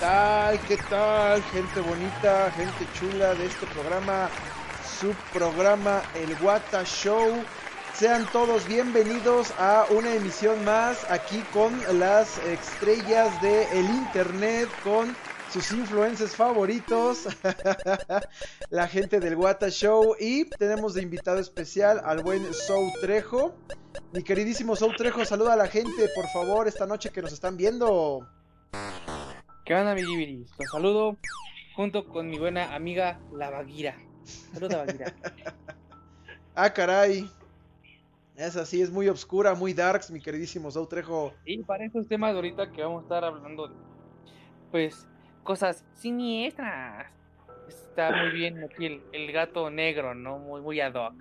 [0.00, 0.58] tal?
[0.60, 1.42] ¿Qué tal?
[1.42, 4.30] Gente bonita, gente chula de este programa,
[4.98, 7.44] su programa El Guata Show.
[7.94, 15.14] Sean todos bienvenidos a una emisión más aquí con las estrellas del el internet, con
[15.52, 17.28] sus influencers favoritos,
[18.70, 23.54] la gente del Guata Show y tenemos de invitado especial al buen Sou Trejo.
[24.12, 27.58] Mi queridísimo Sou Trejo, saluda a la gente, por favor, esta noche que nos están
[27.58, 28.26] viendo.
[29.64, 30.50] ¿Qué onda, mi Gibiris?
[30.58, 31.16] Los saludo
[31.76, 33.94] junto con mi buena amiga La Baguira.
[34.24, 35.14] Saluda, Baguira.
[36.54, 37.30] ah, caray.
[38.36, 41.34] Es así, es muy oscura, muy darks, mi queridísimo Trejo.
[41.44, 43.74] Y para estos temas ahorita que vamos a estar hablando de,
[44.70, 45.06] pues,
[45.42, 47.06] cosas siniestras.
[47.68, 50.38] Está muy bien aquí el, gato negro, ¿no?
[50.38, 51.14] Muy, muy ad hoc.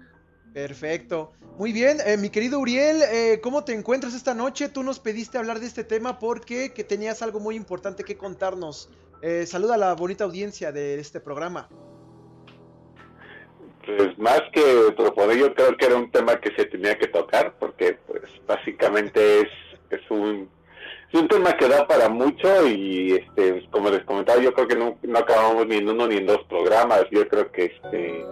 [0.54, 1.32] Perfecto.
[1.58, 4.70] Muy bien, eh, mi querido Uriel, eh, ¿cómo te encuentras esta noche?
[4.70, 8.90] Tú nos pediste hablar de este tema porque que tenías algo muy importante que contarnos.
[9.22, 11.68] Eh, saluda a la bonita audiencia de este programa.
[13.86, 17.56] Pues más que proponer, yo creo que era un tema que se tenía que tocar
[17.60, 19.50] porque pues básicamente es,
[19.90, 20.50] es un
[21.12, 24.76] es un tema que da para mucho y este como les comentaba yo creo que
[24.76, 28.24] no, no acabamos ni en uno ni en dos programas yo creo que este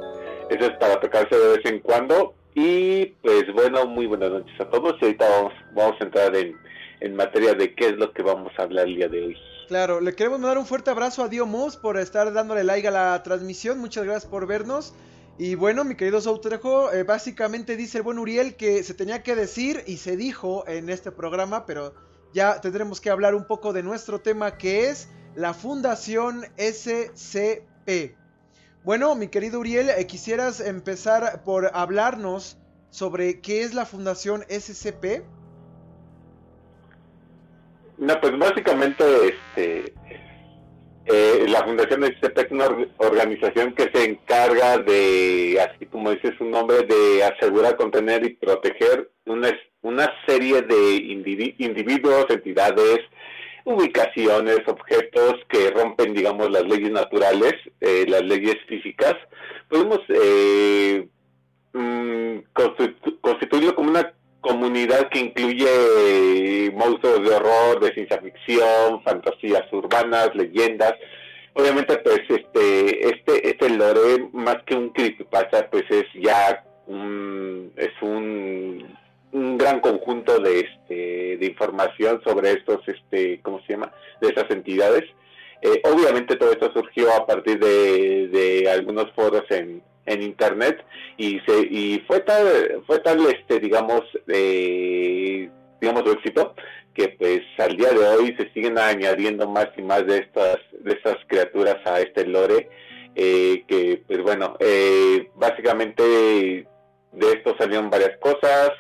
[0.50, 2.34] eso es para tocarse de vez en cuando.
[2.56, 4.96] Y pues bueno, muy buenas noches a todos.
[5.02, 6.56] Y ahorita vamos, vamos a entrar en,
[7.02, 9.38] en materia de qué es lo que vamos a hablar el día de hoy.
[9.68, 12.92] Claro, le queremos mandar un fuerte abrazo a Dio Moss por estar dándole like a
[12.92, 13.80] la transmisión.
[13.80, 14.94] Muchas gracias por vernos.
[15.38, 19.36] Y bueno, mi querido Soutrejo, eh, básicamente dice el buen Uriel que se tenía que
[19.36, 21.94] decir y se dijo en este programa, pero
[22.34, 28.16] ya tendremos que hablar un poco de nuestro tema que es la Fundación SCP.
[28.88, 32.58] Bueno, mi querido Uriel, eh, quisieras empezar por hablarnos
[32.90, 35.26] sobre qué es la Fundación SCP.
[37.98, 39.94] No, pues básicamente este,
[41.06, 42.68] eh, la Fundación SCP es una
[43.00, 49.12] organización que se encarga de, así como dice su nombre, de asegurar, contener y proteger
[49.26, 49.50] una,
[49.82, 50.96] una serie de
[51.60, 53.00] individuos, entidades,
[53.68, 59.16] ubicaciones, objetos que rompen, digamos, las leyes naturales, eh, las leyes físicas,
[59.68, 61.06] podemos eh,
[61.74, 62.38] mm,
[63.20, 70.94] constituirlo como una comunidad que incluye monstruos de horror, de ciencia ficción, fantasías urbanas, leyendas.
[71.54, 77.92] Obviamente, pues, este, este, este lore, más que un creepypasta, pues es ya un, es
[78.02, 78.97] un
[79.32, 84.50] un gran conjunto de, este, de información sobre estos, este, ¿cómo se llama?, de esas
[84.50, 85.04] entidades.
[85.62, 90.84] Eh, obviamente todo esto surgió a partir de, de algunos foros en, en internet
[91.18, 95.50] y se y fue tal fue tal este digamos eh,
[95.80, 96.56] digamos su éxito
[96.94, 100.94] que pues al día de hoy se siguen añadiendo más y más de estas de
[100.94, 102.70] estas criaturas a este lore
[103.16, 108.72] eh, que pues bueno eh, básicamente de esto salieron varias cosas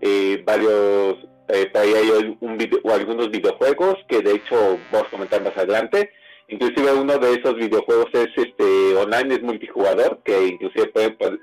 [0.00, 1.16] eh, varios,
[1.48, 5.56] eh, ahí hay un video, o algunos videojuegos que de hecho vamos a comentar más
[5.56, 6.10] adelante.
[6.48, 10.92] Inclusive uno de esos videojuegos es este online, es multijugador, que inclusive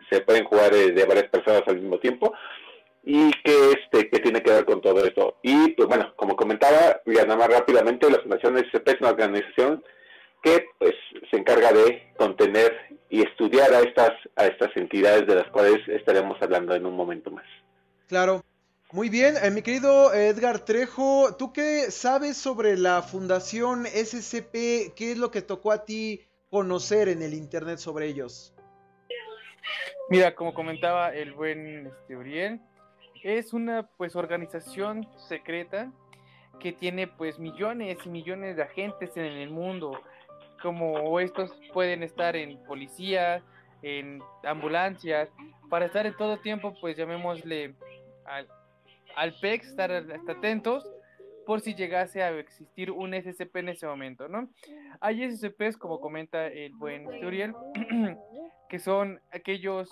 [0.09, 2.33] se pueden jugar eh, de varias personas al mismo tiempo
[3.03, 5.37] y que este que tiene que ver con todo esto.
[5.41, 9.83] Y pues bueno, como comentaba, ya nada más rápidamente, la Fundación SCP es una organización
[10.41, 10.93] que pues
[11.29, 12.73] se encarga de contener
[13.09, 17.29] y estudiar a estas a estas entidades de las cuales estaremos hablando en un momento
[17.29, 17.45] más.
[18.13, 18.45] Claro.
[18.91, 24.93] Muy bien, eh, mi querido Edgar Trejo, ¿tú qué sabes sobre la Fundación SCP?
[24.95, 26.21] ¿Qué es lo que tocó a ti
[26.51, 28.53] conocer en el Internet sobre ellos?
[30.11, 32.61] Mira, como comentaba el buen este, Uriel,
[33.23, 35.91] es una pues organización secreta
[36.59, 39.99] que tiene pues millones y millones de agentes en el mundo,
[40.61, 43.41] como estos pueden estar en policía,
[43.81, 45.29] en ambulancias,
[45.67, 47.73] para estar en todo tiempo pues llamémosle
[48.25, 48.47] al,
[49.15, 50.89] al PEX, estar atentos
[51.45, 54.49] por si llegase a existir un SCP en ese momento, ¿no?
[55.01, 57.53] Hay SCPs, como comenta el buen Uriel,
[58.69, 59.89] que son aquellos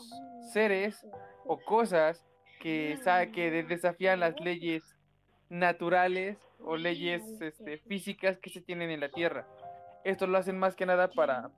[0.54, 1.06] seres
[1.46, 2.26] o cosas
[2.60, 2.98] que,
[3.34, 4.84] que desafían las leyes
[5.50, 9.48] naturales o leyes este, físicas que se tienen en la Tierra.
[10.04, 11.52] Esto lo hacen más que nada para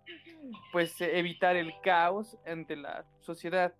[0.71, 3.73] pues evitar el caos entre la sociedad.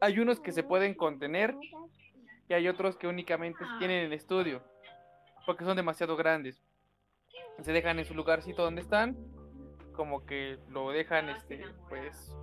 [0.00, 1.54] Hay unos que se pueden contener
[2.48, 4.62] y hay otros que únicamente tienen el estudio
[5.46, 6.62] porque son demasiado grandes.
[7.62, 9.16] Se dejan en su lugarcito donde están,
[9.94, 12.36] como que lo dejan este pues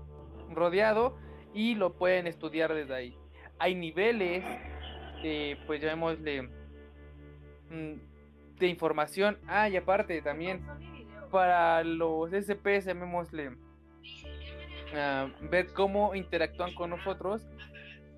[0.49, 1.19] rodeado
[1.53, 3.17] y lo pueden estudiar desde ahí.
[3.59, 4.43] Hay niveles
[5.21, 6.43] de pues llamémosle
[7.69, 7.93] mm,
[8.57, 9.37] de información.
[9.47, 10.65] Ah, y aparte también
[11.29, 13.57] para los SP, llamémosle,
[14.93, 17.45] uh, ver cómo interactúan con nosotros,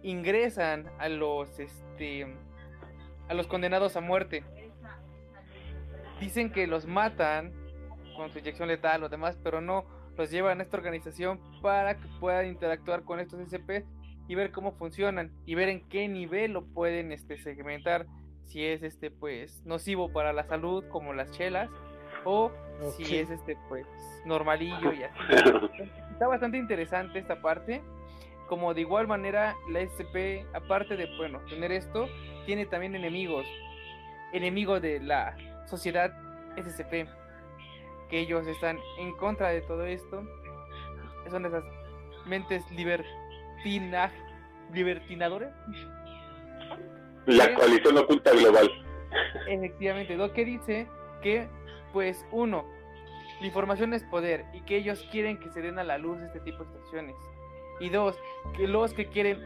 [0.04, 2.28] ingresan a los, este,
[3.28, 4.44] a los condenados a muerte.
[6.20, 7.54] Dicen que los matan
[8.16, 9.86] con su inyección letal, los demás, pero no
[10.18, 13.84] los llevan a esta organización para que puedan interactuar con estos SP
[14.28, 18.08] y ver cómo funcionan y ver en qué nivel lo pueden este, segmentar
[18.44, 21.70] si es este pues nocivo para la salud como las chelas
[22.26, 22.52] o
[22.98, 23.86] si es este pues
[24.26, 25.20] normalillo y así.
[26.12, 27.82] Está bastante interesante esta parte.
[28.48, 32.08] Como de igual manera la SCP, aparte de bueno, tener esto,
[32.46, 33.46] tiene también enemigos.
[34.34, 35.36] Enemigos de la
[35.68, 36.14] sociedad
[36.58, 37.08] SCP.
[38.10, 40.24] Que ellos están en contra de todo esto.
[41.30, 41.64] Son esas
[42.26, 44.12] mentes libertina,
[44.74, 45.54] libertinadoras.
[47.26, 48.70] La coalición oculta global.
[49.48, 50.88] Efectivamente, lo que dice
[51.24, 51.48] que
[51.96, 52.66] pues uno,
[53.40, 56.42] la información es poder y que ellos quieren que se den a la luz este
[56.42, 57.16] tipo de situaciones.
[57.80, 58.20] Y dos,
[58.58, 59.42] que los que quieren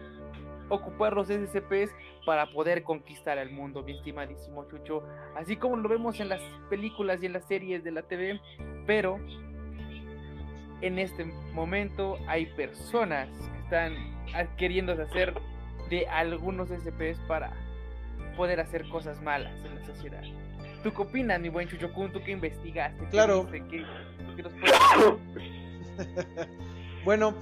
[0.67, 5.03] ocupar los SCPs para poder conquistar al mundo, mi estimadísimo Chucho.
[5.35, 6.41] Así como lo vemos en las
[6.71, 8.41] películas y en las series de la TV,
[8.87, 9.19] pero
[10.81, 13.93] en este momento hay personas que están
[14.57, 15.39] queriendo hacer
[15.91, 17.53] de algunos SCPs para
[18.35, 20.23] poder hacer cosas malas en la sociedad.
[20.83, 22.11] ¿Tú qué opinas, mi buen Chuchocún?
[22.11, 23.05] ¿Tú qué investigaste?
[23.09, 23.45] Claro.
[27.05, 27.33] bueno,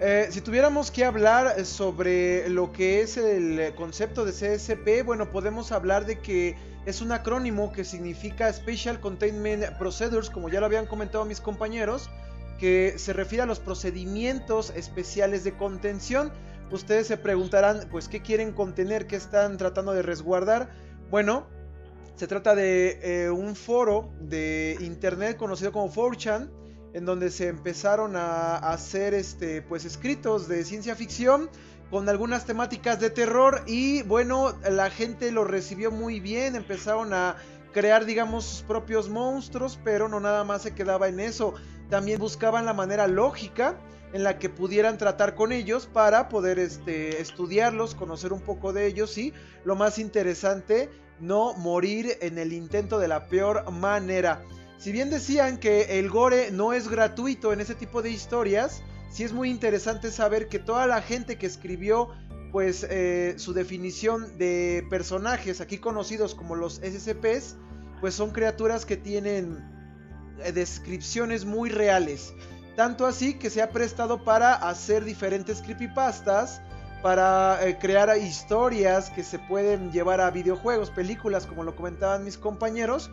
[0.00, 5.72] eh, si tuviéramos que hablar sobre lo que es el concepto de CSP, bueno, podemos
[5.72, 6.56] hablar de que
[6.86, 12.10] es un acrónimo que significa Special Containment Procedures, como ya lo habían comentado mis compañeros,
[12.58, 16.32] que se refiere a los procedimientos especiales de contención.
[16.70, 19.06] Ustedes se preguntarán, pues, ¿qué quieren contener?
[19.06, 20.70] ¿Qué están tratando de resguardar?
[21.10, 21.46] Bueno,
[22.20, 26.50] se trata de eh, un foro de internet conocido como 4chan,
[26.92, 31.48] en donde se empezaron a, hacer este, pues, escritos de ciencia ficción
[31.90, 37.36] con algunas temáticas de terror y bueno, la gente lo recibió muy bien, empezaron a
[37.72, 41.54] crear digamos sus propios monstruos, pero no nada más se quedaba en eso,
[41.88, 43.80] también buscaban la manera lógica
[44.12, 48.84] en la que pudieran tratar con ellos para poder este, estudiarlos, conocer un poco de
[48.84, 49.32] ellos y
[49.64, 50.90] lo más interesante
[51.20, 54.42] no morir en el intento de la peor manera.
[54.78, 59.24] Si bien decían que el gore no es gratuito en ese tipo de historias, sí
[59.24, 62.08] es muy interesante saber que toda la gente que escribió
[62.50, 67.56] pues eh, su definición de personajes aquí conocidos como los SCPs,
[68.00, 69.62] pues son criaturas que tienen
[70.42, 72.32] eh, descripciones muy reales.
[72.76, 76.62] Tanto así que se ha prestado para hacer diferentes creepypastas
[77.02, 82.36] para eh, crear historias que se pueden llevar a videojuegos, películas, como lo comentaban mis
[82.36, 83.10] compañeros.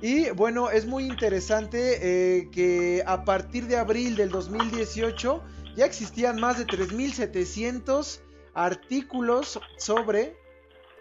[0.00, 5.42] Y bueno, es muy interesante eh, que a partir de abril del 2018
[5.74, 8.20] ya existían más de 3.700
[8.54, 10.36] artículos sobre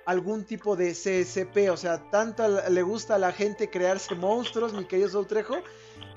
[0.06, 1.70] algún tipo de CSP.
[1.72, 5.56] O sea, tanto le gusta a la gente crearse monstruos, mi querido Soutrejo,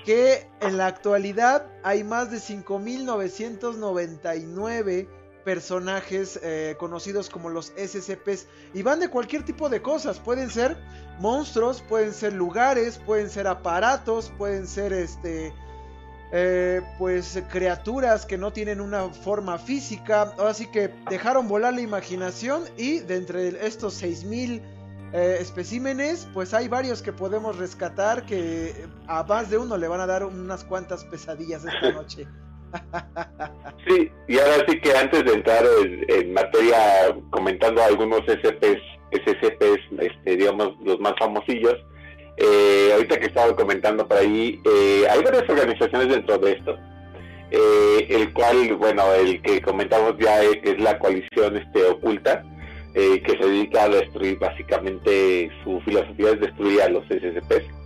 [0.04, 5.08] que en la actualidad hay más de 5.999
[5.48, 10.18] personajes eh, conocidos como los SCPs y van de cualquier tipo de cosas.
[10.18, 10.76] Pueden ser
[11.20, 15.54] monstruos, pueden ser lugares, pueden ser aparatos, pueden ser este.
[16.32, 20.34] Eh, pues criaturas que no tienen una forma física.
[20.38, 24.61] Así que dejaron volar la imaginación y de entre estos 6000
[25.14, 30.02] eh, especímenes, pues hay varios que podemos rescatar que a más de uno le van
[30.02, 32.28] a dar unas cuantas pesadillas esta noche.
[33.87, 35.64] Sí, y ahora sí que antes de entrar
[36.08, 38.82] en, materia comentando algunos SCPs,
[39.12, 41.76] SCPs este, digamos, los más famosillos,
[42.37, 46.76] eh, ahorita que estaba comentando por ahí, eh, hay varias organizaciones dentro de esto,
[47.50, 52.44] eh, el cual, bueno, el que comentamos ya es, es la coalición este, oculta,
[52.94, 57.77] que se dedica a destruir, básicamente su filosofía es destruir a los SCPs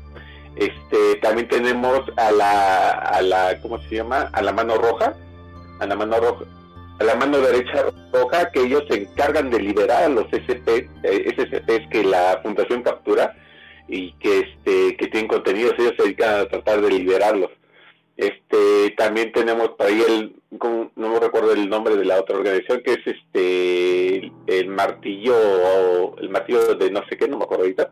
[0.57, 4.31] este, también tenemos a la, a la, ¿cómo se llama?
[4.33, 5.15] A la mano roja,
[5.81, 6.45] a la mano roja,
[6.99, 11.35] a la mano derecha roja, que ellos se encargan de liberar a los SP, eh,
[11.37, 13.35] SCPs que la fundación captura
[13.89, 17.51] y que este, que tienen contenidos, ellos se dedican a tratar de liberarlos.
[18.19, 22.83] Este, también tenemos por ahí el, no me recuerdo el nombre de la otra organización,
[22.85, 27.91] que es este, el martillo, el martillo de no sé qué, no me acuerdo ahorita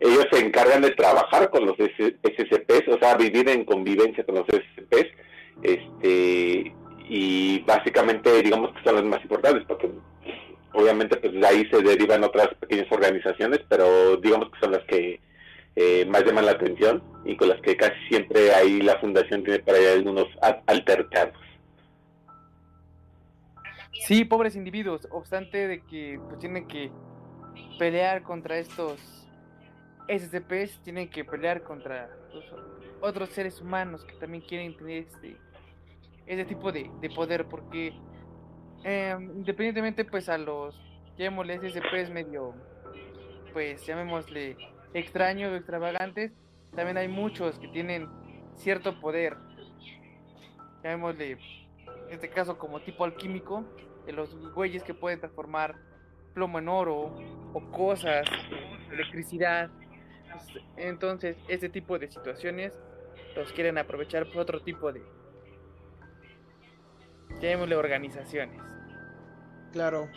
[0.00, 4.46] ellos se encargan de trabajar con los SCPs, o sea, vivir en convivencia con los
[4.46, 5.08] SCPs,
[5.62, 6.74] este,
[7.08, 9.90] y básicamente digamos que son los más importantes, porque
[10.72, 15.20] obviamente pues de ahí se derivan otras pequeñas organizaciones, pero digamos que son las que
[15.76, 19.58] eh, más llaman la atención y con las que casi siempre ahí la fundación tiene
[19.60, 20.26] para allá algunos
[20.66, 21.36] altercados.
[24.06, 26.90] Sí, pobres individuos, obstante de que pues, tienen que
[27.78, 29.19] pelear contra estos
[30.18, 32.10] SCPs, tienen que pelear contra
[33.00, 35.36] otros seres humanos que también quieren tener este
[36.26, 37.92] ese tipo de, poder, porque
[38.84, 40.80] em, independientemente pues a los,
[41.18, 42.54] llamémosle SCPs medio,
[43.52, 44.56] pues llamémosle
[44.94, 46.30] extraños o extravagantes,
[46.74, 48.08] también hay muchos que tienen
[48.54, 49.36] cierto poder,
[50.84, 53.64] llamémosle, en este caso como tipo alquímico,
[54.06, 55.74] de los güeyes que pueden transformar
[56.32, 57.12] plomo en oro
[57.52, 58.24] o cosas,
[58.92, 59.68] electricidad.
[60.76, 62.72] Entonces, este tipo de situaciones
[63.36, 65.02] los quieren aprovechar por otro tipo de,
[67.40, 68.60] llamémosle organizaciones.
[69.72, 70.08] Claro.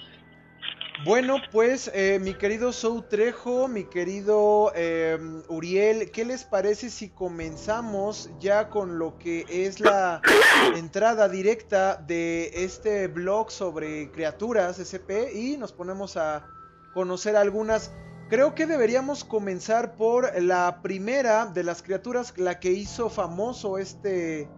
[1.05, 7.09] Bueno, pues eh, mi querido Sou Trejo, mi querido em, Uriel, ¿qué les parece si
[7.09, 10.21] comenzamos ya con lo que es la
[10.77, 16.47] entrada directa de este blog sobre criaturas SP y nos ponemos a
[16.93, 17.91] conocer algunas?
[18.29, 24.49] Creo que deberíamos comenzar por la primera de las criaturas, la que hizo famoso este,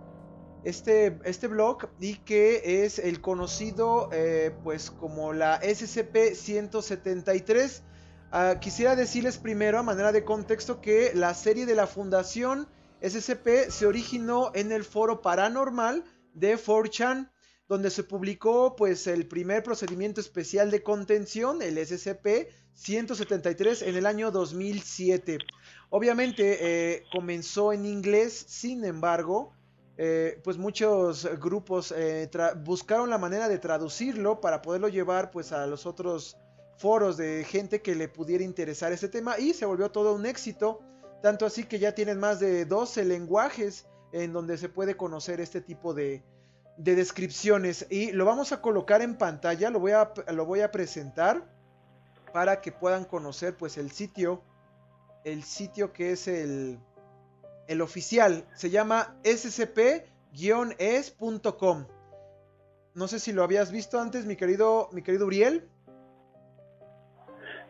[0.63, 7.81] este, este blog y que es el conocido eh, pues como la SCP-173.
[8.31, 12.67] Ah, quisiera decirles primero a manera de contexto que la serie de la fundación
[13.01, 16.03] SCP se originó en el foro paranormal
[16.33, 17.31] de 4chan
[17.67, 21.83] donde se publicó pues el primer procedimiento especial de contención, el
[22.75, 25.39] SCP-173 en el año 2007.
[25.89, 29.53] Obviamente eh, comenzó en inglés, sin embargo,
[29.97, 32.29] eh, pues muchos grupos eh,
[32.63, 36.37] buscaron la manera de traducirlo para poderlo llevar pues a los otros
[36.77, 40.81] foros de gente que le pudiera interesar este tema y se volvió todo un éxito,
[41.21, 45.61] tanto así que ya tienen más de 12 lenguajes en donde se puede conocer este
[45.61, 46.23] tipo de,
[46.77, 47.87] descripciones.
[47.89, 51.54] Y lo vamos a colocar en pantalla, lo voy a, lo voy a presentar
[52.35, 54.41] para que puedan conocer pues el sitio,
[55.23, 56.77] el sitio que es el
[57.69, 60.05] el oficial, se llama scp-es.com.
[62.93, 65.63] No sé si lo habías visto antes, mi querido, mi querido Uriel.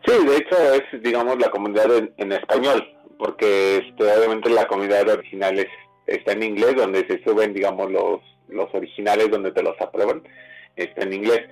[0.04, 5.60] Sí, de hecho es, digamos, la comunidad en, español, porque este, obviamente la comunidad original
[5.60, 5.68] es,
[6.08, 10.24] está en inglés, donde se suben, digamos, los, los originales, donde te los aprueban,
[10.74, 11.48] está en inglés.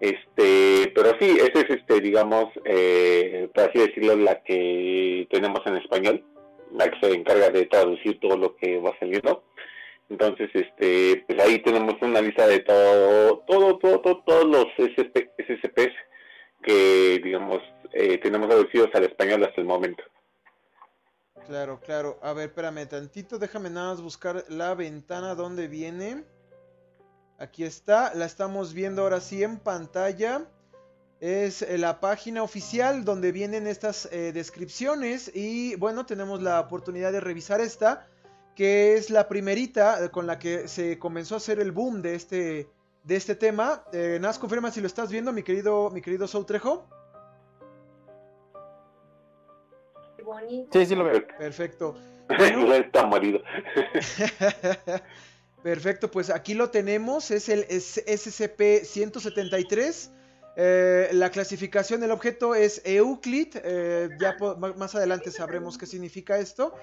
[0.00, 5.76] Este, pero sí, esa es, este, digamos, eh, por así decirlo, la que tenemos en
[5.76, 6.24] español
[6.72, 9.44] la que se encarga de traducir todo lo que va saliendo.
[10.10, 15.94] Entonces, este, pues ahí tenemos una lista de todo, todo, todo, todos los SP, SCPs
[16.62, 17.60] que, digamos,
[17.92, 20.02] eh, tenemos traducidos al español hasta el momento.
[21.46, 22.18] Claro, claro.
[22.22, 26.24] A ver, espérame tantito, déjame nada más buscar la ventana donde viene.
[27.38, 30.44] Aquí está, la estamos viendo ahora sí en pantalla
[31.20, 37.12] es eh, la página oficial donde vienen estas eh, descripciones y bueno, tenemos la oportunidad
[37.12, 38.06] de revisar esta,
[38.54, 42.14] que es la primerita eh, con la que se comenzó a hacer el boom de
[42.14, 42.68] este,
[43.02, 43.84] de este tema.
[43.92, 46.86] Eh, Nas, confirma si lo estás viendo, mi querido, mi querido Soutrejo.
[50.72, 51.26] Sí, sí lo veo.
[51.38, 51.96] Perfecto.
[52.28, 53.40] Está marido.
[55.62, 60.10] Perfecto, pues aquí lo tenemos, es el SCP-173
[60.60, 64.36] eh, la clasificación del objeto es Euclid, eh, ya
[64.76, 66.74] más adelante sabremos qué significa esto.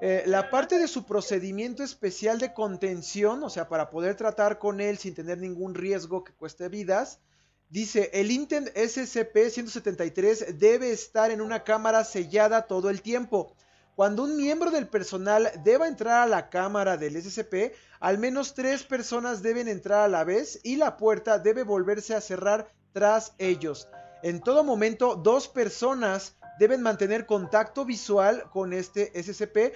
[0.00, 4.80] Eh, la parte de su procedimiento especial de contención, o sea, para poder tratar con
[4.80, 7.20] él sin tener ningún riesgo que cueste vidas,
[7.68, 13.54] dice, el Intent SCP-173 debe estar en una cámara sellada todo el tiempo.
[13.96, 18.82] Cuando un miembro del personal deba entrar a la cámara del SCP, al menos tres
[18.82, 23.88] personas deben entrar a la vez y la puerta debe volverse a cerrar tras ellos.
[24.22, 29.74] En todo momento, dos personas deben mantener contacto visual con este SCP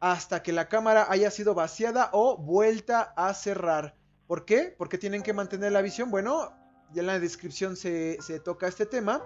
[0.00, 3.94] hasta que la cámara haya sido vaciada o vuelta a cerrar.
[4.26, 4.74] ¿Por qué?
[4.76, 6.10] Porque tienen que mantener la visión.
[6.10, 6.52] Bueno,
[6.92, 9.22] ya en la descripción se, se toca este tema.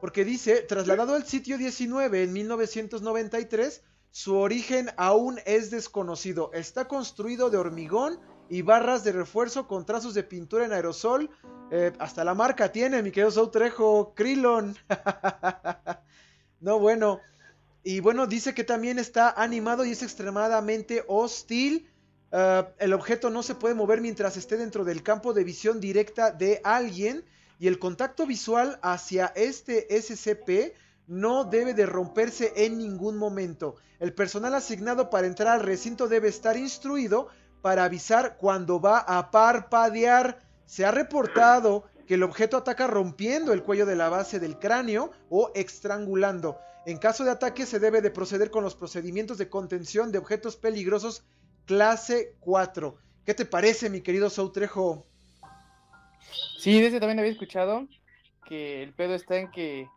[0.00, 6.50] Porque dice, trasladado al sitio 19 en 1993, su origen aún es desconocido.
[6.52, 11.30] Está construido de hormigón y barras de refuerzo con trazos de pintura en aerosol.
[11.70, 14.76] Eh, hasta la marca tiene, mi querido Soutrejo, Krillon.
[16.60, 17.20] no, bueno.
[17.84, 21.88] Y bueno, dice que también está animado y es extremadamente hostil.
[22.32, 26.32] Eh, el objeto no se puede mover mientras esté dentro del campo de visión directa
[26.32, 27.24] de alguien.
[27.60, 30.74] Y el contacto visual hacia este SCP
[31.06, 33.76] no debe de romperse en ningún momento.
[33.98, 37.28] El personal asignado para entrar al recinto debe estar instruido
[37.60, 40.40] para avisar cuando va a parpadear.
[40.64, 45.10] Se ha reportado que el objeto ataca rompiendo el cuello de la base del cráneo
[45.28, 46.56] o estrangulando.
[46.86, 50.56] En caso de ataque se debe de proceder con los procedimientos de contención de objetos
[50.56, 51.24] peligrosos
[51.66, 52.96] clase 4.
[53.26, 55.09] ¿Qué te parece, mi querido Soutrejo?
[56.58, 57.86] Sí, de ese también había escuchado
[58.44, 59.88] que el pedo está en que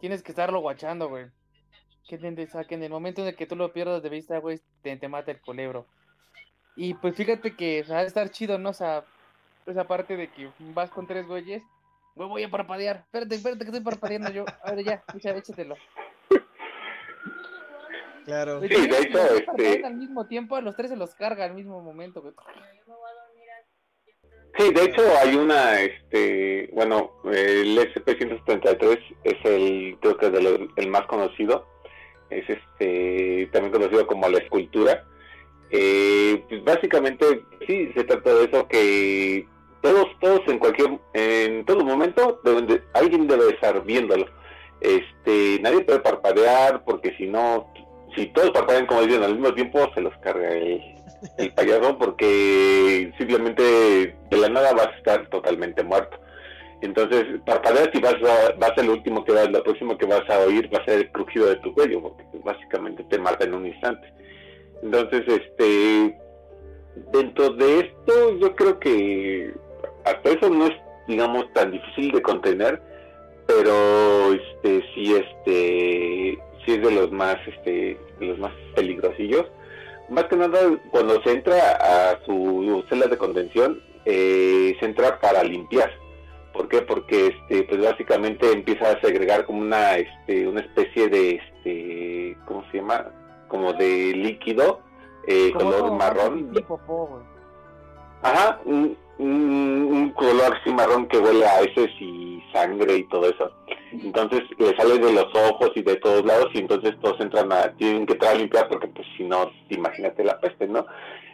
[0.00, 1.26] tienes que estarlo guachando, güey.
[2.08, 5.30] Que, en el momento en el que tú lo pierdas de vista, güey, te, mata
[5.30, 5.86] el culebro.
[6.76, 8.70] Y pues fíjate que va a estar chido, ¿no?
[8.70, 9.04] O sea,
[9.66, 11.62] esa parte de que vas con tres güeyes,
[12.14, 12.98] güey, voy a parpadear.
[12.98, 14.44] Espérate, espérate que estoy parpadeando yo.
[14.62, 15.76] A ver, ya, échatelo.
[18.24, 18.60] Claro.
[18.60, 19.84] Sí, de hecho, este...
[19.84, 22.34] Al mismo tiempo, a los tres se los carga al mismo momento, güey.
[24.58, 30.32] Sí, de hecho hay una, este, bueno, el SP-173 es el, creo que es
[30.74, 31.64] el más conocido,
[32.28, 35.04] es este, también conocido como la escultura.
[35.70, 39.46] Eh, pues básicamente sí, se trata de eso que
[39.80, 42.40] todos, todos en cualquier, en todo momento,
[42.94, 44.26] alguien debe estar viéndolo.
[44.80, 47.72] Este, nadie puede parpadear porque si no,
[48.16, 50.80] si todos parpadean como dicen al mismo tiempo, se los carga el,
[51.38, 56.18] el payaso porque simplemente de la nada vas a estar totalmente muerto.
[56.80, 60.38] Entonces, parpadeas y vas a, vas lo último que vas, lo próximo que vas a
[60.40, 63.66] oír va a ser el crujido de tu cuello, porque básicamente te mata en un
[63.66, 64.12] instante.
[64.82, 66.16] Entonces, este,
[67.12, 69.52] dentro de esto, yo creo que
[70.04, 70.74] hasta eso no es,
[71.08, 72.80] digamos, tan difícil de contener,
[73.48, 79.46] pero este, sí, este, sí es de los más, este, de los más peligrosillos
[80.08, 80.58] más que nada
[80.90, 85.90] cuando se entra a su celda de contención, eh, se entra para limpiar.
[86.52, 86.82] ¿Por qué?
[86.82, 92.64] Porque este, pues básicamente empieza a segregar como una, este, una especie de, este, ¿cómo
[92.70, 93.12] se llama?
[93.48, 94.80] Como de líquido,
[95.26, 96.52] eh, color marrón.
[98.22, 103.52] Ajá, un, color así marrón que huele a heces y sangre y todo eso.
[103.92, 107.72] Entonces le sale de los ojos y de todos lados y entonces todos entran a,
[107.76, 110.86] tienen que entrar a limpiar porque pues si no, imagínate la peste, ¿no?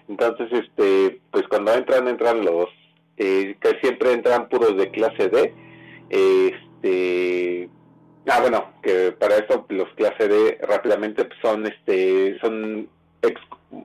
[0.08, 2.68] Entonces, este, pues cuando entran, entran los,
[3.16, 5.54] eh, que siempre entran puros de clase D,
[6.10, 7.68] este,
[8.26, 12.88] ah bueno, que para eso los clase D rápidamente pues, son, este, son
[13.22, 13.40] ex,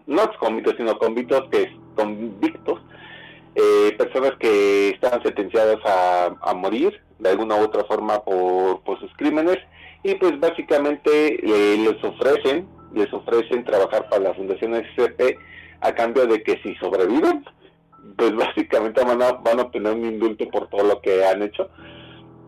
[0.08, 2.82] no ex sino convictos que convictos
[3.56, 9.58] eh, personas que están sentenciadas a, morir de alguna u otra forma por, sus crímenes
[10.04, 15.38] y pues básicamente eh, les ofrecen les ofrecen trabajar para la Fundación SCP
[15.82, 17.46] a cambio de que si sobreviven
[18.18, 21.70] pues básicamente van a, van a obtener un indulto por todo lo que han hecho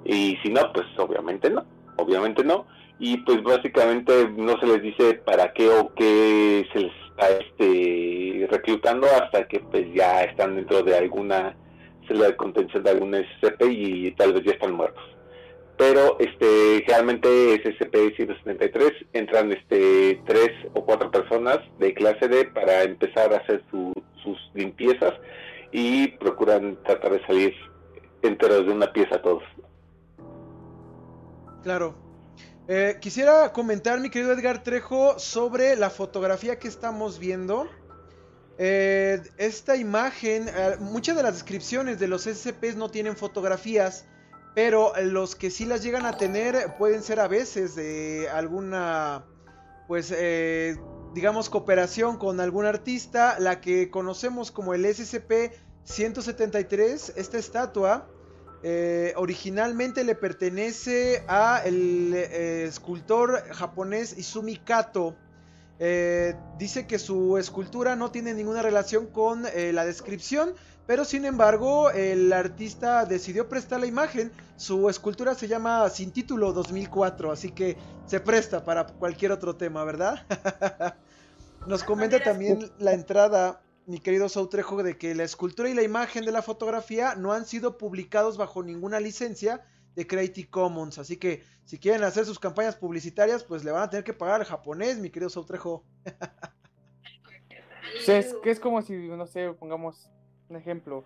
[0.05, 1.65] y si no pues obviamente no
[1.97, 2.65] obviamente no
[3.03, 6.91] y pues básicamente no se les dice para qué o qué se les
[7.39, 11.55] este, reclutando hasta que pues ya están dentro de alguna
[12.07, 15.03] celda de contención de algún SCP y tal vez ya están muertos.
[15.77, 17.27] Pero este realmente
[17.63, 24.37] SCP-173 entran este tres o cuatro personas de clase D para empezar a hacer sus
[24.53, 25.13] limpiezas
[25.71, 27.55] y procuran tratar de salir
[28.21, 29.43] enteros de una pieza todos.
[31.63, 31.95] Claro,
[32.73, 37.67] eh, quisiera comentar, mi querido Edgar Trejo, sobre la fotografía que estamos viendo.
[38.57, 44.05] Eh, esta imagen, eh, muchas de las descripciones de los SCPs no tienen fotografías,
[44.55, 49.25] pero los que sí las llegan a tener pueden ser a veces de alguna,
[49.89, 50.13] pues,
[51.13, 53.37] digamos, cooperación con algún artista.
[53.37, 55.51] La que conocemos como el SCP
[55.83, 58.07] 173, esta estatua,
[58.63, 65.15] eh, originalmente le pertenece a el eh, escultor japonés Izumi Kato.
[65.79, 70.53] Eh, dice que su escultura no tiene ninguna relación con la descripción,
[70.85, 74.31] pero sin embargo el artista decidió prestar la imagen.
[74.57, 79.83] Su escultura se llama Sin Título 2004, así que se presta para cualquier otro tema,
[79.83, 80.23] ¿verdad?
[81.67, 83.59] Nos comenta también la entrada
[83.91, 87.45] mi querido Sautrejo, de que la escultura y la imagen de la fotografía no han
[87.45, 90.97] sido publicados bajo ninguna licencia de Creative Commons.
[90.97, 94.39] Así que si quieren hacer sus campañas publicitarias, pues le van a tener que pagar
[94.39, 95.83] al japonés, mi querido Sautrejo.
[98.07, 100.09] es, que es como si, no sé, pongamos
[100.47, 101.03] un ejemplo.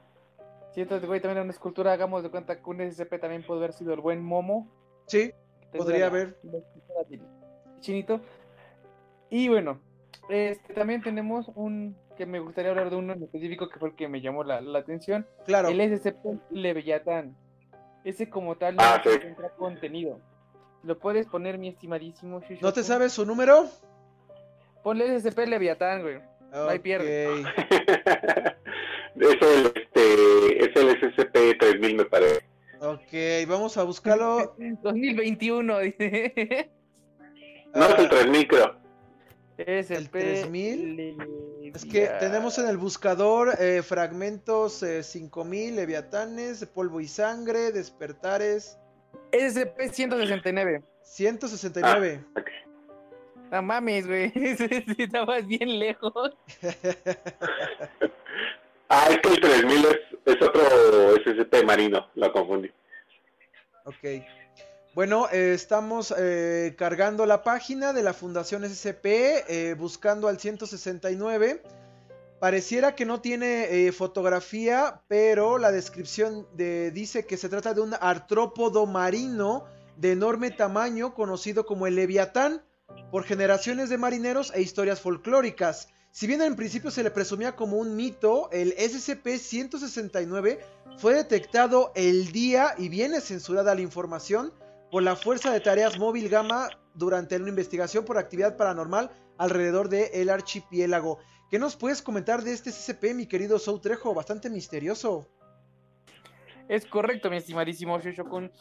[0.76, 3.74] Si entonces, güey, también una escultura, hagamos de cuenta que un SCP también puede haber
[3.74, 4.70] sido el buen Momo.
[5.08, 5.32] Sí,
[5.76, 6.40] podría haber.
[7.80, 8.22] Chinito.
[9.32, 9.80] Y bueno,
[10.30, 13.96] este, también tenemos un que me gustaría hablar de uno en específico que fue el
[13.96, 15.28] que me llamó la, atención.
[15.46, 15.70] Claro.
[15.70, 17.36] El SCP Leviatán.
[18.04, 20.20] Ese como tal no ah, encuentra contenido.
[20.84, 23.66] ¿Lo puedes poner, mi estimadísimo ¿No te sabes su número?
[24.84, 26.20] Ponle SCP Leviatán, güey.
[26.52, 27.42] No hay pierde.
[29.16, 32.46] es el, este, es el SCP-3000, me parece.
[32.80, 34.56] Ok, vamos a buscarlo.
[34.84, 36.72] 2021, dice.
[37.74, 38.85] No, es el 3000, creo.
[39.58, 41.18] Es el 3000.
[41.74, 48.78] Es que tenemos en el buscador eh, fragmentos eh, 5000, leviatanes, polvo y sangre, despertares.
[49.32, 50.84] SCP-169.
[51.04, 52.26] 169.
[52.36, 52.44] Ah,
[53.52, 54.32] No mames, güey.
[54.98, 56.34] Estabas bien lejos.
[58.90, 62.08] ah, es que el 3000 es, es otro SCP marino.
[62.16, 62.70] Lo confundí.
[63.86, 64.04] Ok.
[64.96, 71.62] Bueno, eh, estamos eh, cargando la página de la Fundación SCP, eh, buscando al 169.
[72.40, 78.86] Pareciera que no tiene fotografía, pero la descripción dice que se trata de un artrópodo
[78.86, 79.66] marino
[79.98, 82.64] de enorme tamaño, conocido como el Leviatán,
[83.12, 85.90] por generaciones de marineros e historias folclóricas.
[86.12, 90.60] Si bien en principio se le presumía como un mito, el SCP-169
[90.98, 94.54] fue detectado el día y viene censurada la información
[94.92, 100.10] por la Fuerza de Tareas Móvil Gama durante una investigación por actividad paranormal alrededor del
[100.14, 101.20] el archipiélago.
[101.50, 104.14] ¿Qué nos puedes comentar de este SCP, mi querido Soutrejo?
[104.14, 105.28] Bastante misterioso.
[106.68, 108.52] Es correcto, mi estimadísimo Shoshokun.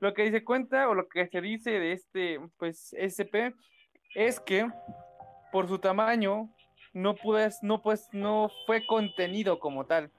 [0.00, 3.54] Lo que se cuenta o lo que se dice de este pues SCP
[4.16, 4.68] es que
[5.52, 6.52] por su tamaño
[6.92, 10.10] no puedes, no pues no fue contenido como tal,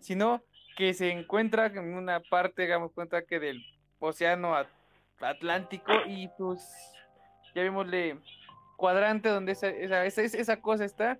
[0.00, 0.42] sino
[0.76, 3.62] que se encuentra en una parte, digamos cuenta que del
[4.00, 4.56] océano
[5.20, 6.60] Atlántico y pues
[7.54, 8.18] ya vimosle
[8.76, 11.18] cuadrante donde esa, esa, esa, cosa está,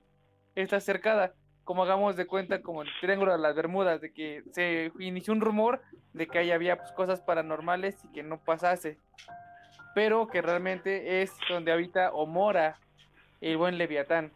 [0.55, 1.35] está cercada.
[1.65, 5.41] Como hagamos de cuenta, como el triángulo de las Bermudas, de que se inició un
[5.41, 5.83] rumor
[6.15, 8.99] de que ahí había pues, cosas paranormales y que no pasase.
[9.95, 12.79] Pero que realmente es donde habita o mora
[13.41, 14.33] el buen Leviatán.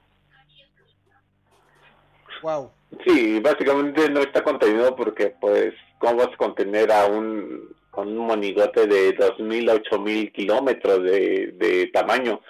[2.42, 2.70] Wow.
[3.06, 8.26] Sí, básicamente no está contenido porque, pues, ¿cómo vas a contener a un con un
[8.26, 12.40] monigote de 2.000 a 8.000 kilómetros de, de tamaño.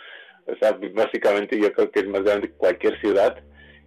[0.47, 3.37] O sea, básicamente yo creo que es más grande que cualquier ciudad.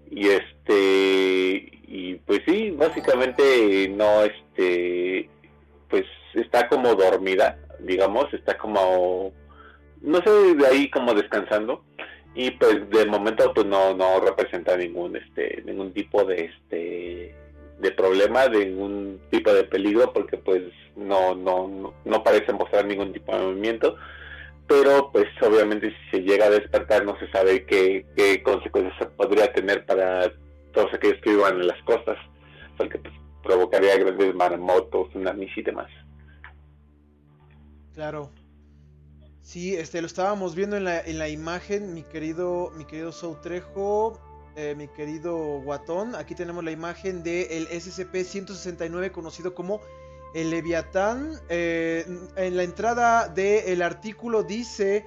[0.10, 5.30] Y este, y pues sí, básicamente no, este,
[5.90, 9.34] pues está como dormida, digamos, está como,
[10.02, 11.84] no sé, de ahí como descansando.
[12.36, 17.36] Y pues de momento pues no, no representa ningún, este, ningún tipo de, este,
[17.80, 20.64] de problema, de ningún tipo de peligro, porque pues
[20.96, 23.96] no, no, no, parece mostrar ningún tipo de movimiento.
[24.68, 29.54] Pero pues obviamente si se llega a despertar no se sabe qué, qué consecuencias podría
[29.54, 30.32] tener para
[30.74, 32.18] todos aquellos que vivan en las costas,
[32.76, 33.14] porque pues,
[33.44, 35.90] provocaría grandes maremotos, tsunamis y demás.
[37.94, 38.32] Claro.
[39.42, 44.20] Sí, este lo estábamos viendo en la, en la imagen, mi querido, mi querido Soutrejo.
[44.60, 46.16] Eh, mi querido Guatón.
[46.16, 49.82] Aquí tenemos la imagen del SCP-169 conocido como
[50.34, 51.40] el Leviatán.
[51.48, 52.04] Eh,
[52.36, 55.06] en la entrada del artículo dice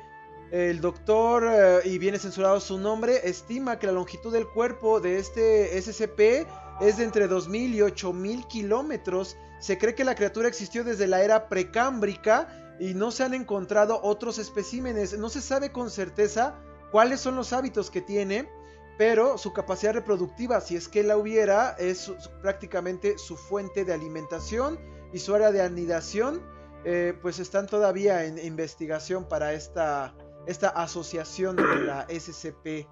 [0.53, 5.19] el doctor, eh, y viene censurado su nombre, estima que la longitud del cuerpo de
[5.19, 6.47] este SCP
[6.81, 9.37] es de entre 2.000 y 8.000 kilómetros.
[9.59, 14.01] Se cree que la criatura existió desde la era precámbrica y no se han encontrado
[14.05, 15.19] otros especímenes.
[15.19, 16.55] No se sabe con certeza
[16.93, 18.49] cuáles son los hábitos que tiene
[18.99, 24.79] pero su capacidad reproductiva, si es que la hubiera, es prácticamente su fuente de alimentación
[25.13, 26.43] y su área de anidación,
[26.85, 30.15] eh, pues están todavía en investigación para esta,
[30.47, 32.87] esta asociación de la SCP.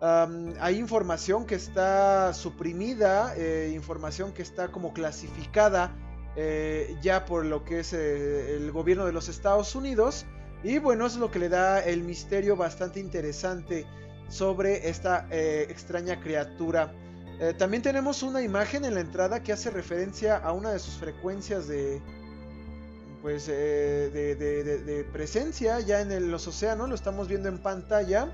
[0.00, 5.94] hay información que está suprimida, eh, información que está como clasificada
[6.36, 10.24] eh, ya por lo que es el gobierno de los Estados Unidos.
[10.62, 13.86] Y bueno, eso es lo que le da el misterio bastante interesante
[14.28, 16.92] sobre esta eh, extraña criatura.
[17.40, 20.94] Eh, también tenemos una imagen en la entrada que hace referencia a una de sus
[20.94, 22.00] frecuencias de,
[23.22, 26.88] pues, eh, de, presencia ya en los océanos.
[26.88, 28.32] Lo estamos viendo en pantalla.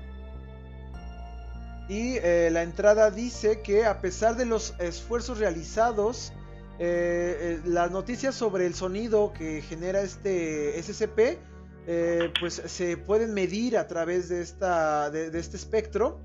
[1.87, 6.33] Y la entrada dice que a pesar de los esfuerzos realizados,
[6.79, 11.37] las noticias sobre el sonido que genera este SCP
[11.87, 16.19] eh, pues se pueden medir a través de, esta, de, este espectro.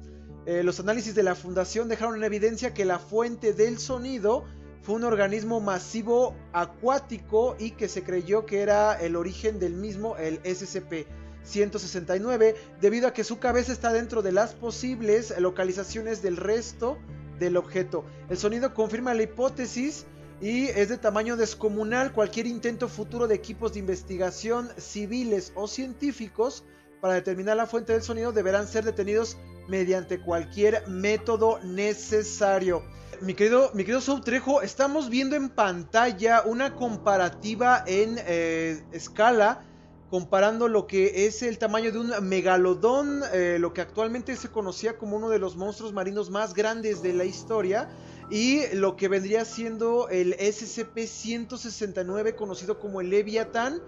[0.47, 4.47] Eh, los análisis de la fundación dejaron en evidencia que la fuente del sonido
[4.83, 10.17] fue un organismo masivo acuático y que se creyó que era el origen del mismo,
[10.17, 16.97] el SCP-169, debido a que su cabeza está dentro de las posibles localizaciones del resto
[17.39, 18.07] del objeto.
[18.31, 20.07] El sonido confirma la hipótesis
[20.41, 22.13] y es de tamaño descomunal.
[22.13, 26.65] Cualquier intento futuro de equipos de investigación civiles o científicos
[27.01, 29.37] para determinar la fuente del sonido deberán ser detenidos
[29.69, 32.83] mediante cualquier método necesario.
[33.21, 39.63] Mi querido, mi querido Trejo, estamos viendo en pantalla una comparativa en eh, escala
[40.11, 44.99] comparando lo que es el tamaño de un megalodón, eh, lo que actualmente se conocía
[44.99, 47.89] como uno de los monstruos marinos más grandes de la historia,
[48.31, 53.83] y lo que vendría siendo el SCP-169 conocido como el Leviathan.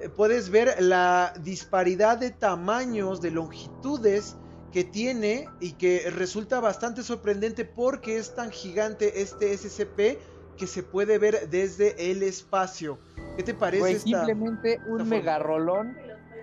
[0.00, 4.36] Eh, puedes ver la disparidad de tamaños, de longitudes
[4.70, 10.18] que tiene y que resulta bastante sorprendente porque es tan gigante este SCP
[10.58, 12.98] que se puede ver desde el espacio.
[13.36, 14.00] ¿Qué te parece?
[14.00, 15.96] simplemente un megarrolón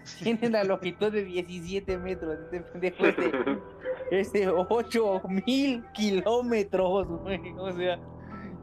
[0.23, 2.37] tiene la longitud de 17 metros.
[4.11, 7.07] Este de 8 mil kilómetros,
[7.57, 7.99] O sea,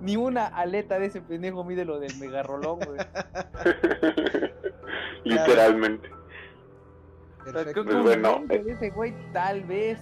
[0.01, 2.99] ni una aleta de ese pendejo mide lo del megarrolón, güey.
[5.25, 6.09] Literalmente.
[7.45, 7.85] Perfecto.
[7.85, 8.65] Pues bueno, eh.
[8.69, 9.99] ese güey, tal vez.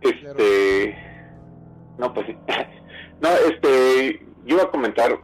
[0.00, 0.96] Este.
[1.98, 2.36] No, pues sí.
[3.20, 4.26] No, este.
[4.44, 5.18] Yo iba a comentar.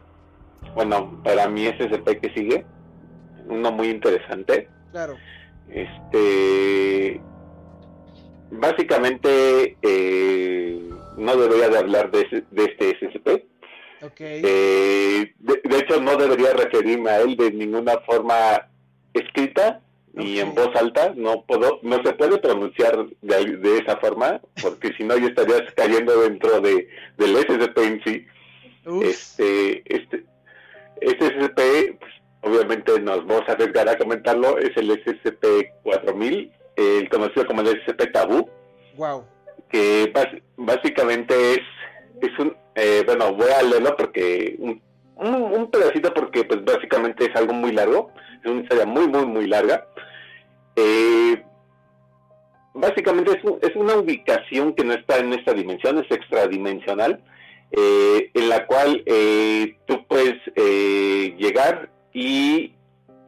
[0.75, 2.65] Bueno, para mí SCP que sigue.
[3.47, 4.67] Uno muy interesante.
[4.91, 5.17] Claro.
[5.69, 7.21] Este.
[8.51, 9.77] Básicamente.
[9.81, 13.45] Eh, no debería de hablar de, de este SCP.
[14.01, 14.41] Okay.
[14.43, 18.67] Eh, de, hecho, no debería referirme a él de ninguna forma
[19.13, 19.81] escrita
[20.13, 21.13] ni en voz alta.
[21.15, 26.21] No puedo, no se puede pronunciar de, esa forma, porque si no, yo estaría cayendo
[26.21, 28.27] dentro de del SCP en sí.
[29.01, 30.23] Este, este,
[31.01, 32.13] este SCP, pues,
[32.45, 38.11] obviamente nos vamos a arriesgar a comentarlo, es el SCP-4000, el conocido como el SCP
[38.11, 38.49] Tabú.
[38.95, 39.25] Wow.
[39.69, 40.13] Que
[40.55, 41.61] básicamente es,
[42.21, 44.81] es un, eh, bueno, voy a leerlo porque un,
[45.15, 48.11] un, pedacito porque pues básicamente es algo muy largo,
[48.43, 49.87] es una historia muy, muy, muy larga.
[50.75, 51.43] Eh,
[52.73, 57.23] básicamente es, es, una ubicación que no está en esta dimensión, es extradimensional,
[57.71, 62.73] eh, en la cual eh, tú puedes llegar y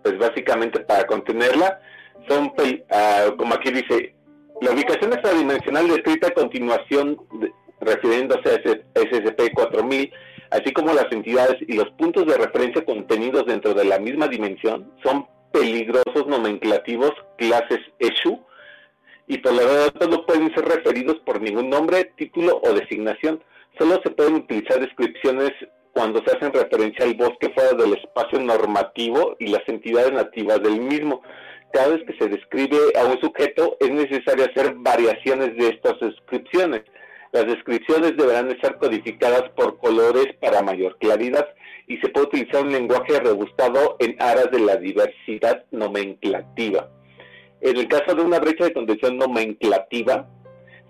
[0.02, 1.80] pues básicamente para contenerla
[2.28, 2.54] son,
[2.89, 4.15] ah, como aquí dice,
[4.62, 7.17] la ubicación extradimensional descrita a continuación
[7.82, 8.58] refiriéndose a
[8.95, 10.12] SCP-4000
[10.52, 14.91] así como las entidades y los puntos de referencia contenidos dentro de la misma dimensión,
[15.04, 18.39] son peligrosos nomenclativos clases ESHU
[19.28, 23.43] y tanto no pueden ser referidos por ningún nombre, título o designación.
[23.78, 25.52] Solo se pueden utilizar descripciones
[25.97, 30.79] cuando se hacen referencia al bosque fuera del espacio normativo y las entidades nativas del
[30.79, 31.23] mismo.
[31.73, 36.83] Cada vez que se describe a un sujeto es necesario hacer variaciones de estas descripciones.
[37.31, 41.47] Las descripciones deberán estar codificadas por colores para mayor claridad
[41.88, 46.91] y se puede utilizar un lenguaje rebustado en aras de la diversidad nomenclativa.
[47.62, 50.29] En el caso de una brecha de contención nomenclativa,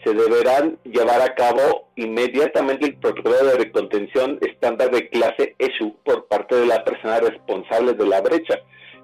[0.07, 6.27] se deberán llevar a cabo inmediatamente el protocolo de contención estándar de clase ESU por
[6.27, 8.57] parte de la persona responsable de la brecha.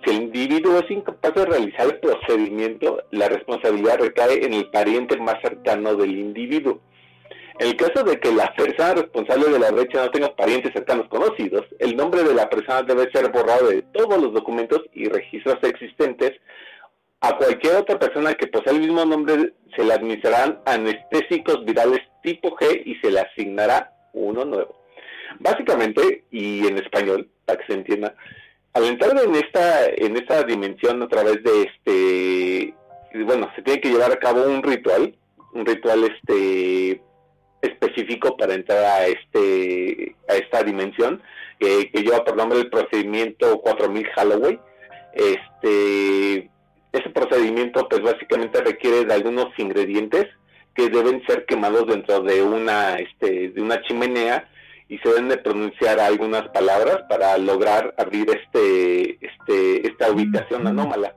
[0.05, 5.17] Si el individuo es incapaz de realizar el procedimiento, la responsabilidad recae en el pariente
[5.17, 6.79] más cercano del individuo.
[7.59, 11.07] En el caso de que la persona responsable de la brecha no tenga parientes cercanos
[11.09, 15.57] conocidos, el nombre de la persona debe ser borrado de todos los documentos y registros
[15.63, 16.31] existentes.
[17.23, 22.53] A cualquier otra persona que posea el mismo nombre se le administrarán anestésicos virales tipo
[22.57, 24.77] G y se le asignará uno nuevo.
[25.39, 28.13] Básicamente, y en español, para que se entienda,
[28.73, 32.73] al entrar en esta, en esta dimensión a través de este,
[33.23, 35.15] bueno, se tiene que llevar a cabo un ritual,
[35.53, 37.01] un ritual este
[37.61, 41.23] específico para entrar a este a esta dimensión
[41.57, 44.59] que lleva por nombre el procedimiento 4000 Holloway
[45.13, 46.49] este
[46.93, 50.27] ese procedimiento pues básicamente requiere de algunos ingredientes
[50.73, 54.49] que deben ser quemados dentro de una este de una chimenea
[54.87, 61.13] y se deben de pronunciar algunas palabras para lograr abrir este este esta ubicación anómala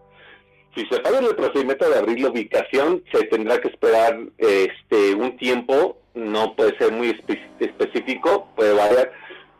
[0.77, 5.37] si se falla el procedimiento de abrir la ubicación, se tendrá que esperar este un
[5.39, 7.19] tiempo no puede ser muy
[7.61, 9.13] específico, puede variar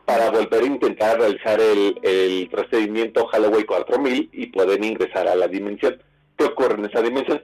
[0.05, 6.01] para volver a intentar realizar el, procedimiento Holloway 4000 y poder ingresar a la dimensión.
[6.37, 7.43] ¿Qué ocurre en esa dimensión?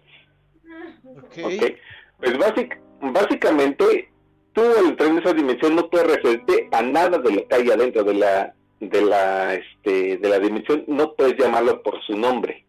[1.21, 1.77] Okay.
[2.19, 2.39] Pues
[3.01, 4.11] básicamente,
[4.53, 7.71] tú al entrar en esa dimensión no puedes referirte a nada de lo que hay
[7.71, 12.65] adentro de la, de la, este, de la dimensión, no puedes llamarlo por su nombre.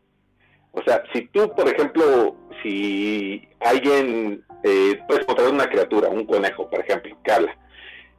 [0.71, 6.69] O sea, si tú, por ejemplo, si alguien, eh, puedes encontrar una criatura, un conejo,
[6.69, 7.55] por ejemplo, que habla,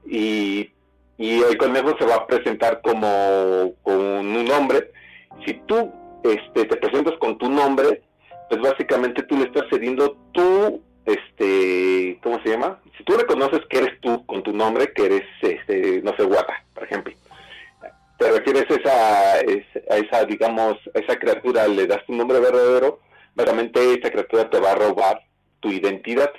[0.07, 0.71] y,
[1.19, 4.93] y el conejo se va a presentar como con un nombre.
[5.45, 5.93] Si tú
[6.25, 8.03] este, te presentas con tu nombre,
[8.49, 12.81] pues básicamente tú le estás cediendo tu, este, ¿cómo se llama?
[12.97, 16.65] Si tú reconoces que eres tú con tu nombre, que eres, este, no sé, Guata,
[16.75, 17.15] por ejemplo,
[18.19, 19.33] te refieres a esa,
[19.91, 23.01] a esa, digamos, a esa criatura, le das tu nombre verdadero,
[23.35, 25.21] básicamente esa criatura te va a robar
[25.61, 26.31] tu identidad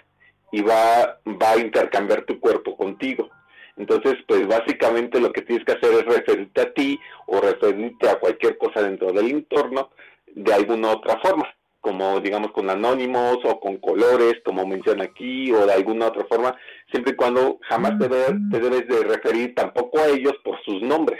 [0.52, 3.30] y va, va a intercambiar tu cuerpo contigo.
[3.78, 8.20] Entonces, pues básicamente lo que tienes que hacer es referirte a ti o referirte a
[8.20, 9.90] cualquier cosa dentro del entorno
[10.34, 11.46] de alguna otra forma,
[11.82, 16.56] como digamos con anónimos o con colores, como menciona aquí, o de alguna otra forma,
[16.92, 21.20] siempre y cuando jamás te, te debes de referir tampoco a ellos por sus nombres.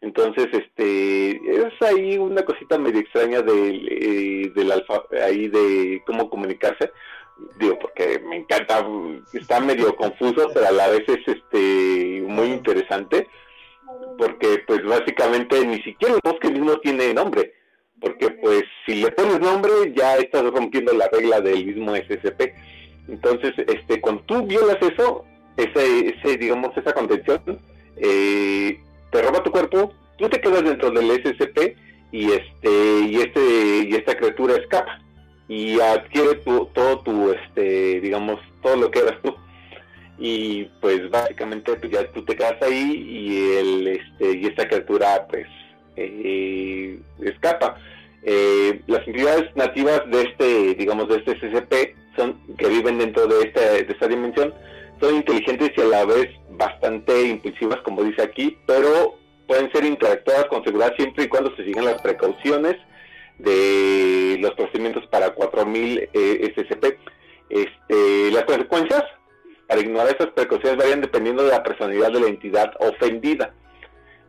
[0.00, 6.28] Entonces, este, es ahí una cosita medio extraña del, eh, del alfa, ahí de cómo
[6.28, 6.92] comunicarse,
[7.58, 8.86] digo, porque me encanta,
[9.32, 13.28] está medio confuso, pero a la vez es este muy interesante,
[14.18, 17.54] porque pues básicamente ni siquiera el bosque mismo tiene nombre,
[18.00, 22.54] porque pues si le pones nombre ya estás rompiendo la regla del mismo SCP.
[23.08, 25.24] Entonces, este, cuando tú violas eso,
[25.56, 27.40] ese, ese digamos, esa contención,
[27.96, 28.80] eh,
[29.12, 31.76] te roba tu cuerpo, tú te quedas dentro del SCP
[32.10, 35.05] y este, y este, y esta criatura escapa
[35.48, 39.34] y adquiere todo tu, este, digamos, todo lo que eras tú.
[40.18, 45.26] Y pues básicamente pues ya tú te quedas ahí y el, este, y esta criatura
[45.28, 45.46] pues
[45.96, 47.76] eh, escapa.
[48.22, 53.44] Eh, las entidades nativas de este, digamos, de este SCP son que viven dentro de
[53.44, 54.52] esta, de esta dimensión
[55.00, 60.46] son inteligentes y a la vez bastante impulsivas, como dice aquí, pero pueden ser interactuadas
[60.46, 62.76] con seguridad siempre y cuando se sigan las precauciones
[63.38, 66.98] de los procedimientos para 4000 eh, SCP.
[67.48, 69.04] Este, las consecuencias
[69.66, 73.54] para ignorar esas precauciones varían dependiendo de la personalidad de la entidad ofendida.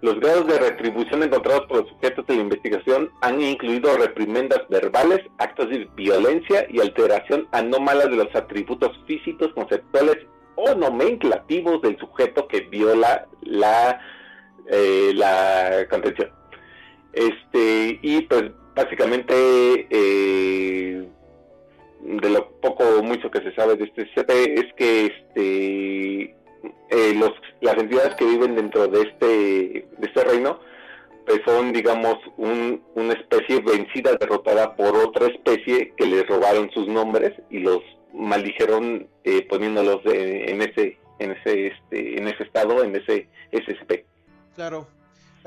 [0.01, 5.21] Los grados de retribución encontrados por los sujetos de la investigación han incluido reprimendas verbales,
[5.39, 10.17] actos de violencia y alteración anómala de los atributos físicos, conceptuales
[10.55, 13.99] o nomenclativos del sujeto que viola la,
[14.67, 16.31] eh, la contención.
[17.13, 21.07] Este, y pues básicamente eh,
[21.99, 26.35] de lo poco o mucho que se sabe de este CP es que este
[26.89, 27.19] eh,
[27.61, 29.25] las entidades que viven dentro de este
[29.97, 30.59] de este reino
[31.25, 36.87] pues son digamos un, una especie vencida derrotada por otra especie que les robaron sus
[36.87, 37.81] nombres y los
[38.13, 44.05] maldijeron eh, poniéndolos en ese en ese este en ese estado en ese SCP
[44.55, 44.87] claro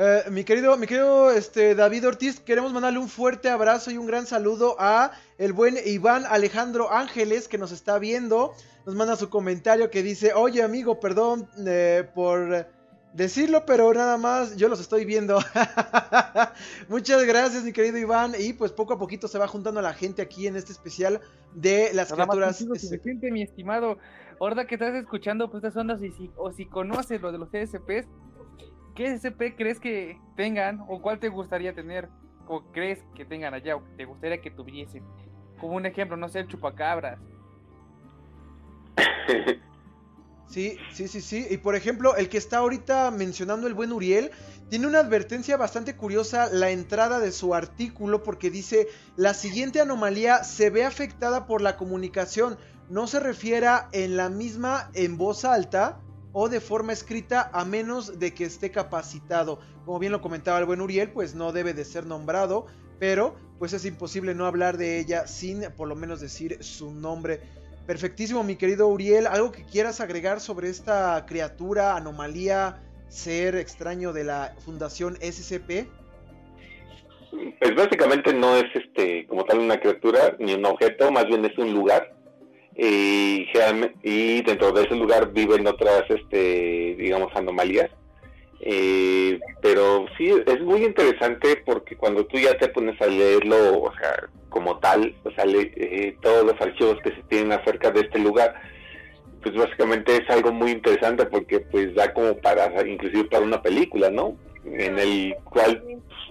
[0.03, 4.07] eh, mi querido, mi querido este, David Ortiz, queremos mandarle un fuerte abrazo y un
[4.07, 8.55] gran saludo a el buen Iván Alejandro Ángeles que nos está viendo.
[8.87, 12.67] Nos manda su comentario que dice, oye amigo, perdón eh, por
[13.13, 15.39] decirlo, pero nada más yo los estoy viendo.
[16.89, 18.33] Muchas gracias, mi querido Iván.
[18.39, 21.21] Y pues poco a poquito se va juntando la gente aquí en este especial
[21.53, 22.65] de las criaturas.
[23.05, 23.99] Gente, mi estimado,
[24.41, 28.09] ahora que estás escuchando pues estas ondas y o si conoces lo de los CSPs,
[28.94, 32.09] ¿Qué SCP crees que tengan o cuál te gustaría tener
[32.46, 35.05] o crees que tengan allá o te gustaría que tuviesen?
[35.61, 37.18] Como un ejemplo, no sé, el chupacabras.
[40.50, 41.46] Sí, sí, sí, sí.
[41.48, 44.33] Y por ejemplo, el que está ahorita mencionando el buen Uriel,
[44.68, 50.42] tiene una advertencia bastante curiosa la entrada de su artículo porque dice, la siguiente anomalía
[50.42, 52.59] se ve afectada por la comunicación.
[52.88, 56.00] No se refiera en la misma en voz alta,
[56.33, 59.61] o de forma escrita a menos de que esté capacitado.
[59.85, 62.66] Como bien lo comentaba el buen Uriel, pues no debe de ser nombrado,
[62.99, 67.40] pero pues es imposible no hablar de ella sin por lo menos decir su nombre.
[67.87, 74.25] Perfectísimo, mi querido Uriel, ¿algo que quieras agregar sobre esta criatura, anomalía, ser extraño de
[74.25, 75.88] la Fundación SCP?
[77.59, 81.57] Pues básicamente no es este como tal una criatura ni un objeto, más bien es
[81.59, 82.19] un lugar
[82.76, 87.90] y, dentro de ese lugar viven otras, este, digamos, anomalías.
[88.62, 93.92] Eh, pero sí, es muy interesante porque cuando tú ya te pones a leerlo, o
[93.94, 98.18] sea, como tal, o sea, eh, todos los archivos que se tienen acerca de este
[98.18, 98.54] lugar,
[99.42, 104.10] pues básicamente es algo muy interesante porque pues da como para, inclusive para una película,
[104.10, 104.37] ¿no?
[104.66, 105.83] En el cual,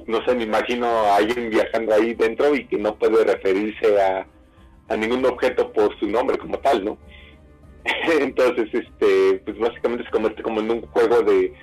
[0.05, 4.27] no sé, me imagino a alguien viajando ahí dentro y que no puede referirse a,
[4.89, 6.97] a ningún objeto por su nombre como tal, ¿no?
[8.19, 11.53] Entonces, este, pues básicamente se convierte como en un juego de,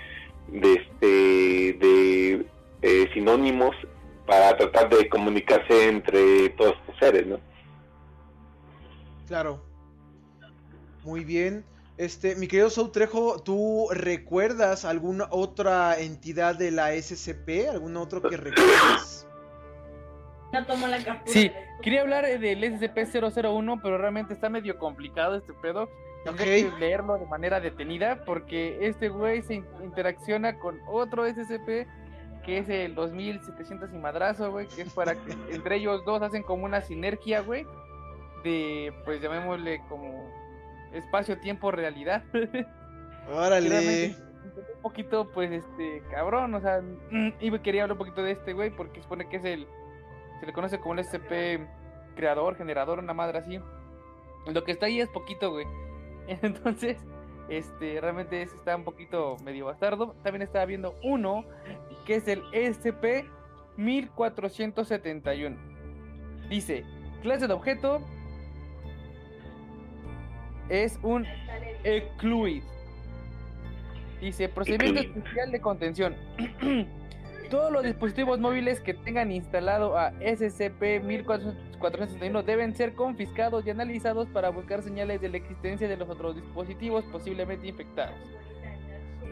[0.48, 2.46] de este, de
[2.82, 3.74] eh, sinónimos
[4.26, 7.38] para tratar de comunicarse entre todos los seres, ¿no?
[9.26, 9.62] Claro.
[11.04, 11.64] Muy bien.
[11.98, 17.70] Este, mi querido Soul Trejo, ¿tú recuerdas alguna otra entidad de la SCP?
[17.70, 19.26] ¿Algún otro que recuerdes?
[20.60, 21.32] No la captura.
[21.32, 21.50] Sí,
[21.82, 25.88] quería hablar del SCP-001, pero realmente está medio complicado este pedo.
[26.24, 31.86] Tengo que leerlo de manera detenida porque este güey se interacciona con otro SCP
[32.46, 36.44] que es el 2700 y madrazo, güey, que es para que entre ellos dos hacen
[36.44, 37.66] como una sinergia, güey,
[38.44, 40.30] de, pues llamémosle como
[40.92, 42.22] espacio, tiempo, realidad.
[43.32, 44.14] Órale.
[44.76, 46.80] Un poquito, pues, este, cabrón, o sea,
[47.40, 49.66] y quería hablar un poquito de este, güey, porque supone que es el,
[50.40, 51.66] se le conoce como el SCP
[52.14, 53.60] creador, generador, una madre así.
[54.46, 55.66] Lo que está ahí es poquito, güey.
[56.42, 56.98] Entonces,
[57.48, 60.14] este, realmente está un poquito medio bastardo.
[60.22, 61.44] También estaba viendo uno
[62.06, 63.28] que es el SCP
[63.76, 65.56] 1471.
[66.48, 66.84] Dice,
[67.22, 68.00] clase de objeto
[70.68, 71.26] es un
[71.84, 72.62] Ecluid.
[74.20, 76.16] Dice, procedimiento especial de contención.
[77.50, 84.50] Todos los dispositivos móviles que tengan instalado a SCP-1461 deben ser confiscados y analizados para
[84.50, 88.16] buscar señales de la existencia de los otros dispositivos posiblemente infectados.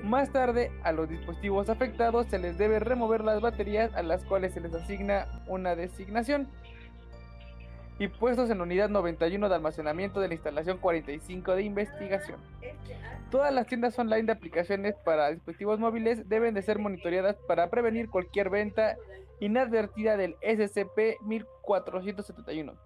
[0.04, 4.54] Más tarde, a los dispositivos afectados se les debe remover las baterías a las cuales
[4.54, 6.46] se les asigna una designación
[7.98, 12.40] y puestos en unidad 91 de almacenamiento de la instalación 45 de investigación.
[13.30, 18.10] Todas las tiendas online de aplicaciones para dispositivos móviles deben de ser monitoreadas para prevenir
[18.10, 18.96] cualquier venta
[19.40, 22.78] inadvertida del SCP-1471.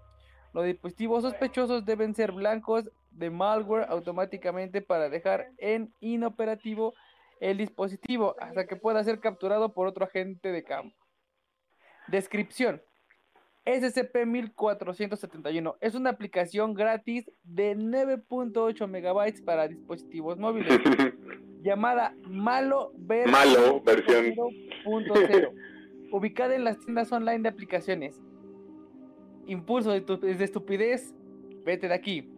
[0.55, 6.95] Los dispositivos sospechosos deben ser blancos de malware automáticamente para dejar en inoperativo
[7.41, 10.97] el dispositivo hasta que pueda ser capturado por otro agente de campo.
[12.09, 12.83] Descripción.
[13.69, 20.81] SCP-1471 es una aplicación gratis de 9.8 megabytes para dispositivos móviles
[21.63, 22.95] llamada Malo,
[23.27, 24.35] Malo versión
[26.11, 28.19] ubicada en las tiendas online de aplicaciones.
[29.47, 31.15] Impulso de, de estupidez,
[31.65, 32.31] vete de aquí.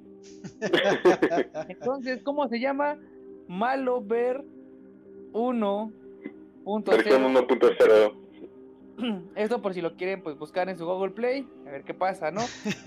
[1.68, 2.98] Entonces, ¿cómo se llama?
[3.46, 4.42] Malo Ver
[5.32, 6.84] 1.0.
[6.86, 8.19] Versión 1.0.
[9.36, 12.30] Esto por si lo quieren pues buscar en su Google Play, a ver qué pasa,
[12.30, 12.42] ¿no?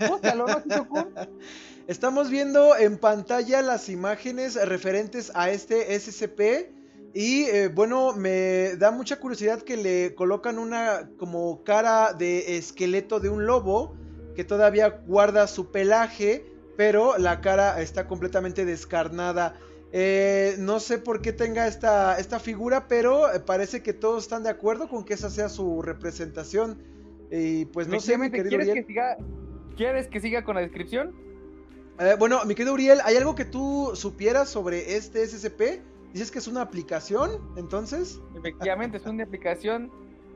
[0.08, 0.62] Búscalo, ¿no?
[1.86, 6.72] Estamos viendo en pantalla las imágenes referentes a este SCP
[7.14, 13.20] y eh, bueno, me da mucha curiosidad que le colocan una como cara de esqueleto
[13.20, 13.94] de un lobo
[14.34, 16.44] que todavía guarda su pelaje,
[16.76, 19.54] pero la cara está completamente descarnada.
[19.96, 24.42] Eh, no sé por qué tenga esta, esta figura, pero eh, parece que todos están
[24.42, 26.82] de acuerdo con que esa sea su representación.
[27.30, 29.16] Y pues no sé, mi querido ¿quieres Que siga,
[29.76, 31.14] ¿Quieres que siga con la descripción?
[32.00, 35.80] Eh, bueno, mi querido Uriel, ¿hay algo que tú supieras sobre este SCP?
[36.12, 38.20] Dices que es una aplicación, entonces.
[38.36, 39.92] Efectivamente, es una aplicación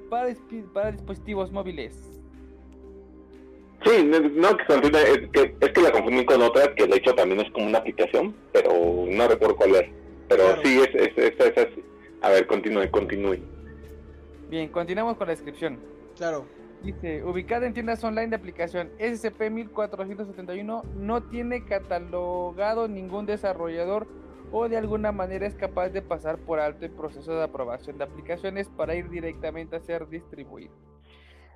[0.09, 0.33] para,
[0.73, 1.97] para dispositivos móviles.
[3.85, 7.51] Sí, no, que, que, es que la confundí con otra que de hecho también es
[7.53, 8.71] como una aplicación, pero
[9.09, 9.91] no recuerdo cuál es.
[10.29, 11.85] Pero sí, es, es, es, así.
[12.21, 13.39] A ver, continúe, continúe.
[14.51, 15.79] Bien, continuamos con la descripción.
[16.17, 16.47] Claro.
[16.83, 24.07] Dice, ubicada en tiendas online de aplicación SCP-1471, no tiene catalogado ningún desarrollador
[24.53, 28.05] o de alguna manera es capaz de pasar por alto el proceso de aprobación de
[28.05, 30.73] aplicaciones para ir directamente a ser distribuido.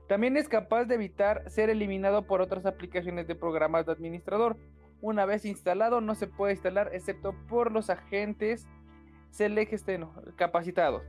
[0.08, 4.56] También es capaz de evitar ser eliminado por otras aplicaciones de programas de administrador.
[5.00, 8.68] Una vez instalado no se puede instalar excepto por los agentes
[10.36, 11.02] capacitados.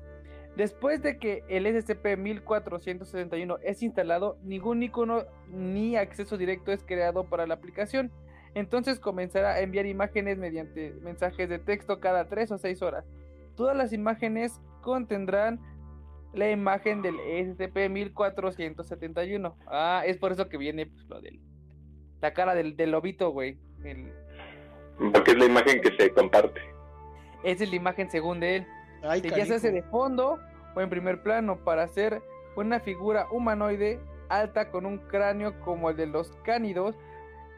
[0.55, 7.47] Después de que el SCP-1471 es instalado, ningún icono ni acceso directo es creado para
[7.47, 8.11] la aplicación.
[8.53, 13.03] Entonces comenzará a enviar imágenes mediante mensajes de texto cada 3 o 6 horas.
[13.55, 15.59] Todas las imágenes contendrán
[16.34, 19.53] la imagen del SCP-1471.
[19.67, 21.39] Ah, es por eso que viene pues, lo del.
[22.21, 23.57] La cara del, del lobito, güey.
[25.13, 26.59] Porque es la imagen que se comparte.
[27.43, 28.67] Esa es la imagen según de él.
[29.21, 30.39] ya se hace de fondo
[30.75, 32.23] o en primer plano para hacer
[32.55, 36.95] una figura humanoide alta con un cráneo como el de los cánidos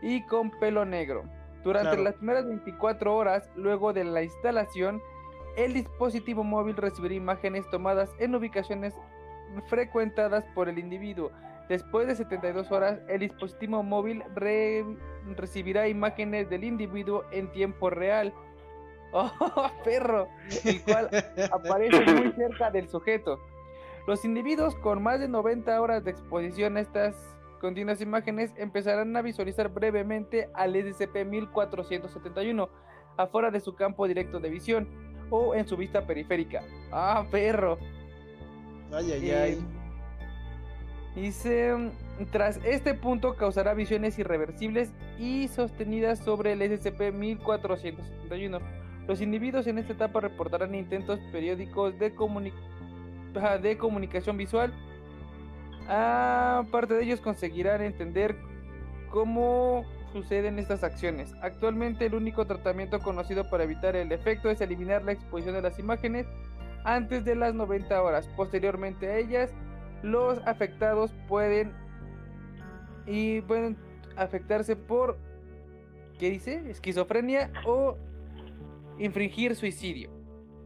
[0.02, 1.24] y con pelo negro.
[1.64, 5.00] Durante las primeras 24 horas luego de la instalación,
[5.56, 8.94] el dispositivo móvil recibirá imágenes tomadas en ubicaciones
[9.68, 11.32] frecuentadas por el individuo.
[11.70, 14.24] Después de 72 horas, el dispositivo móvil
[15.36, 18.34] recibirá imágenes del individuo en tiempo real.
[19.14, 20.28] ¡Oh, perro!
[20.66, 21.10] El cual
[21.52, 23.40] aparece muy cerca del sujeto.
[24.08, 27.16] Los individuos con más de 90 horas de exposición a estas
[27.60, 32.70] continuas imágenes empezarán a visualizar brevemente al SCP-1471
[33.18, 36.62] afuera de su campo directo de visión o en su vista periférica.
[36.92, 37.78] Ah, perro.
[38.94, 39.58] Ay, ay, Eh, ay.
[41.16, 41.74] Dice,
[42.32, 48.60] tras este punto causará visiones irreversibles y sostenidas sobre el SCP-1471.
[49.08, 52.52] Los individuos en esta etapa reportarán intentos periódicos de, comuni-
[53.36, 54.74] ajá, de comunicación visual.
[55.88, 58.36] Aparte de ellos conseguirán entender
[59.10, 59.86] cómo
[60.16, 61.34] suceden estas acciones.
[61.42, 65.78] Actualmente el único tratamiento conocido para evitar el efecto es eliminar la exposición de las
[65.78, 66.26] imágenes
[66.86, 68.26] antes de las 90 horas.
[68.38, 69.52] Posteriormente a ellas,
[70.04, 71.74] los afectados pueden
[73.06, 73.76] y pueden
[74.16, 75.18] afectarse por
[76.18, 76.64] ¿qué dice?
[76.70, 77.98] esquizofrenia o
[78.98, 80.10] infringir suicidio.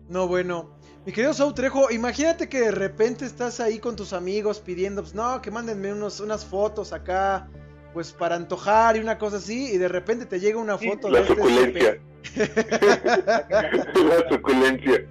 [0.08, 0.78] No, bueno.
[1.08, 5.16] Mi querido Sau Trejo, imagínate que de repente estás ahí con tus amigos pidiendo, pues
[5.16, 7.50] no, que mándenme unos, unas fotos acá,
[7.94, 11.08] pues para antojar y una cosa así, y de repente te llega una Sí, foto
[11.08, 12.02] de La este suculencia.
[13.50, 15.06] La suculencia.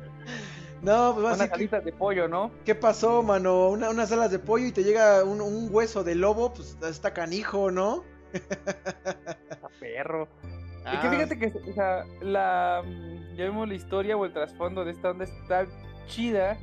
[0.82, 2.52] No, pues Unas alitas de pollo, ¿no?
[2.64, 3.68] ¿qué pasó, mano?
[3.70, 7.12] Una- unas alas de pollo y te llega un, un hueso de lobo, pues está
[7.12, 8.04] canijo, ¿no?
[8.32, 10.28] Está perro.
[10.44, 14.32] Y Ah, que fíjate que, o sea, la, mm, ya vemos la historia o el
[14.32, 15.66] trasfondo de esta onda está
[16.06, 16.56] chida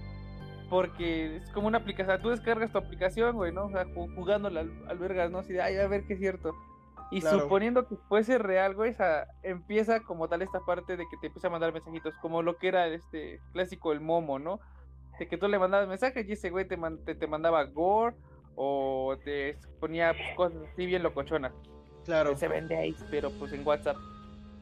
[0.69, 3.65] porque es como una aplicación, o sea, tú descargas tu aplicación, güey, ¿no?
[3.65, 5.39] O sea, ju- jugándola al, al vergas, ¿no?
[5.39, 6.53] Así de, ay, a ver qué es cierto.
[7.11, 7.41] Y Claro.
[7.41, 11.27] suponiendo que fuese real, güey, o sea, empieza como tal esta parte de que te
[11.27, 14.59] empieza a mandar mensajitos, como lo que era este clásico el Momo, ¿no?
[15.19, 18.15] De que tú le mandabas mensajes y ese güey te, man- te, te mandaba gore
[18.55, 21.53] o te ponía pues, cosas así bien locochonas
[22.05, 22.35] claro.
[22.37, 23.97] se vende ahí, pero pues en WhatsApp.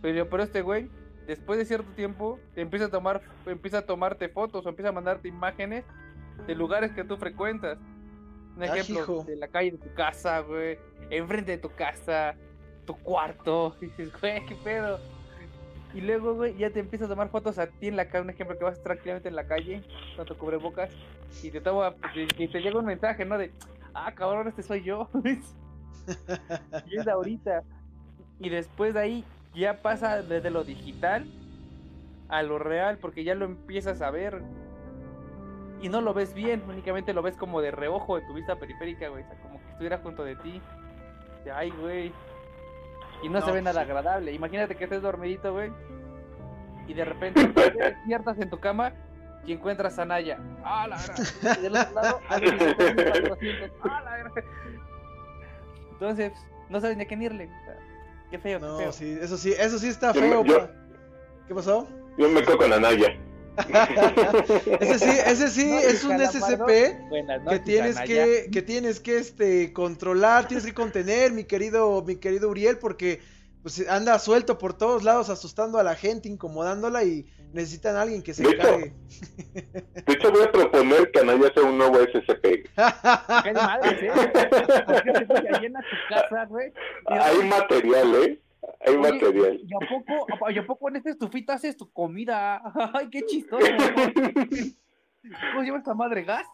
[0.02, 0.90] Pero, pero este güey,
[1.28, 4.92] después de cierto tiempo, te empieza a tomar, empieza a tomarte fotos o empieza a
[4.92, 5.86] mandarte imágenes
[6.48, 7.78] de lugares que tú frecuentas.
[8.56, 10.78] Un Ah, ejemplo, de la calle de tu casa, güey,
[11.10, 12.36] enfrente de tu casa,
[12.86, 13.76] tu cuarto.
[13.82, 15.00] Y dices, güey, qué pedo.
[15.94, 18.24] Y luego, güey, ya te empieza a tomar fotos a ti en la calle.
[18.24, 19.84] Un ejemplo que vas tranquilamente en la calle,
[20.16, 20.92] con tu cubrebocas,
[21.44, 23.38] y te toma, y te llega un mensaje, ¿no?
[23.38, 23.52] De,
[23.94, 25.10] ah, cabrón, este soy yo.
[26.88, 27.64] y es ahorita.
[28.40, 31.26] Y después de ahí ya pasa desde lo digital
[32.30, 34.42] a lo real, porque ya lo empiezas a ver.
[35.82, 39.10] Y no lo ves bien, únicamente lo ves como de reojo de tu vista periférica,
[39.10, 39.24] güey.
[39.24, 40.62] O sea, como que estuviera junto de ti.
[41.54, 42.12] Ay, güey.
[43.22, 43.90] Y no, No, se ve nada sí.
[43.90, 44.32] agradable.
[44.32, 45.72] Imagínate que estés dormidito, güey.
[46.88, 48.94] Y de repente te despiertas en tu cama
[49.46, 50.40] y encuentras a Naya.
[50.64, 51.58] ¡Ah, la verdad!
[51.60, 53.72] Y del otro lado, a 2400.
[53.84, 54.44] ¡Ah, la verdad!
[55.92, 56.34] Entonces,
[56.70, 57.46] no sabes ni a quién irle.
[57.46, 57.78] O sea,
[58.34, 58.92] Qué feo, qué No, feo.
[58.92, 60.44] sí, eso sí, eso sí está Yo- feo.
[60.44, 60.72] yo- pa.
[61.48, 61.88] ¿Qué pasó?
[62.18, 63.16] Yo me quedo con Anaya.
[64.80, 69.20] Ese sí, ese sí No, es un SCP Buenas que tienes que, que tienes que
[69.20, 73.22] este controlar, tienes que contener, mi querido, mi querido Uriel, porque
[73.62, 78.22] pues anda suelto por todos lados, asustando a la gente, incomodándola y necesitan a alguien
[78.24, 78.94] que se encargue.
[79.54, 82.42] De hecho, voy a proponer que Anaya sea un nuevo SCP.
[82.44, 84.12] Qué madres, ¿eh?
[84.86, 85.34] Porque tu
[86.10, 86.72] casa, güey.
[87.06, 88.42] Hay material, ¿eh?
[88.86, 89.60] Hay Oye, material.
[89.66, 92.62] ¿Y a poco, y a poco en esta estufita haces tu comida?
[92.94, 93.66] Ay, qué chistoso.
[95.52, 96.24] ¿Cómo se llama esta madre?
[96.24, 96.46] ¿Gas?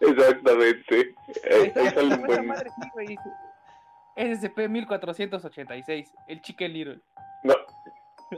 [0.00, 1.14] Exactamente.
[1.50, 3.16] Ahí Ahí está, ahí un esta buen- madre sí, güey.
[4.16, 7.00] SCP-1486, el Chicken Little.
[7.44, 7.54] No,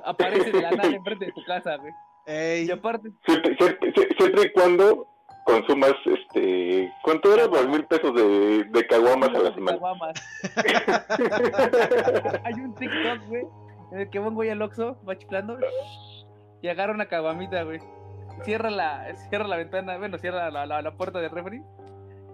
[0.05, 1.93] Aparece de la nada enfrente de tu casa, güey.
[2.27, 5.07] Ey, Y aparte, siempre, siempre, siempre y cuando
[5.45, 7.47] consumas, este, ¿cuánto era?
[7.47, 9.79] Dos mil pesos de, de caguamas a la semana.
[9.79, 10.23] Caguamas.
[12.45, 13.47] Hay un TikTok, güey,
[13.93, 15.57] en el que va un güey al Oxxo, va chiflando
[16.61, 17.81] y agarra una caguamita, güey.
[18.43, 21.63] Cierra la, cierra la ventana, bueno, cierra la, la, la puerta del refri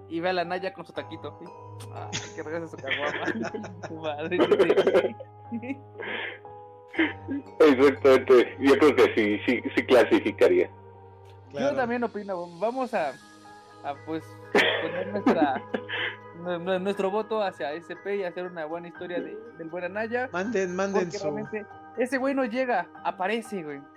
[0.09, 1.39] y ve a la Naya con su taquito.
[1.41, 1.47] ¿sí?
[1.95, 3.27] Ah, que regresa su caguama.
[3.89, 4.39] Su madre.
[7.61, 8.57] Exactamente.
[8.61, 10.70] Yo creo que sí, sí, sí clasificaría.
[11.51, 11.70] claro.
[11.70, 13.11] Yo también opino, vamos a,
[13.82, 14.22] a pues
[14.82, 15.62] poner nuestra
[16.38, 20.28] nu- nu- nuestro voto hacia SP y hacer una buena historia de, del buen Anaya.
[20.32, 21.34] Manden, manden su.
[21.97, 23.78] ese güey no llega, aparece, güey.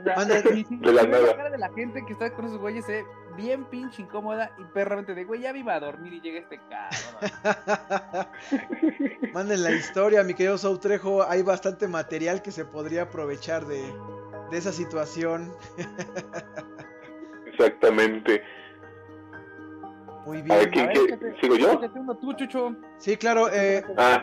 [0.00, 2.84] O sea, Manden- De la la cara de la gente que está con esos güeyes
[2.84, 3.04] se ve
[3.36, 8.28] bien pinche incómoda y perramente de güey, ya viva a dormir y llega este cabrón.
[9.32, 11.22] Manden la historia, mi querido Sau Trejo.
[11.28, 13.82] Hay bastante material que se podría aprovechar de,
[14.50, 15.52] de esa situación.
[17.46, 18.42] Exactamente.
[20.26, 20.70] Muy A ver, bien.
[20.70, 21.72] ¿quién, A ver, quién- échate- ¿Sigo yo?
[21.72, 22.76] échate uno tú, Chucho.
[22.98, 23.48] Sí, claro.
[23.52, 24.22] eh, Ah.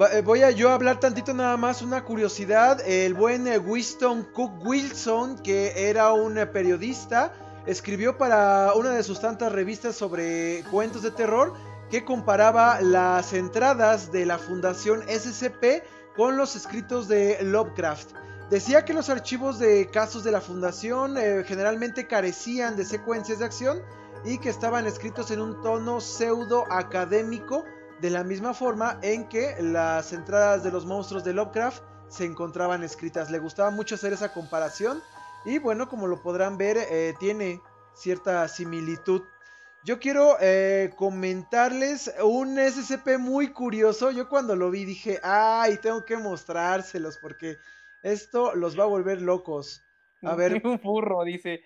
[0.00, 2.80] Va- eh, Voy a yo hablar tantito nada más, una curiosidad.
[2.86, 7.32] El buen eh, Winston Cook Wilson, que era un eh, periodista,
[7.66, 11.54] escribió para una de sus tantas revistas sobre cuentos de terror
[11.90, 15.84] que comparaba las entradas de la Fundación SCP
[16.16, 18.12] con los escritos de Lovecraft.
[18.50, 23.46] Decía que los archivos de casos de la Fundación eh, generalmente carecían de secuencias de
[23.46, 23.82] acción
[24.24, 27.64] y que estaban escritos en un tono pseudo académico,
[28.00, 32.82] de la misma forma en que las entradas de los monstruos de Lovecraft se encontraban
[32.82, 33.30] escritas.
[33.30, 35.02] Le gustaba mucho hacer esa comparación
[35.44, 37.60] y bueno, como lo podrán ver, eh, tiene
[37.94, 39.22] cierta similitud.
[39.84, 44.10] Yo quiero eh, comentarles un SCP muy curioso.
[44.10, 47.56] Yo cuando lo vi dije, ay, tengo que mostrárselos porque
[48.02, 49.82] esto los va a volver locos.
[50.22, 50.62] A ver.
[50.64, 51.60] Un furro, dice.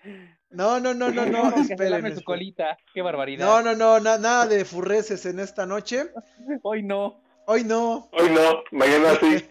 [0.49, 1.55] No, no, no, no, no.
[1.61, 2.77] Espérenme su colita.
[2.93, 3.45] Qué barbaridad.
[3.45, 6.11] No, no, no, nada de furreces en esta noche.
[6.63, 7.21] Hoy no.
[7.45, 8.09] Hoy no.
[8.11, 9.43] Hoy no, mañana sí.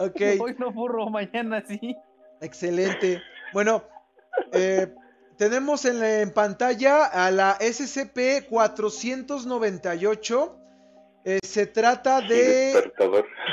[0.00, 0.40] ok.
[0.40, 1.96] Hoy no furro, mañana sí.
[2.40, 3.22] Excelente.
[3.52, 3.84] Bueno,
[4.52, 4.94] eh,
[5.36, 10.54] tenemos en, en, pantalla a la SCP-498.
[11.24, 12.92] Eh, se trata de,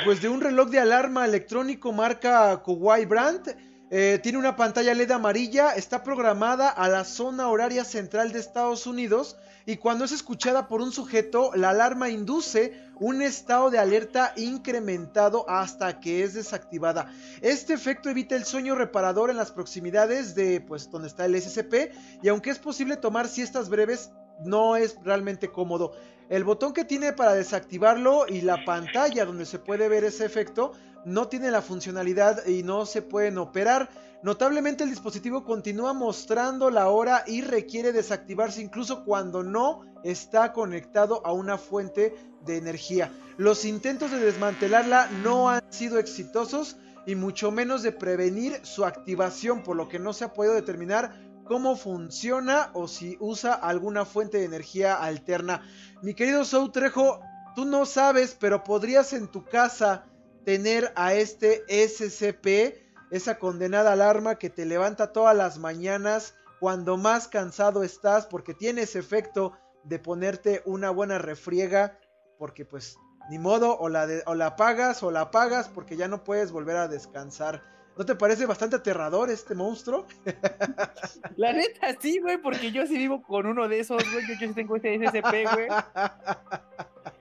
[0.03, 3.57] pues, de un reloj de alarma electrónico marca Kuwait Brand.
[3.91, 8.87] Eh, tiene una pantalla LED amarilla, está programada a la zona horaria central de Estados
[8.87, 14.33] Unidos y cuando es escuchada por un sujeto, la alarma induce un estado de alerta
[14.35, 17.11] incrementado hasta que es desactivada.
[17.41, 21.93] Este efecto evita el sueño reparador en las proximidades de pues donde está el SCP
[22.21, 25.93] y aunque es posible tomar siestas breves, no es realmente cómodo.
[26.29, 30.73] El botón que tiene para desactivarlo y la pantalla donde se puede ver ese efecto
[31.05, 33.89] no tiene la funcionalidad y no se pueden operar.
[34.23, 41.25] Notablemente el dispositivo continúa mostrando la hora y requiere desactivarse incluso cuando no está conectado
[41.25, 43.11] a una fuente de energía.
[43.37, 49.61] Los intentos de desmantelarla no han sido exitosos y mucho menos de prevenir su activación,
[49.61, 51.13] por lo que no se ha podido determinar
[51.45, 55.61] cómo funciona o si usa alguna fuente de energía alterna.
[56.01, 57.19] Mi querido Sou Trejo,
[57.55, 60.05] tú no sabes, pero podrías en tu casa
[60.45, 67.27] tener a este SCP, esa condenada alarma que te levanta todas las mañanas cuando más
[67.27, 71.99] cansado estás porque tiene ese efecto de ponerte una buena refriega
[72.37, 72.97] porque pues
[73.29, 76.51] ni modo o la, de, o la apagas o la apagas porque ya no puedes
[76.51, 77.63] volver a descansar.
[77.97, 80.05] ¿No te parece bastante aterrador este monstruo?
[81.37, 84.27] La neta, sí, güey, porque yo sí vivo con uno de esos, güey.
[84.27, 85.67] Yo, yo sí tengo ese SCP, güey.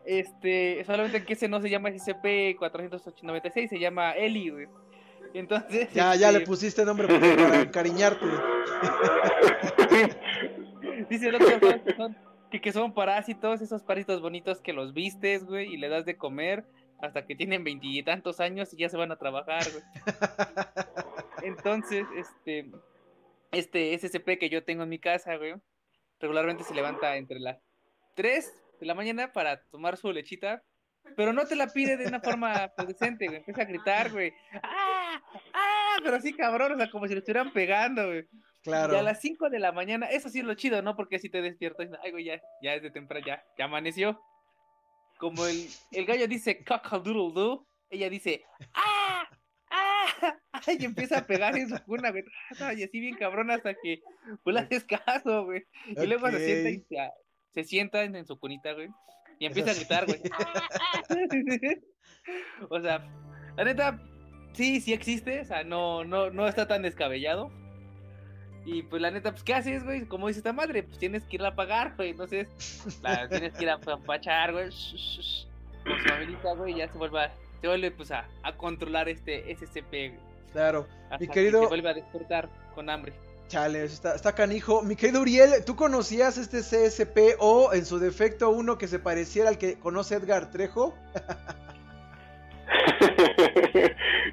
[0.04, 4.68] Este, solamente que ese no se llama SCP-496, se llama Eli, güey.
[5.32, 5.92] Entonces.
[5.92, 6.20] Ya, este...
[6.20, 8.26] ya le pusiste nombre para encariñarte.
[11.08, 12.16] Dice el otro que son,
[12.50, 16.16] que, que son parásitos, esos parásitos bonitos que los vistes, güey, y le das de
[16.16, 16.64] comer
[17.00, 19.82] hasta que tienen veintitantos años y ya se van a trabajar, güey.
[21.42, 22.70] Entonces, este,
[23.52, 25.54] este SCP que yo tengo en mi casa, güey,
[26.20, 27.58] regularmente se levanta entre las
[28.14, 30.62] 3 de la mañana para tomar su lechita,
[31.16, 33.38] pero no te la pide de una forma decente, güey.
[33.38, 34.32] Empieza a gritar, güey.
[34.62, 35.22] ¡Ah!
[35.52, 35.96] ¡Ah!
[36.02, 38.26] Pero así cabrón, o sea, como si lo estuvieran pegando, güey.
[38.62, 38.94] Claro.
[38.94, 40.96] Y a las 5 de la mañana, eso sí es lo chido, ¿no?
[40.96, 44.20] Porque si te despiertas, ay, güey, ya, ya es de temprano, ya, ya amaneció.
[45.18, 49.28] Como el, el gallo dice cock-a-doodle doo, ella dice ¡Ah!
[49.70, 50.06] ¡Ah!
[50.78, 52.24] Y empieza a pegar en su cuna, güey.
[52.76, 54.00] Y así bien cabrón hasta que
[54.42, 55.64] pues le haces caso, güey.
[55.86, 56.06] Y okay.
[56.06, 56.96] luego se sienta y se,
[57.54, 58.88] se sienta en, su cunita, güey.
[59.38, 60.20] Y empieza a gritar, güey.
[62.68, 63.06] o sea,
[63.56, 64.00] la neta,
[64.52, 65.40] sí, sí existe.
[65.40, 67.50] O sea, no, no, no está tan descabellado.
[68.66, 70.06] Y pues la neta, pues, ¿qué haces, güey?
[70.06, 72.10] Como dice esta madre, pues tienes que irla a pagar, güey.
[72.10, 72.48] Entonces,
[73.02, 74.70] la, tienes que ir a pachar, güey.
[74.70, 79.08] Con su familita, güey, y ya se vuelve, a, se vuelve pues a, a controlar
[79.08, 80.34] este SCP, güey.
[80.52, 80.86] Claro.
[81.10, 81.60] Hasta Mi querido.
[81.60, 83.12] Que se vuelve a despertar con hambre.
[83.54, 84.82] Chale, está, está canijo.
[84.82, 89.48] Mi querido Uriel, ¿tú conocías este CSP o en su defecto uno que se pareciera
[89.48, 90.92] al que conoce Edgar Trejo?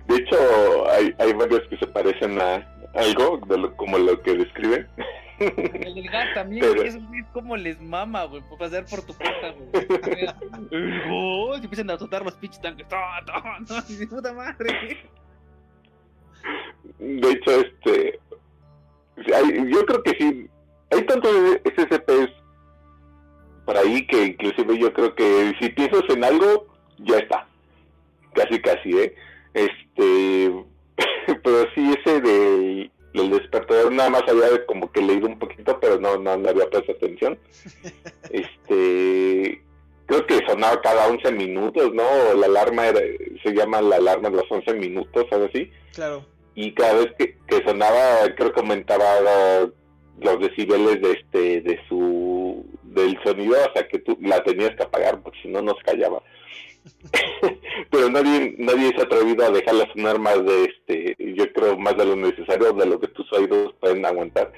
[0.07, 4.38] de hecho, hay, hay varios que se parecen a algo, de lo, como lo que
[4.38, 4.88] describe.
[5.38, 6.82] El del gas también, Pero...
[6.82, 7.01] es, es,
[7.32, 9.69] como les mama, güey, por pasar por tu puerta, güey.
[11.11, 12.88] oh, y empiezan a azotar los pinches tanques.
[12.88, 13.59] ¡Toma, toma!
[13.59, 14.97] ¡No, puta madre!
[16.97, 18.19] De hecho, este.
[19.34, 20.49] Hay, yo creo que sí.
[20.91, 21.32] Hay tantos
[21.63, 22.41] SCPs
[23.65, 26.67] por ahí que inclusive yo creo que si piensas en algo,
[26.99, 27.47] ya está.
[28.34, 29.15] Casi, casi, ¿eh?
[29.53, 30.51] Este.
[31.43, 35.99] pero sí, ese del, del despertador nada más había como que leído un poquito, pero
[35.99, 37.38] no, no, no había puesto atención.
[38.32, 39.61] Este.
[40.07, 42.03] Creo que sonaba cada 11 minutos, ¿no?
[42.34, 42.99] La alarma era,
[43.41, 45.72] se llama la alarma de los 11 minutos, algo así.
[45.93, 46.26] Claro
[46.56, 49.06] y cada vez que, sonaba creo que aumentaba
[50.20, 55.22] los decibeles de este de su del sonido hasta que tú la tenías que apagar
[55.22, 56.22] porque si no nos callaba.
[57.91, 61.95] Pero nadie nadie se ha atrevido a dejarla sonar más de este, yo creo más
[61.97, 64.52] de lo necesario, de lo que tus oídos pueden aguantar,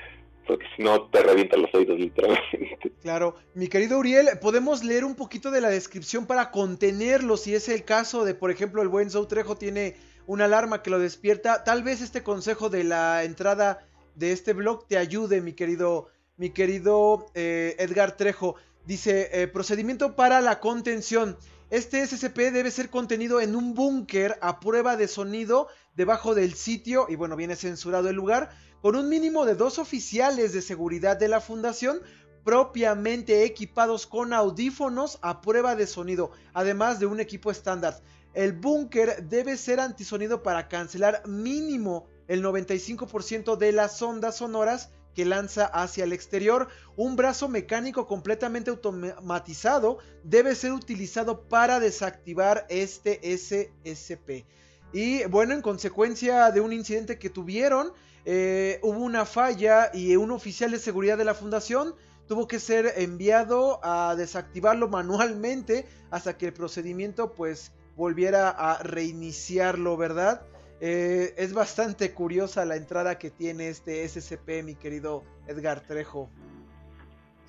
[0.48, 2.92] porque si no te revientan los oídos literalmente.
[3.04, 7.68] Claro, mi querido Uriel, podemos leer un poquito de la descripción para contenerlo, si es
[7.68, 11.84] el caso de, por ejemplo, el buen Trejo tiene una alarma que lo despierta, tal
[11.84, 17.28] vez este consejo de la entrada de este blog te ayude, mi querido, mi querido
[17.34, 18.56] eh, Edgar Trejo.
[18.86, 21.38] Dice, eh, procedimiento para la contención.
[21.70, 27.08] Este SCP debe ser contenido en un búnker a prueba de sonido debajo del sitio,
[27.10, 28.52] y bueno, viene censurado el lugar,
[28.82, 32.02] con un mínimo de dos oficiales de seguridad de la fundación
[32.44, 38.02] propiamente equipados con audífonos a prueba de sonido, además de un equipo estándar.
[38.34, 45.26] El búnker debe ser antisonido para cancelar mínimo el 95% de las ondas sonoras que
[45.26, 46.68] lanza hacia el exterior.
[46.96, 54.46] Un brazo mecánico completamente automatizado debe ser utilizado para desactivar este SSP.
[54.92, 57.94] Y bueno, en consecuencia de un incidente que tuvieron,
[58.26, 61.96] eh, hubo una falla y un oficial de seguridad de la fundación
[62.28, 69.98] tuvo que ser enviado a desactivarlo manualmente hasta que el procedimiento pues volviera a reiniciarlo,
[69.98, 70.42] ¿verdad?
[70.82, 76.30] Eh, es bastante curiosa la entrada que tiene este SCP, mi querido Edgar Trejo.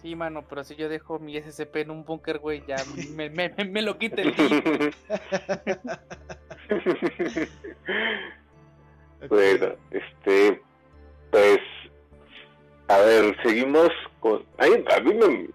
[0.00, 2.76] Sí, mano, pero si yo dejo mi SCP en un búnker, güey, ya
[3.14, 4.34] me, me, lo quita el
[9.28, 10.60] Bueno, este,
[11.30, 11.58] pues,
[12.88, 13.88] a ver, seguimos
[14.20, 14.44] con...
[14.58, 14.66] a
[15.00, 15.48] mí me,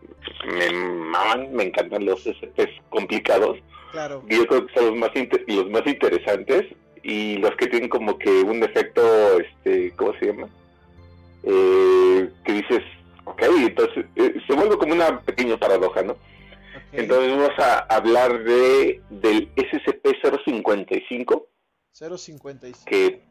[0.52, 3.60] me, me encantan los SCPs complicados.
[3.92, 4.24] Claro.
[4.30, 5.12] Y yo creo que son los más,
[5.48, 6.66] los más interesantes
[7.04, 10.48] y los que tienen como que un efecto, este, ¿cómo se llama?
[11.44, 12.82] Eh, que dices,
[13.26, 16.16] ok, entonces eh, se vuelve como una pequeña paradoja, ¿no?
[16.92, 21.46] Entonces vamos a hablar de del SCP-055.
[21.92, 22.80] 055.
[22.86, 23.22] Que,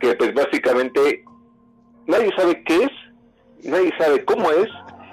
[0.00, 1.24] que pues básicamente
[2.06, 2.90] nadie sabe qué es,
[3.64, 4.68] nadie sabe cómo es,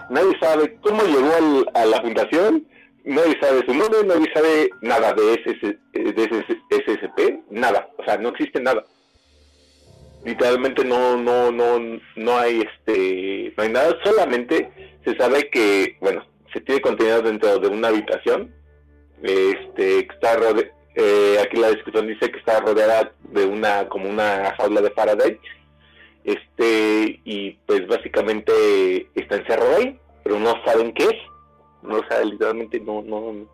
[0.10, 2.68] nadie sabe cómo llegó a la fundación,
[3.04, 8.30] nadie sabe su nombre, nadie sabe nada de ese, de SSP, nada, o sea, no
[8.30, 8.84] existe nada.
[10.24, 14.70] Literalmente no, no, no, no hay este, no hay nada, solamente
[15.04, 18.54] se sabe que, bueno, se tiene contenido dentro de una habitación,
[19.22, 20.38] este, está
[20.96, 25.40] eh, aquí la descripción dice que está rodeada de una, como una jaula de Faraday,
[26.24, 31.33] este, y pues básicamente está encerrado ahí, pero no saben qué es
[31.84, 33.46] no sabe literalmente no no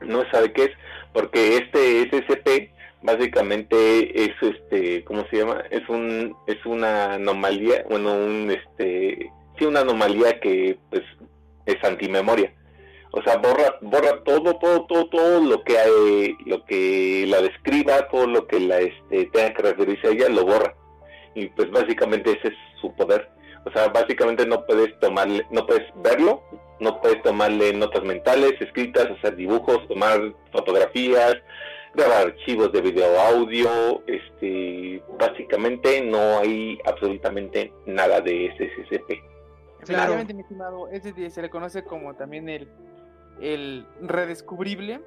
[0.00, 0.70] no sabe qué es
[1.12, 2.70] porque este SCP
[3.02, 9.64] básicamente es este cómo se llama es un es una anomalía bueno un este sí
[9.64, 11.02] una anomalía que pues
[11.66, 12.52] es antimemoria.
[13.12, 18.08] O sea borra borra todo todo todo todo lo que hay, lo que la describa
[18.08, 20.74] todo lo que la este tenga que referirse a ella lo borra.
[21.34, 23.28] Y pues básicamente ese es su poder.
[23.64, 26.40] O sea, básicamente no puedes tomarle, no puedes verlo,
[26.80, 31.36] no puedes tomarle notas mentales, escritas, hacer dibujos, tomar fotografías,
[31.94, 39.22] grabar archivos de video audio, este, básicamente no hay absolutamente nada de SSP.
[39.84, 42.68] Claramente, mi estimado, ese se le conoce como también el,
[43.40, 45.00] el redescubrible.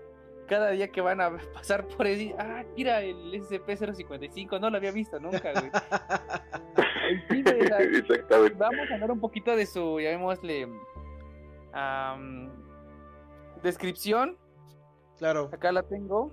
[0.47, 4.91] Cada día que van a pasar por ahí, ah, mira el SCP-055, no lo había
[4.91, 5.69] visto nunca, güey.
[7.29, 8.55] Exactamente.
[8.57, 10.67] Vamos a hablar un poquito de su, llamémosle,
[13.61, 14.37] descripción.
[15.17, 15.49] Claro.
[15.51, 16.31] Acá la tengo.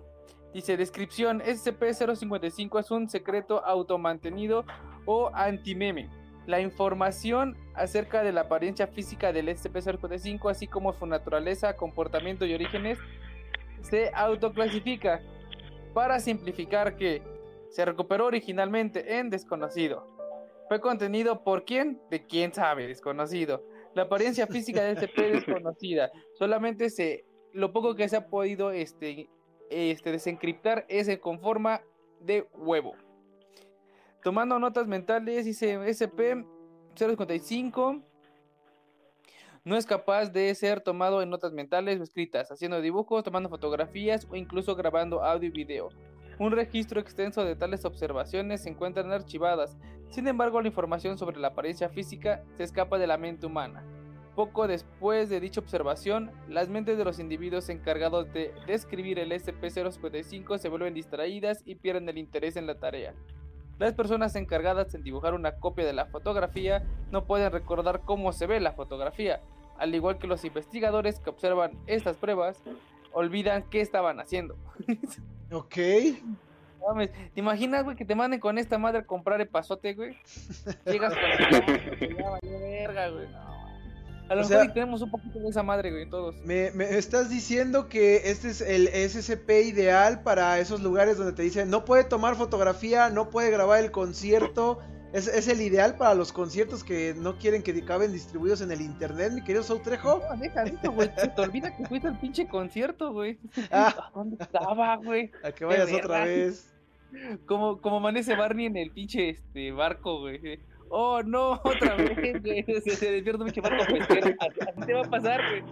[0.52, 4.64] Dice, descripción, SCP-055 es un secreto automantenido
[5.04, 6.08] o antimeme.
[6.46, 12.54] La información acerca de la apariencia física del SCP-055, así como su naturaleza, comportamiento y
[12.54, 12.98] orígenes,
[13.82, 15.20] se autoclasifica.
[15.92, 17.22] Para simplificar que
[17.70, 20.06] se recuperó originalmente en desconocido.
[20.68, 22.00] Fue contenido por quién?
[22.10, 23.62] De quién sabe, desconocido.
[23.96, 26.12] La apariencia física de este pez desconocida.
[26.34, 27.24] Solamente se,
[27.54, 29.30] lo poco que se ha podido este,
[29.70, 31.80] este, desencriptar es con forma
[32.20, 32.94] de huevo.
[34.22, 38.02] Tomando notas mentales, dice SP-055
[39.64, 44.26] no es capaz de ser tomado en notas mentales o escritas, haciendo dibujos, tomando fotografías
[44.28, 45.88] o incluso grabando audio y video.
[46.38, 49.78] Un registro extenso de tales observaciones se encuentran archivadas,
[50.10, 53.82] sin embargo la información sobre la apariencia física se escapa de la mente humana.
[54.34, 60.58] Poco después de dicha observación, las mentes de los individuos encargados de describir el SCP-055
[60.58, 63.14] se vuelven distraídas y pierden el interés en la tarea.
[63.78, 68.46] Las personas encargadas en dibujar una copia de la fotografía no pueden recordar cómo se
[68.46, 69.40] ve la fotografía,
[69.78, 72.62] al igual que los investigadores que observan estas pruebas,
[73.16, 74.56] olvidan qué estaban haciendo.
[75.52, 75.76] Ok.
[76.88, 80.16] Mames, ¿Te imaginas, güey, que te manden con esta madre a comprar el pasote, güey?
[80.86, 81.22] Llegas con
[81.72, 83.28] el verga, güey.
[83.28, 83.56] No.
[84.28, 86.34] A lo O mejor sea- tenemos un poquito de esa madre, güey, todos.
[86.44, 91.42] Me, me estás diciendo que este es el SCP ideal para esos lugares donde te
[91.42, 94.80] dicen no puede tomar fotografía, no puede grabar el concierto.
[95.12, 98.80] Es, es el ideal para los conciertos que no quieren que acaben distribuidos en el
[98.80, 100.20] internet, mi querido Soutrejo.
[100.30, 101.10] No, deja eso, güey.
[101.16, 103.38] Se te olvida que fuiste al pinche concierto, güey.
[103.70, 105.30] Ah, ¿Dónde estaba, güey?
[105.42, 106.72] a que vayas otra vez.
[107.46, 110.60] Como, como amanece Barney en el pinche este barco, güey.
[110.90, 112.62] Oh, no, otra vez, güey.
[112.84, 114.34] Se, se despierta un pinche barco pesquero.
[114.40, 115.62] Así te va a pasar, güey.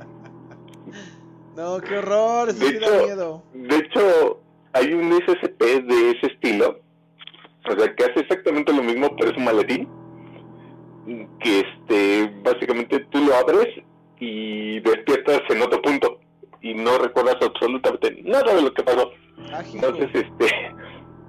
[1.56, 3.42] No, qué horror, eso De sí da hecho- miedo.
[3.52, 4.40] De hecho,
[4.72, 6.80] hay un SCP de ese estilo,
[7.68, 9.88] o sea, que hace exactamente lo mismo, pero es un maletín,
[11.40, 13.68] que este, básicamente tú lo abres
[14.20, 16.20] y despiertas en otro punto
[16.62, 19.10] y no recuerdas absolutamente nada de lo que pasó.
[19.52, 19.62] Ah.
[19.72, 20.46] Entonces, este,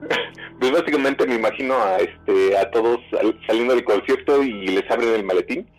[0.60, 5.14] pues básicamente me imagino a este, a todos sal- saliendo del concierto y les abren
[5.16, 5.70] el maletín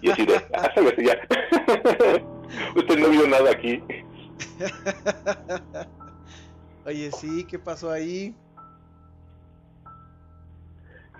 [0.00, 1.18] y así de, ah, ya.
[2.76, 3.82] Usted no vio nada aquí.
[6.86, 8.34] Oye, sí, ¿qué pasó ahí?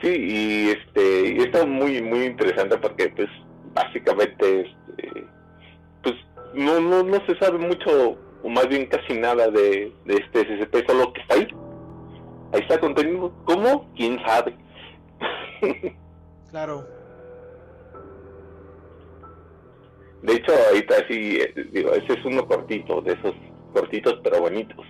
[0.03, 3.29] Sí, y este, y está muy, muy interesante porque, pues,
[3.73, 5.27] básicamente, este,
[6.03, 6.15] pues,
[6.55, 10.87] no, no, no se sabe mucho, o más bien casi nada de, de este SCP,
[10.89, 11.47] solo que está ahí.
[12.53, 13.33] Ahí está contenido.
[13.45, 13.91] ¿Cómo?
[13.97, 14.57] ¿Quién sabe?
[16.51, 16.87] Claro.
[20.21, 23.35] De hecho, ahorita sí, eh, digo, ese es uno cortito, de esos
[23.73, 24.85] cortitos pero bonitos.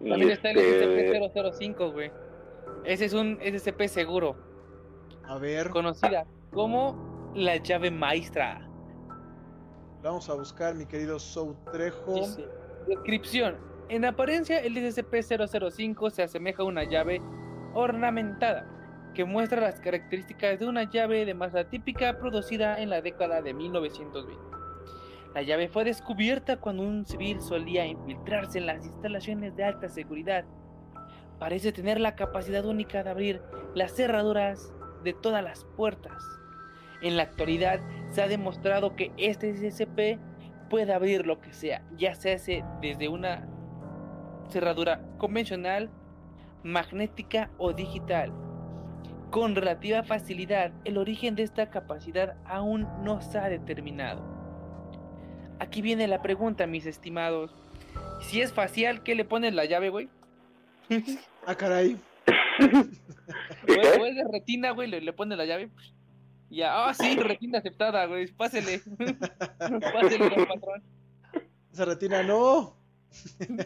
[0.00, 2.10] Y También está el este, SCP-005, güey.
[2.86, 4.36] Ese es un SCP seguro,
[5.24, 8.68] A ver, conocida como la llave maestra.
[10.02, 12.14] vamos a buscar, mi querido Soutrejo.
[12.14, 12.46] Dice,
[12.86, 13.56] Descripción.
[13.88, 17.20] En apariencia, el SCP-005 se asemeja a una llave
[17.74, 18.64] ornamentada
[19.14, 23.52] que muestra las características de una llave de masa típica producida en la década de
[23.52, 24.40] 1920.
[25.34, 30.44] La llave fue descubierta cuando un civil solía infiltrarse en las instalaciones de alta seguridad.
[31.38, 33.42] Parece tener la capacidad única de abrir
[33.74, 34.72] las cerraduras
[35.04, 36.22] de todas las puertas.
[37.02, 37.80] En la actualidad
[38.10, 40.18] se ha demostrado que este SCP
[40.70, 43.46] puede abrir lo que sea, ya se hace desde una
[44.48, 45.90] cerradura convencional,
[46.62, 48.32] magnética o digital.
[49.30, 54.24] Con relativa facilidad, el origen de esta capacidad aún no se ha determinado.
[55.58, 57.54] Aquí viene la pregunta, mis estimados.
[58.20, 60.08] Si es facial, ¿qué le pones la llave, güey?
[61.46, 61.96] Ah, caray.
[63.66, 65.70] es de retina, güey, le, le pones la llave.
[66.48, 68.80] Y ya, ah, sí, retina aceptada, güey, pásele.
[69.58, 70.82] pásele, don patrón.
[71.72, 72.76] Esa retina no.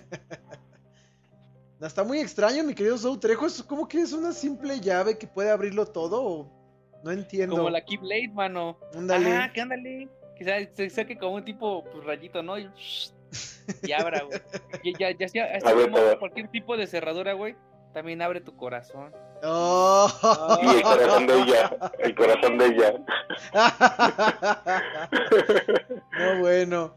[1.81, 3.47] Está muy extraño, mi querido Soutrejo.
[3.47, 6.23] Es como que es una simple llave que puede abrirlo todo.
[6.23, 7.57] o- No entiendo.
[7.57, 8.79] Como la Keyblade, mano.
[8.95, 9.33] Ándale.
[9.33, 10.09] Ah, que ándale.
[10.37, 12.59] Que sa- se saque como un tipo pues, rayito, ¿no?
[12.59, 12.69] Y,
[13.83, 14.41] y abra, güey.
[14.99, 16.19] Ya, ya, ya, como todo.
[16.19, 17.57] cualquier tipo de cerradura, güey.
[17.93, 19.13] También abre tu corazón.
[19.43, 20.09] Oh.
[20.63, 22.95] Y el corazón de ella, el corazón de ella.
[26.19, 26.95] no, bueno.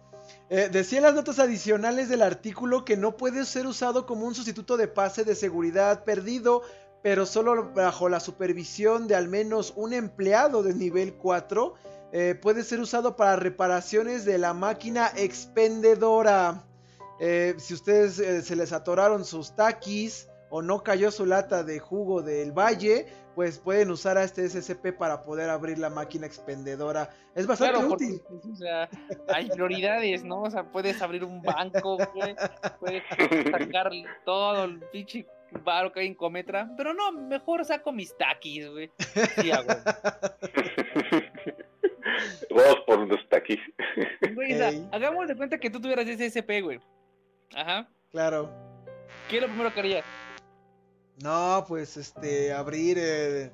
[0.49, 4.36] Eh, decía en las notas adicionales del artículo que no puede ser usado como un
[4.36, 6.61] sustituto de pase de seguridad perdido,
[7.01, 11.73] pero solo bajo la supervisión de al menos un empleado de nivel 4.
[12.16, 16.64] Eh, puede ser usado para reparaciones de la máquina expendedora.
[17.20, 21.80] Eh, si ustedes eh, se les atoraron sus taquis o no cayó su lata de
[21.80, 27.09] jugo del valle, pues pueden usar a este SCP para poder abrir la máquina expendedora.
[27.34, 28.22] Es bastante Claro, útil.
[28.30, 28.88] pues, o sea,
[29.34, 30.43] hay prioridades, ¿no?
[30.43, 32.36] O sea, puedes abrir un banco, güey.
[32.80, 33.01] Puedes
[33.51, 33.89] sacar
[34.24, 35.26] todo el pinche
[35.64, 36.70] baro que hay en Cometra.
[36.78, 38.91] Pero no, mejor saco mis taquis, güey.
[39.41, 39.68] Sí, huevo.
[42.49, 43.59] Vamos por los taquis.
[44.36, 44.88] Güey, o sea, Ey.
[44.91, 46.80] hagamos de cuenta que tú tuvieras ese SP, güey.
[47.55, 47.88] Ajá.
[48.11, 48.49] Claro.
[49.30, 50.05] ¿Qué es lo primero que harías?
[51.22, 53.51] No, pues este, abrir, eh,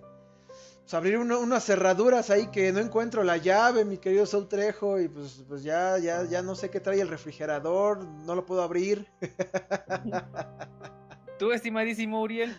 [0.80, 5.08] pues, abrir uno- unas cerraduras ahí que no encuentro la llave, mi querido Soutrejo, y
[5.10, 9.08] pues, pues ya, ya, ya no sé qué trae el refrigerador, no lo puedo abrir.
[11.38, 12.56] Tú, estimadísimo Uriel.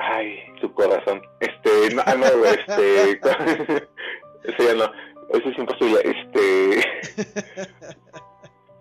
[0.00, 1.20] Ay, su corazón.
[1.40, 3.12] Este, no, ah, no, este,
[4.44, 4.92] eso ya no,
[5.34, 6.00] eso es imposible.
[6.04, 6.80] Este,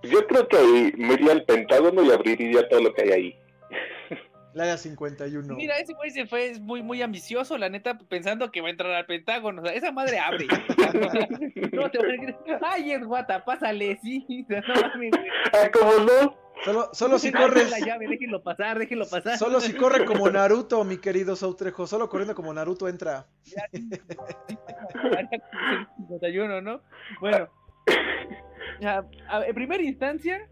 [0.09, 3.39] yo creo que ahí me iría al Pentágono y abriría todo lo que hay ahí.
[4.53, 5.55] La Área 51.
[5.55, 8.71] Mira, ese güey se fue es muy, muy ambicioso, la neta, pensando que va a
[8.71, 9.61] entrar al Pentágono.
[9.61, 10.47] O sea, esa madre abre.
[11.71, 14.25] no te voy a decir, ay, es guata, pásale, sí.
[14.47, 15.11] No mames.
[15.53, 16.48] Ah, ¿cómo no?
[16.65, 17.69] Solo, solo si No, no, corre.
[17.69, 19.37] la llave, déjenlo pasar, déjenlo pasar.
[19.37, 21.87] Solo si corre como Naruto, mi querido Sautrejo.
[21.87, 23.27] Solo corriendo como Naruto entra.
[25.97, 26.81] 51, ¿no?
[27.21, 27.47] Bueno,
[28.79, 30.47] ya, a- en primera instancia,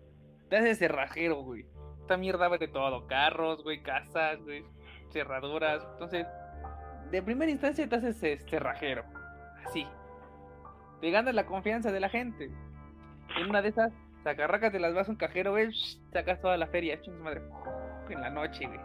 [0.49, 1.65] te haces cerrajero, güey.
[2.01, 4.63] Esta mierda va de todo: carros, güey, casas, güey,
[5.11, 5.85] cerraduras.
[5.93, 6.25] Entonces,
[7.11, 9.03] de primera instancia te haces eh, cerrajero.
[9.65, 9.85] Así.
[11.01, 12.49] Te ganas la confianza de la gente.
[13.37, 13.91] En una de esas,
[14.23, 15.71] sacarracas te las vas a un cajero, güey,
[16.11, 17.41] sacas toda la feria, chingas madre.
[18.09, 18.79] En la noche, güey.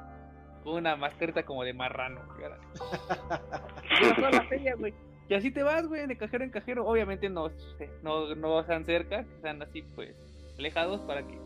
[0.65, 2.51] Con una mascarita como de marrano, güey,
[4.17, 4.95] toda la feria, güey.
[5.29, 6.87] Y así te vas, güey, de cajero en cajero.
[6.87, 10.15] Obviamente no, eh, no, no están cerca, que están así, pues,
[10.59, 11.39] alejados para que,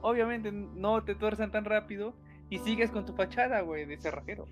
[0.00, 2.14] obviamente, no te tuerzan tan rápido
[2.50, 4.46] y sigues con tu fachada, güey, de cerrajero.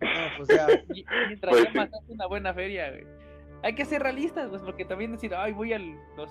[0.00, 0.66] No, pues ya.
[0.94, 1.76] Y, mientras Pues ya sí.
[1.78, 3.06] mataste una buena feria, güey.
[3.62, 6.30] Hay que ser realistas, pues, porque también decir, ay, voy a los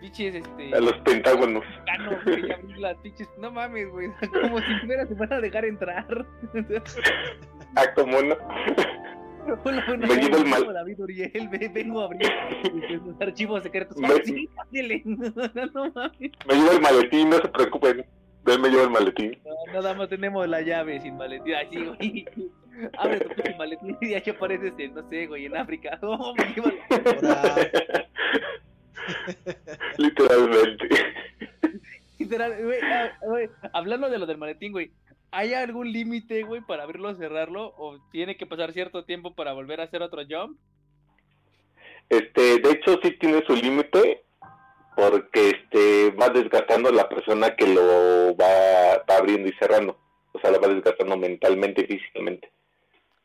[0.00, 1.64] pinches, este, A los pentágonos.
[2.24, 4.08] güey, y abrir las pinches, no mames, güey,
[4.42, 6.26] como si fuera se van a dejar entrar.
[7.74, 8.36] Ah, ¿cómo no?
[9.64, 12.30] Hola, buenas Me llevo el mal- David Uriel, ve- vengo a abrir
[12.62, 13.96] este, los archivos secretos.
[13.96, 14.48] Me- Ah, sí.
[15.04, 16.30] No, no mames.
[16.46, 18.04] Me llevo el maletín, no se preocupen.
[18.46, 19.38] Él me lleva el maletín.
[19.44, 21.54] No, nada más tenemos la llave sin maletín.
[21.54, 22.26] Así, güey.
[22.98, 25.98] Abre tu pinche maletín y ahí apareces en, no sé, güey, en África.
[26.02, 26.72] No, me lleva
[27.30, 27.70] Ahora,
[29.98, 30.88] Literalmente.
[32.18, 32.80] Literal, güey,
[33.22, 34.90] güey, hablando de lo del maletín, güey.
[35.30, 37.74] ¿Hay algún límite, güey, para abrirlo o cerrarlo?
[37.78, 40.58] ¿O tiene que pasar cierto tiempo para volver a hacer otro jump?
[42.08, 44.24] Este, de hecho sí tiene su límite
[44.96, 49.98] porque este va desgastando a la persona que lo va, abriendo y cerrando.
[50.32, 52.50] O sea, la va desgastando mentalmente y físicamente.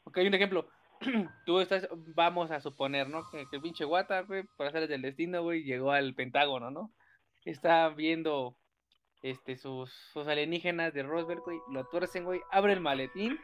[0.04, 0.68] Ok, un ejemplo.
[1.46, 3.30] Tú estás, vamos a suponer, ¿no?
[3.30, 6.92] Que, el pinche Guata, güey, por hacer del destino, güey, llegó al Pentágono, ¿no?
[7.46, 8.58] Está viendo
[9.22, 13.40] este, sus, alienígenas de Roswell, güey, lo tuercen, güey, abre el maletín,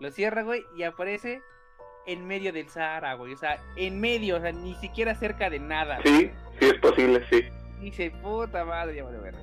[0.00, 1.42] lo cierra, güey, y aparece
[2.06, 5.58] en medio del Sahara, güey, o sea, en medio, o sea, ni siquiera cerca de
[5.58, 5.98] nada.
[6.04, 7.42] Sí, sí es posible, sí.
[7.80, 9.38] Dice, puta madre, ya vale verga.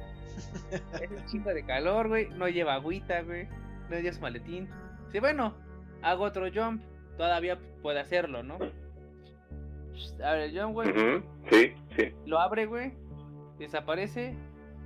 [1.02, 2.30] Es un chingo de calor, güey.
[2.30, 3.48] No lleva agüita, güey.
[3.90, 4.70] No lleva su maletín.
[5.08, 5.56] Dice, bueno,
[6.02, 6.82] hago otro jump.
[7.18, 8.58] Todavía puede hacerlo, ¿no?
[10.24, 10.94] Abre el jump, güey.
[11.52, 12.12] Sí, sí.
[12.26, 12.94] Lo abre, güey.
[13.60, 14.36] Desaparece.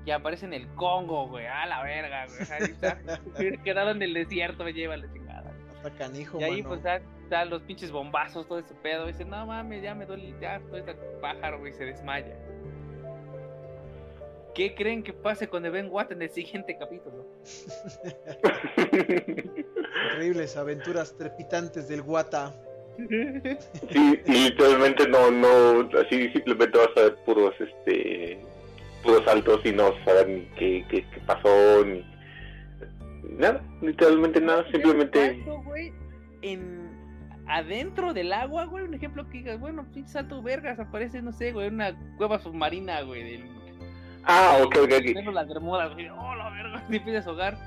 [0.06, 1.46] Y aparece en el Congo, güey.
[1.46, 2.52] A la verga, güey.
[2.52, 3.00] Ahí está.
[3.64, 5.06] Quedado en el desierto, me lleva la
[5.92, 6.70] canijo, Y ahí, mano.
[6.70, 9.08] pues, están, están los pinches bombazos, todo ese pedo.
[9.08, 12.36] Dice, no mames, ya me duele, ya, todo este pájaro, güey, se desmaya.
[14.58, 17.28] ¿Qué creen que pase con Ben Watt en el siguiente capítulo?
[20.14, 22.56] Increíbles aventuras trepitantes del Guata.
[22.98, 28.40] Sí, y literalmente no, no, así simplemente vas a ver puros, este,
[29.04, 32.04] puros saltos y no saber ni qué, qué, qué pasó, ni
[33.38, 35.94] nada, literalmente nada, simplemente, güey,
[36.42, 36.88] en...
[37.50, 41.54] Adentro del agua, güey, un ejemplo que digas, bueno, pinche salto vergas, aparece, no sé,
[41.54, 43.50] güey, una cueva submarina, güey, del...
[44.26, 47.58] ah, ok, ok, ok, Tengo las bermudas, güey, oh, la verga, te empiezas a ahogar.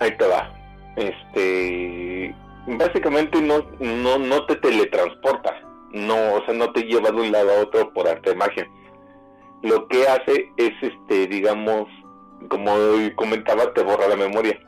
[0.00, 0.52] ahí te va,
[0.96, 2.34] este,
[2.66, 5.54] básicamente no, no, no te teletransporta,
[5.92, 8.68] no, o sea, no te lleva de un lado a otro por arte de magia,
[9.62, 11.88] lo que hace es, este, digamos,
[12.48, 12.70] como
[13.16, 14.58] comentaba, te borra la memoria.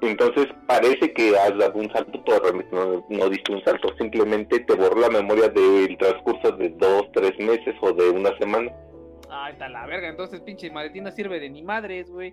[0.00, 4.74] Entonces parece que has dado un salto, pero no, no diste un salto, simplemente te
[4.74, 8.70] borró la memoria del transcurso de dos, tres meses o de una semana.
[9.28, 12.32] Ay, está la verga, entonces pinche maletín no sirve de ni madres, güey.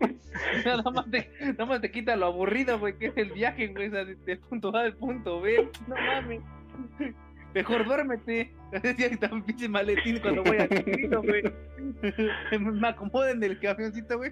[0.64, 3.88] nada, más te, nada más te quita lo aburrido, güey, que es el viaje, güey,
[3.88, 5.68] o sea, de- del punto A al punto B.
[5.86, 6.40] No mames.
[7.54, 8.52] Mejor duérmete.
[8.72, 11.42] Así está un pinche maletín cuando voy al distrito, güey.
[12.80, 14.30] Me acomodo en el camioncito, güey.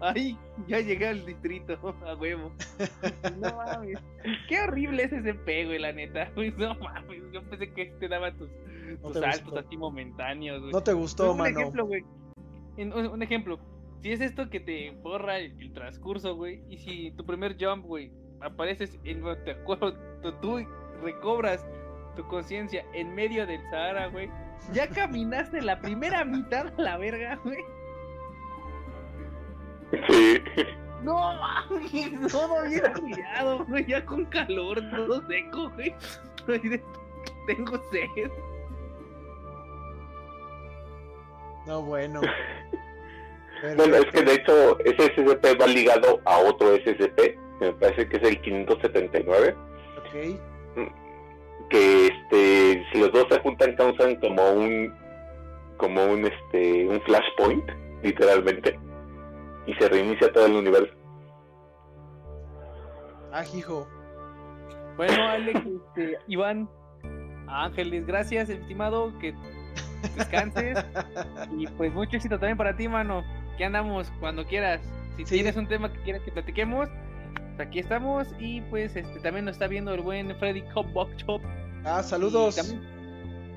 [0.00, 0.36] Ahí,
[0.66, 2.52] ya llegué al distrito, a huevo.
[3.40, 3.98] No mames.
[4.48, 6.30] Qué horrible es ese P, güey, la neta.
[6.34, 7.22] Güey, no mames.
[7.32, 8.50] Yo pensé que te daba tus,
[9.02, 9.58] No tus saltos gustó.
[9.60, 10.72] así momentáneos, güey.
[10.72, 11.60] No te gustó, un mano.
[11.60, 12.04] ejemplo, güey.
[12.78, 13.58] Un, un ejemplo.
[14.02, 16.62] Si es esto que te borra el, el transcurso, güey.
[16.68, 18.10] Y si tu primer jump, güey,
[18.40, 19.94] apareces en te acuerdo,
[20.40, 20.66] tú
[21.02, 21.64] recobras
[22.16, 24.30] tu conciencia en medio del Sahara, güey.
[24.72, 27.58] Ya caminaste la primera mitad a la verga, güey.
[30.08, 30.42] Sí.
[31.02, 33.86] No mames, todo bien cuidado, güey.
[33.86, 35.94] Ya con calor, todo seco, güey.
[37.46, 38.30] Tengo sed.
[41.66, 42.20] No, bueno.
[43.76, 48.08] Bueno, es que de hecho ese SCP va ligado a otro SCP, que me parece
[48.08, 49.56] que es el 579.
[49.98, 50.40] Ok.
[51.70, 54.94] Que este, si los dos se juntan causan como un,
[55.76, 57.64] como un este, un flashpoint,
[58.02, 58.78] literalmente,
[59.66, 60.94] y se reinicia todo el universo.
[63.32, 63.86] Ah, hijo.
[64.96, 66.68] Bueno, Alex, este, Iván,
[67.48, 69.34] Ángeles, gracias, estimado, que
[70.16, 70.78] descanses.
[71.58, 73.22] y pues mucho éxito también para ti, mano.
[73.58, 74.80] Que andamos cuando quieras.
[75.16, 75.34] Si Sí.
[75.36, 76.88] tienes un tema que quieras que platiquemos,
[77.62, 78.28] aquí estamos.
[78.38, 80.88] Y pues este también nos está viendo el buen Freddy Cop
[81.18, 81.40] Shop.
[81.84, 82.56] Ah, saludos.
[82.56, 82.96] También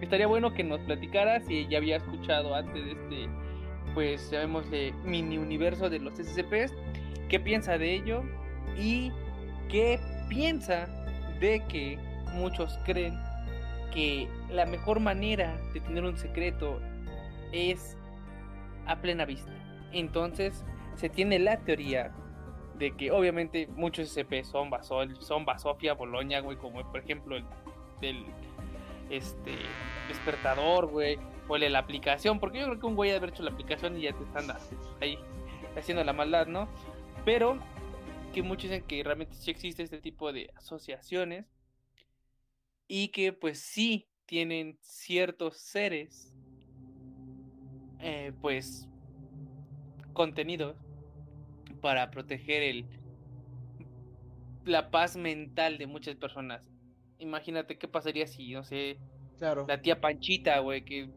[0.01, 3.29] estaría bueno que nos platicaras si ya había escuchado antes de este,
[3.93, 6.73] pues llamémosle mini universo de los SCPs,
[7.27, 8.23] qué piensa de ello
[8.77, 9.11] y
[9.69, 10.87] qué piensa
[11.39, 11.97] de que
[12.33, 13.19] muchos creen
[13.93, 16.79] que la mejor manera de tener un secreto
[17.51, 17.97] es
[18.85, 19.51] a plena vista.
[19.91, 20.63] Entonces
[20.95, 22.11] se tiene la teoría
[22.79, 27.43] de que obviamente muchos SCP son Basol, son Basofia, Boloña, güey, como por ejemplo el
[27.99, 28.25] del
[29.09, 29.51] este
[30.07, 33.17] despertador, güey, o el de la aplicación, porque yo creo que un güey ha de
[33.17, 34.47] haber hecho la aplicación y ya te están
[35.01, 35.19] ahí
[35.75, 36.69] haciendo la maldad, ¿no?
[37.25, 37.59] Pero
[38.33, 41.45] que muchos dicen que realmente sí existe este tipo de asociaciones
[42.87, 46.33] y que pues sí tienen ciertos seres
[47.99, 48.87] eh, pues
[50.13, 50.77] contenidos
[51.81, 52.85] para proteger el
[54.65, 56.61] la paz mental de muchas personas.
[57.17, 58.97] Imagínate qué pasaría si, no sé,
[59.37, 59.65] Claro.
[59.67, 61.09] la tía Panchita, güey, que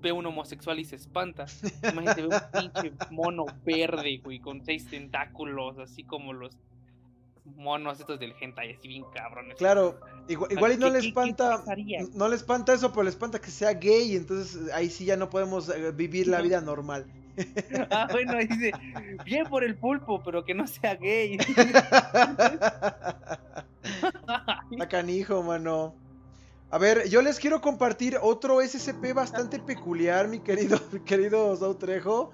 [0.00, 1.46] ve un homosexual y se espanta.
[1.92, 6.56] Imagínate, ve un pinche mono verde, güey, con seis tentáculos, así como los
[7.56, 9.56] monos estos del hentai, así bien cabrones.
[9.56, 9.98] Claro,
[10.28, 11.64] igual, igual y no ¿Qué- le espanta,
[12.14, 15.28] no le espanta eso, pero le espanta que sea gay, entonces ahí sí ya no
[15.28, 17.06] podemos eh, vivir la vida normal.
[17.90, 18.72] Ah, bueno, dice,
[19.24, 21.38] bien por el pulpo, pero que no sea gay.
[24.70, 25.94] Está canijo, mano.
[26.70, 32.32] A ver, yo les quiero compartir otro SCP bastante peculiar, mi querido, querido Sautrejo.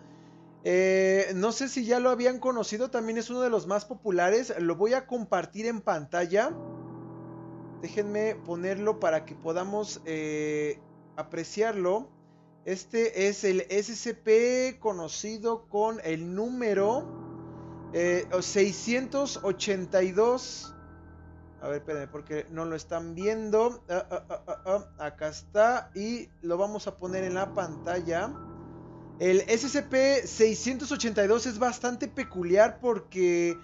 [0.62, 4.54] Eh, no sé si ya lo habían conocido, también es uno de los más populares.
[4.60, 6.52] Lo voy a compartir en pantalla.
[7.82, 10.80] Déjenme ponerlo para que podamos eh,
[11.16, 12.08] apreciarlo.
[12.68, 17.06] Este es el SCP conocido con el número
[17.94, 20.74] eh, 682.
[21.62, 23.82] A ver, espérenme, porque no lo están viendo.
[23.88, 25.90] Ah, ah, ah, Acá está.
[25.94, 28.34] Y lo vamos a poner en la pantalla.
[29.18, 33.56] El SCP-682 es bastante peculiar porque,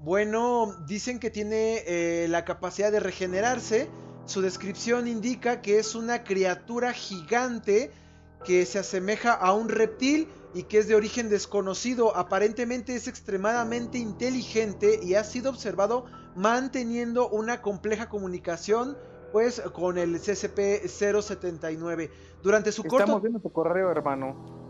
[0.00, 3.88] bueno, dicen que tiene eh, la capacidad de regenerarse.
[4.26, 7.90] Su descripción indica que es una criatura gigante
[8.44, 12.16] que se asemeja a un reptil y que es de origen desconocido.
[12.16, 18.96] Aparentemente es extremadamente inteligente y ha sido observado manteniendo una compleja comunicación
[19.32, 22.10] pues con el CCP-079.
[22.42, 23.20] Durante su Estamos corto...
[23.20, 24.60] viendo tu correo, hermano.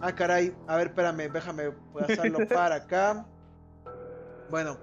[0.00, 0.56] Ah, caray.
[0.66, 3.26] A ver, espérame, déjame pasarlo para acá.
[4.50, 4.78] Bueno,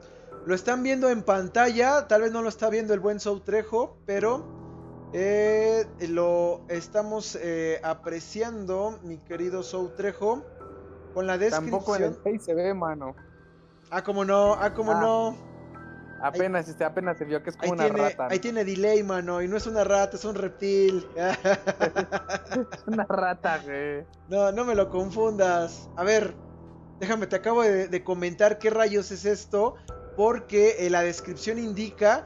[0.46, 2.08] lo están viendo en pantalla.
[2.08, 4.46] Tal vez no lo está viendo el buen Soutrejo, pero
[5.18, 10.44] eh, lo estamos eh, apreciando, mi querido Soutrejo,
[11.14, 12.40] con la Tampoco en el descripción.
[12.40, 13.16] Face se ve, mano.
[13.90, 15.00] Ah, como no, ah, como Ah.
[15.02, 15.38] no.
[16.22, 18.28] Apenas, este, apenas se vio que es como una tiene, rata.
[18.30, 19.42] ahí tiene delay, mano.
[19.42, 21.08] Y no es una rata, es un reptil.
[22.74, 24.06] Es una rata, güey.
[24.30, 25.90] No, no me lo confundas.
[25.96, 26.34] A ver,
[27.00, 29.76] déjame, te acabo de, de comentar qué rayos es esto.
[30.18, 32.26] Porque eh, la descripción indica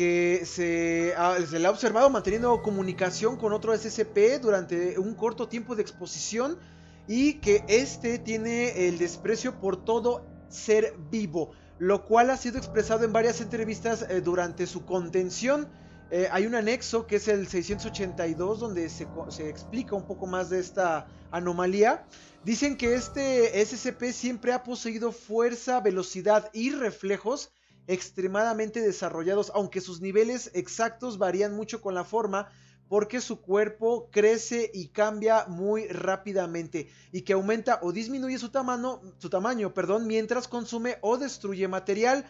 [0.00, 1.12] que se,
[1.46, 6.58] se le ha observado manteniendo comunicación con otro SCP durante un corto tiempo de exposición.
[7.06, 11.50] Y que este tiene el desprecio por todo ser vivo.
[11.78, 15.68] Lo cual ha sido expresado en varias entrevistas eh, durante su contención.
[16.10, 19.06] Eh, hay un anexo que es el 682 donde se
[19.50, 22.06] explica un poco más de esta anomalía.
[22.42, 27.52] Dicen que este SCP siempre ha poseído fuerza, velocidad y reflejos
[27.90, 32.48] extremadamente desarrollados, aunque sus niveles exactos varían mucho con la forma,
[32.88, 39.00] porque su cuerpo crece y cambia muy rápidamente y que aumenta o disminuye su tamaño,
[39.18, 42.24] su tamaño, perdón, mientras consume o destruye material.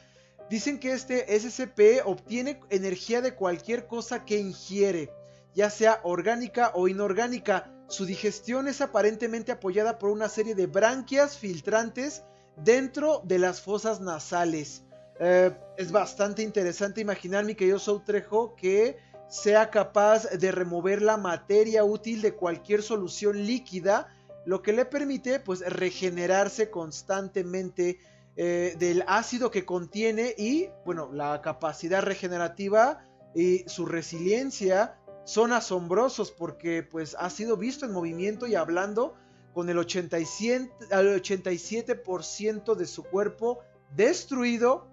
[0.48, 5.12] Dicen que este SCP obtiene energía de cualquier cosa que ingiere,
[5.54, 7.70] ya sea orgánica o inorgánica.
[7.88, 12.22] Su digestión es aparentemente apoyada por una serie de branquias filtrantes
[12.56, 14.84] dentro de las fosas nasales.
[15.20, 18.98] Eh, es bastante interesante imaginar, mi querido Soutrejo, que
[19.28, 24.08] sea capaz de remover la materia útil de cualquier solución líquida
[24.44, 27.98] lo que le permite pues regenerarse constantemente
[28.36, 36.32] eh, del ácido que contiene y bueno, la capacidad regenerativa y su resiliencia son asombrosos
[36.32, 39.14] porque pues ha sido visto en movimiento y hablando
[39.52, 43.60] con el 87%, al 87% de su cuerpo
[43.94, 44.89] destruido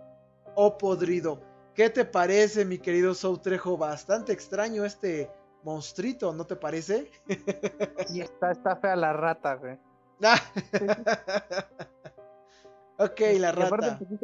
[0.59, 1.39] o podrido.
[1.75, 3.77] ¿Qué te parece, mi querido Soutrejo?
[3.77, 5.29] Bastante extraño este
[5.63, 7.11] monstruito, ¿no te parece?
[8.09, 9.77] Y está, está fea la rata, güey.
[12.97, 13.99] ok, la Y aparte, rata.
[13.99, 14.21] pues,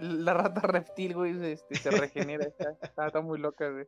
[0.00, 2.46] La rata reptil, güey, este, se regenera.
[2.46, 3.86] está, está- está muy loca, güey.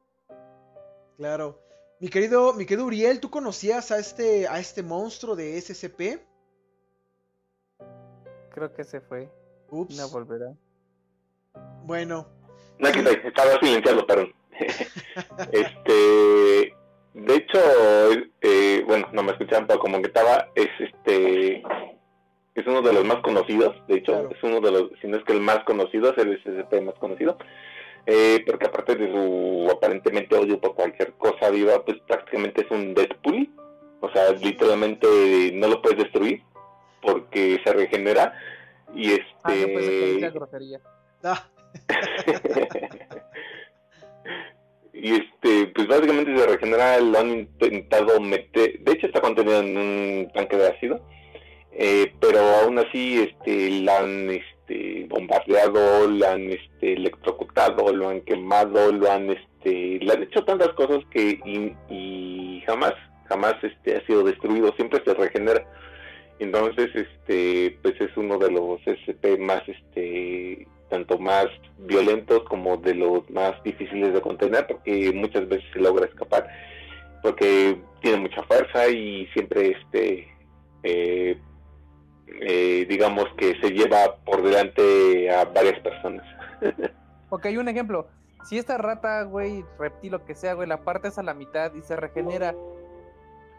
[1.16, 1.60] Claro.
[1.98, 6.20] Mi querido, mi querido Uriel, ¿tú conocías a este, a este monstruo de SCP?
[8.50, 9.28] Creo que se fue.
[9.70, 9.96] Ups.
[9.96, 10.54] No volverá.
[11.86, 12.26] Bueno,
[12.78, 14.34] No, aquí estoy, estaba silenciado, perdón.
[15.52, 16.74] este,
[17.14, 17.58] de hecho,
[18.42, 21.62] eh, bueno, no me escuchaban, pero como que estaba, es este,
[22.54, 24.30] es uno de los más conocidos, de hecho, Claro.
[24.30, 26.94] es uno de los, si no es que el más conocido, es el SCP más
[26.96, 27.38] conocido,
[28.06, 32.94] eh, porque aparte de su aparentemente odio por cualquier cosa viva, pues prácticamente es un
[32.94, 33.48] Deadpool,
[34.00, 36.42] o sea, literalmente no lo puedes destruir,
[37.00, 38.34] porque se regenera,
[38.94, 39.24] y este...
[39.44, 40.80] Ah, no, pues es que dice grosería.
[41.24, 41.44] ah,
[44.92, 49.76] y este, pues básicamente se regenera, lo han intentado meter, de hecho está contenido en
[49.76, 51.00] un tanque de ácido,
[51.72, 58.22] eh, pero aún así este, la han este, bombardeado, la han este, electrocutado, lo han
[58.22, 62.94] quemado, lo han, este, le han hecho tantas cosas que y, jamás,
[63.28, 65.64] jamás este, ha sido destruido, siempre se regenera.
[66.38, 71.46] Entonces, este, pues es uno de los SCP más, este, tanto más
[71.78, 76.46] violentos como de los más difíciles de contener, porque muchas veces se logra escapar,
[77.22, 80.28] porque tiene mucha fuerza y siempre, este,
[80.82, 81.38] eh,
[82.40, 86.24] eh, digamos que se lleva por delante a varias personas.
[87.28, 88.06] Ok, un ejemplo.
[88.44, 91.82] Si esta rata, güey, reptil, lo que sea, güey, la partes a la mitad y
[91.82, 92.54] se regenera.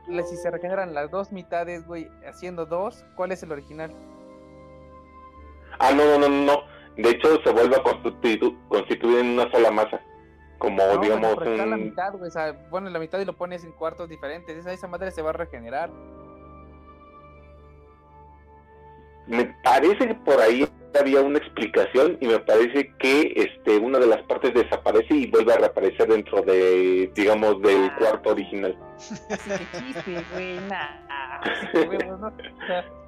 [0.08, 3.94] Si se regeneran las dos mitades, güey, haciendo dos, ¿cuál es el original?
[5.80, 6.77] Ah, no, no, no, no.
[6.98, 10.02] De hecho, se vuelve a constitu- constituir en una sola masa.
[10.58, 11.84] Como, No, digamos, está a la un...
[11.84, 12.28] mitad, güey.
[12.28, 14.58] O sea, pones la mitad y lo pones en cuartos diferentes.
[14.58, 15.92] Esa, esa madre se va a regenerar.
[19.28, 20.68] Me parece que por ahí
[21.00, 25.54] había una explicación y me parece que este una de las partes desaparece y vuelve
[25.54, 28.76] a reaparecer dentro de, digamos, del cuarto original.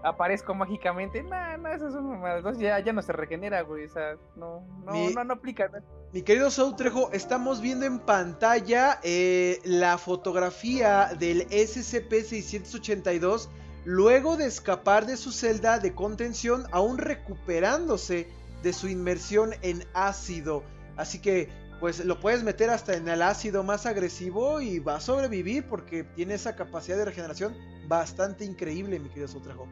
[0.04, 1.24] Aparezco mágicamente.
[1.24, 2.38] Nah, no, eso es un mamada.
[2.38, 3.86] Entonces ya, ya no se regenera, güey.
[3.86, 5.68] O sea, no, no, Mi- no, no aplica.
[5.68, 5.80] ¿no?
[6.14, 13.50] Mi querido Soutrejo, estamos viendo en pantalla eh, la fotografía del SCP-682
[13.86, 18.28] luego de escapar de su celda de contención, aún recuperándose
[18.64, 20.64] de su inmersión en ácido.
[20.98, 21.50] Así que,
[21.80, 26.04] pues lo puedes meter hasta en el ácido más agresivo y va a sobrevivir porque
[26.04, 27.56] tiene esa capacidad de regeneración
[27.88, 29.68] bastante increíble, mi querido Soutrejo.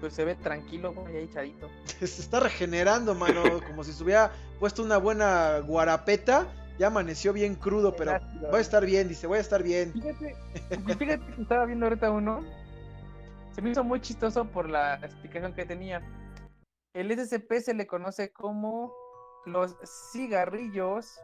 [0.00, 1.70] Pues se ve tranquilo, güey, ahí echadito.
[1.98, 6.48] Se está regenerando, mano, como si se hubiera puesto una buena guarapeta.
[6.78, 8.18] Ya amaneció bien crudo, pero
[8.50, 9.92] voy a estar bien, dice, voy a estar bien.
[9.92, 10.36] Fíjate,
[10.98, 12.40] fíjate que estaba viendo ahorita uno.
[13.52, 16.00] Se me hizo muy chistoso por la explicación que tenía.
[16.94, 18.92] El SCP se le conoce como
[19.44, 19.76] los
[20.12, 21.20] cigarrillos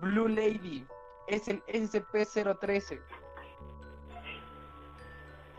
[0.00, 0.86] Blue Lady.
[1.28, 3.00] Es el SCP-013.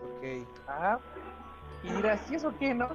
[0.03, 0.47] Ok.
[0.67, 0.99] Ajá.
[1.83, 2.89] Y dirás, ¿y eso qué, no?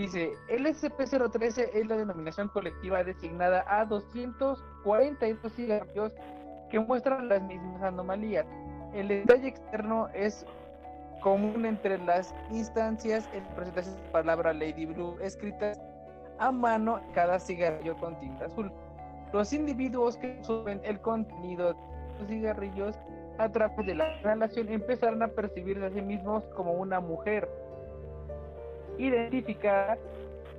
[0.00, 6.12] Dice, el SCP-013 es la denominación colectiva designada a 242 cigarrillos
[6.70, 8.46] que muestran las mismas anomalías.
[8.94, 10.46] El detalle externo es
[11.20, 15.78] común entre las instancias en presentación de la palabra Lady Blue escritas
[16.38, 18.72] a mano cada cigarrillo con tinta azul.
[19.34, 21.80] Los individuos que suben el contenido de
[22.20, 22.98] los cigarrillos
[23.36, 27.46] a través de la inhalación empezaron a percibirse a sí mismos como una mujer
[29.06, 29.98] identificada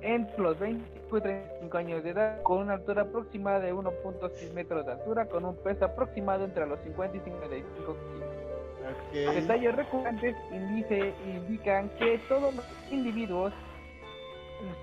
[0.00, 4.84] entre los 25 y 35 años de edad, con una altura aproximada de 1.6 metros
[4.84, 8.28] de altura, con un peso aproximado entre los 50 y 55 kilos.
[8.82, 9.34] Ok.
[9.34, 13.52] Detalles recurrentes indice- indican que todos los individuos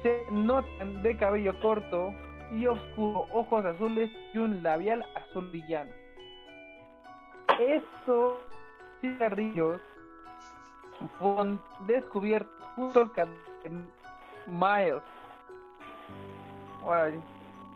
[0.04, 2.14] se notan de cabello corto
[2.52, 5.94] y oscuro, ojos azules y un labial azul brillante.
[7.60, 8.38] Estos
[9.02, 9.82] cigarrillos
[11.18, 13.12] fueron descubiertos junto al
[14.48, 15.02] Miles.
[16.84, 17.20] Órale,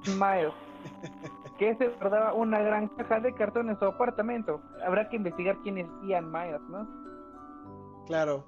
[0.07, 0.53] Miles.
[1.59, 4.61] que se guardaba una gran caja de cartón en su apartamento.
[4.85, 6.87] Habrá que investigar quién es Ian Myers, ¿no?
[8.07, 8.45] Claro.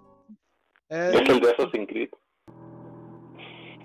[0.90, 2.10] Eh, Es el de Assassin's Creed.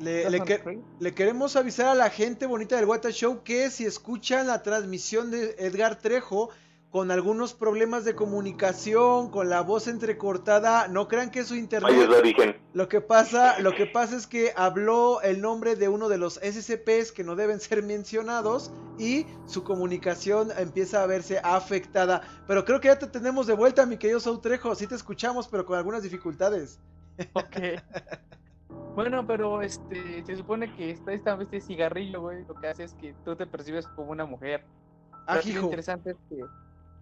[0.00, 3.84] le, le que- le queremos avisar a la gente bonita del Wata Show que si
[3.84, 6.50] escuchan la transmisión de Edgar Trejo
[6.90, 11.92] con algunos problemas de comunicación, con la voz entrecortada, no crean que es su internet.
[11.92, 12.56] de origen.
[12.72, 16.40] Lo que pasa, lo que pasa es que habló el nombre de uno de los
[16.42, 22.22] SCPs que no deben ser mencionados y su comunicación empieza a verse afectada.
[22.48, 24.74] Pero creo que ya te tenemos de vuelta, mi querido Saúl Trejo.
[24.74, 26.80] Sí te escuchamos, pero con algunas dificultades.
[27.34, 27.56] Ok.
[28.96, 32.94] Bueno, pero este, se supone que esta, esta este cigarrillo, güey, lo que hace es
[32.94, 34.64] que tú te percibes como una mujer.
[35.26, 35.66] Ah, aquí lo hijo.
[35.66, 36.44] interesante es que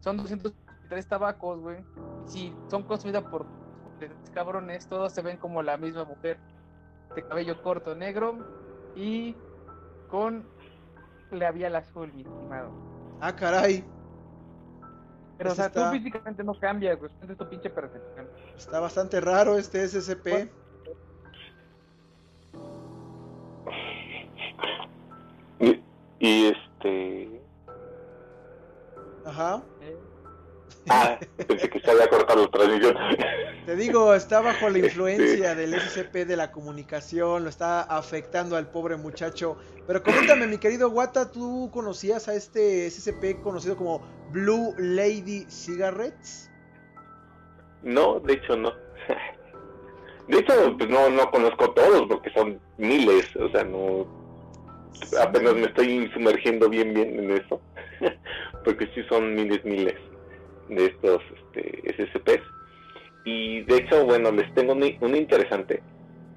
[0.00, 1.78] son 203 tabacos, güey.
[2.26, 3.46] Si son consumidas por
[4.32, 6.38] cabrones, todos se ven como la misma mujer.
[7.14, 8.36] De cabello corto, negro
[8.94, 9.34] y
[10.08, 10.46] con
[11.30, 12.70] labial azul, mi estimado.
[13.20, 13.84] Ah, caray.
[15.36, 17.10] Pero, o Ese sea, está- tú físicamente no cambias, güey.
[17.28, 18.28] Es tu pinche percepción.
[18.56, 20.28] Está bastante raro este SCP.
[20.30, 20.50] Bueno.
[25.60, 25.82] Y,
[26.18, 27.42] y este.
[29.24, 29.62] Ajá.
[30.90, 32.96] Ah, pensé que se había cortado la transmisión.
[33.66, 38.70] Te digo, está bajo la influencia del SCP de la comunicación, lo está afectando al
[38.70, 39.56] pobre muchacho.
[39.86, 44.00] Pero coméntame, mi querido Wata, ¿tú conocías a este SCP conocido como
[44.30, 46.50] Blue Lady Cigarettes?
[47.82, 48.72] No, de hecho no.
[50.28, 54.06] De hecho, pues no, no conozco todos porque son miles, o sea, no,
[55.22, 57.60] apenas me estoy sumergiendo bien bien en eso,
[58.64, 59.94] porque sí son miles, miles
[60.68, 62.42] de estos este, SCPs.
[63.24, 65.82] Y de hecho, bueno, les tengo un, un interesante.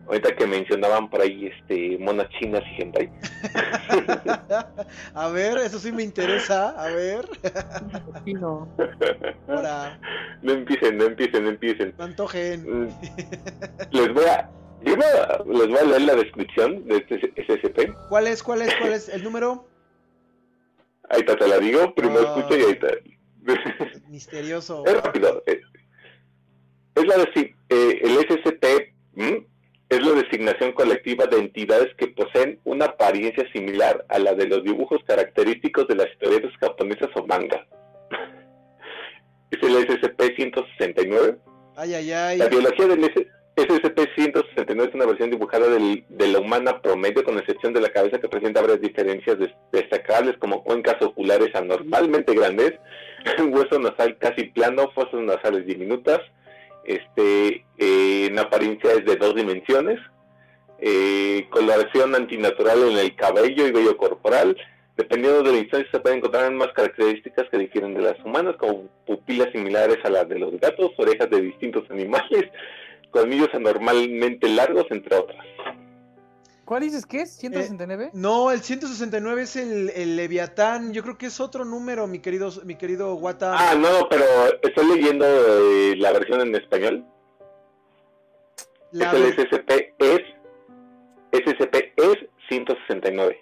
[0.07, 3.09] Ahorita que mencionaban por ahí este monas chinas y hentai.
[5.13, 6.69] a ver, eso sí me interesa.
[6.71, 7.25] A ver,
[8.25, 8.67] Sí, no.
[9.47, 9.99] ahora,
[10.41, 11.93] No empiecen, no empiecen, no empiecen.
[11.97, 12.61] no antojen.
[12.85, 12.89] Mm,
[13.91, 14.49] Les voy a,
[14.83, 14.95] les
[15.69, 17.93] voy a leer la descripción de este SCP.
[18.09, 19.67] ¿Cuál es, cuál es, cuál es el número?
[21.09, 22.35] Ahí está, te la digo, primero Ah.
[22.39, 22.87] escucho y ahí está.
[24.09, 24.83] Misterioso.
[24.85, 25.43] Es rápido.
[25.47, 25.61] eh,
[26.95, 27.15] Es la
[27.69, 29.47] eh, el SCP ¿m?
[29.89, 34.63] es la designación colectiva de entidades que poseen una apariencia similar a la de los
[34.63, 37.65] dibujos característicos de las historietas japonesas o manga.
[39.51, 41.37] Es el SCP-169.
[41.75, 42.37] Ay, ay, ay.
[42.37, 43.27] La biología del S-
[43.67, 48.19] SCP-169 es una versión dibujada del- de la humana promedio, con excepción de la cabeza
[48.19, 52.73] que presenta varias diferencias des- destacables como cuencas oculares anormalmente grandes,
[53.49, 56.19] hueso nasal casi plano, fosas nasales diminutas,
[56.85, 59.99] este, eh, en apariencia es de dos dimensiones,
[60.79, 64.57] eh, coloración antinatural en el cabello y vello corporal.
[64.97, 68.87] Dependiendo de la instancia se pueden encontrar más características que difieren de las humanas, como
[69.05, 72.45] pupilas similares a las de los gatos, orejas de distintos animales,
[73.11, 75.45] colmillos anormalmente largos, entre otras.
[76.65, 77.43] ¿Cuál dices que es?
[77.43, 78.11] ¿169?
[78.13, 80.93] No, el 169 es el, el Leviatán.
[80.93, 83.55] Yo creo que es otro número, mi querido, mi querido Wata.
[83.57, 84.23] Ah, no, pero
[84.61, 87.05] estoy leyendo eh, la versión en español.
[88.91, 90.21] La es el SCP es
[91.33, 92.17] SCP es
[92.49, 93.37] 169.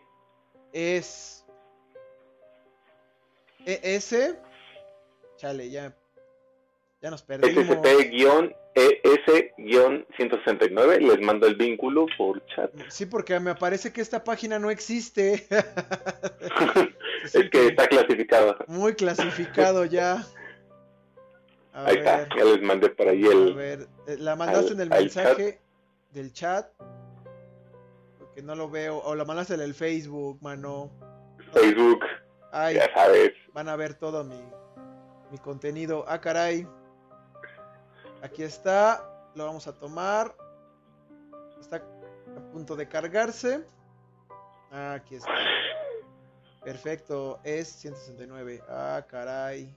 [0.73, 1.45] es
[3.65, 4.35] ES.
[5.37, 5.93] Chale, ya.
[7.01, 7.65] Ya nos perdimos.
[8.79, 10.99] SCP-ES-169.
[10.99, 12.71] Les mando el vínculo por chat.
[12.89, 15.47] Sí, porque me parece que esta página no existe.
[17.23, 18.55] es que está clasificado.
[18.67, 20.25] Muy clasificado ya.
[21.73, 23.53] A Ahí ver, está, ya les mandé por ahí a el.
[23.53, 25.59] ver, eh, la mandaste al- en el mensaje
[26.11, 26.67] del chat.
[28.17, 28.97] Porque no lo veo.
[28.99, 30.91] O la mandaste en el Facebook, mano.
[31.53, 31.99] Facebook,
[32.51, 33.31] Ay, ya sabes.
[33.53, 34.39] van a ver todo mi,
[35.31, 36.03] mi contenido.
[36.07, 36.67] Ah, caray.
[38.21, 39.05] Aquí está.
[39.35, 40.35] Lo vamos a tomar.
[41.59, 43.65] Está a punto de cargarse.
[44.71, 45.31] Aquí está.
[46.63, 47.39] Perfecto.
[47.43, 48.61] Es 169.
[48.67, 49.75] Ah, caray.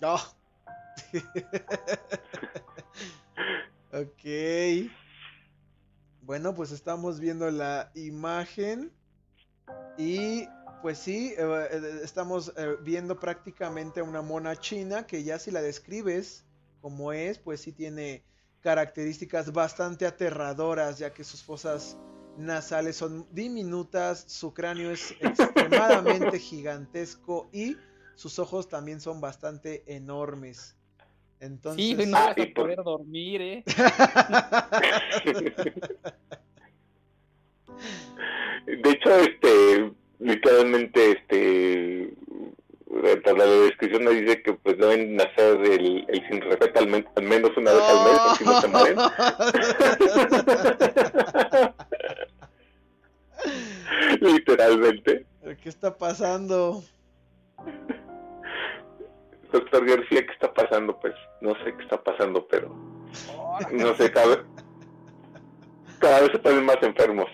[0.00, 0.14] No.
[3.92, 4.24] ok.
[6.22, 8.90] Bueno, pues estamos viendo la imagen
[9.98, 10.46] y
[10.82, 15.62] pues sí, eh, eh, estamos eh, viendo prácticamente una mona china que ya si la
[15.62, 16.44] describes
[16.80, 18.24] como es, pues sí tiene
[18.60, 21.96] características bastante aterradoras, ya que sus fosas
[22.36, 27.76] nasales son diminutas, su cráneo es extremadamente gigantesco y
[28.16, 30.76] sus ojos también son bastante enormes.
[31.40, 33.64] Entonces, Sí, no Ah, vas a por- poder dormir, ¿eh?
[38.66, 39.92] De hecho, este,
[40.22, 42.12] literalmente, este,
[42.86, 47.08] de la descripción me dice que pues deben nacer el, el sin respeto al, men-
[47.16, 48.96] al menos una vez al mes, si no se mueren.
[54.20, 55.26] Literalmente.
[55.62, 56.82] ¿Qué está pasando?
[59.52, 60.98] Doctor García, ¿qué está pasando?
[61.00, 62.74] Pues no sé qué está pasando, pero
[63.72, 64.38] no sé, cada vez,
[65.98, 67.26] cada vez se ponen más enfermos.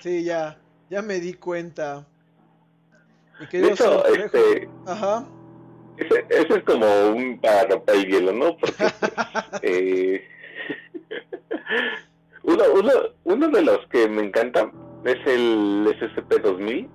[0.00, 0.58] Sí, ya,
[0.94, 2.06] ya me di cuenta.
[3.50, 5.26] De hecho, este, Ajá.
[5.96, 8.56] ese, ese es como un para romper el hielo, ¿no?
[8.56, 8.92] Porque
[9.62, 10.28] eh,
[12.44, 12.92] uno, uno,
[13.24, 14.70] uno de los que me encanta
[15.04, 16.88] es el SCP-2000.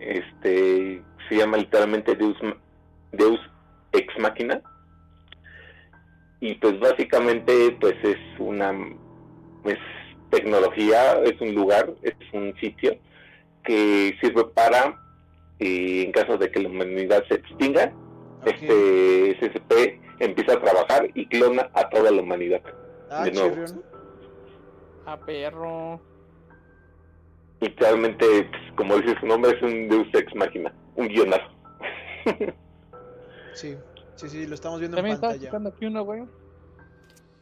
[0.00, 2.36] Este, se llama literalmente Deus,
[3.12, 3.38] Deus
[3.92, 4.60] Ex Machina.
[6.40, 8.72] Y pues básicamente pues es una
[9.66, 9.78] es
[10.34, 12.96] tecnología, es un lugar, es un sitio
[13.64, 15.00] que sirve para,
[15.58, 17.92] eh, en caso de que la humanidad se extinga,
[18.42, 18.46] ok.
[18.48, 22.60] este SCP empieza a trabajar y clona a toda la humanidad.
[23.10, 23.64] Ah, de nuevo.
[25.06, 26.00] a perro.
[27.60, 31.50] Literalmente, pues, como dice su nombre, es un Deus Ex Máquina, un guionazo.
[33.54, 33.76] Sí,
[34.16, 35.50] sí, sí, lo estamos viendo También en estaba pantalla.
[35.50, 36.24] buscando aquí uno, güey.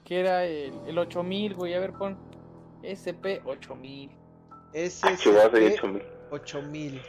[0.05, 1.75] Que era el, el 8000, güey.
[1.75, 2.17] A ver, pon
[2.83, 4.11] SP8000.
[5.03, 7.01] Ah, chihuahua, de SCP hecho, me- 8000.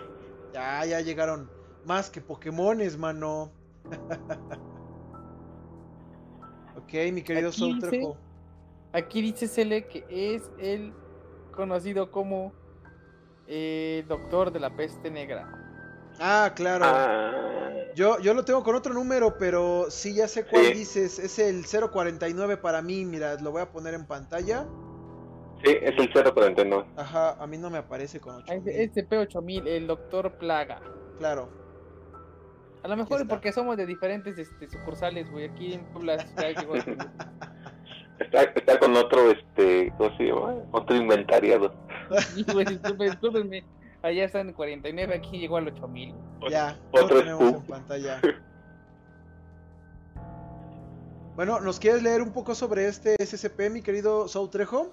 [0.54, 1.50] Ya, ya llegaron
[1.86, 3.52] más que Pokémones, mano.
[6.78, 8.14] ok, mi querido Aquí dice-.
[8.94, 10.94] Aquí dice Cele que es el
[11.56, 12.54] conocido como
[13.48, 15.60] el doctor de la peste negra.
[16.20, 16.86] Ah, claro.
[16.88, 17.32] Ah,
[17.95, 20.74] Yo, yo lo tengo con otro número, pero sí ya sé cuál Sí.
[20.74, 21.18] dices.
[21.20, 23.04] Es el 049 para mí.
[23.06, 24.68] Mira, lo voy a poner en pantalla.
[25.64, 26.85] Sí, es el 049.
[26.98, 28.69] Ajá, a mí no me aparece con Ah, 8000.
[28.69, 30.81] es SP8000, el doctor Plaga.
[31.19, 31.49] Claro.
[32.84, 35.45] A lo mejor es porque somos de diferentes este, sucursales, güey.
[35.45, 36.15] Aquí en Puebla
[38.19, 40.56] Está, está con otro, este, ¿cómo se llama?
[40.72, 41.73] Otro inventariado.
[42.35, 43.64] Sí, güey, discúlpenme.
[44.02, 46.14] Allá están en 49, aquí llegó al 8000.
[46.49, 48.19] Ya, Otro tenemos en pantalla.
[51.35, 54.91] Bueno, ¿nos quieres leer un poco sobre este SCP, mi querido Saúl Trejo?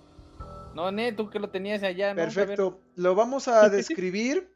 [0.75, 2.23] No, Ne, tú que lo tenías allá, ¿no?
[2.23, 2.81] Perfecto.
[2.95, 4.55] Lo vamos a describir.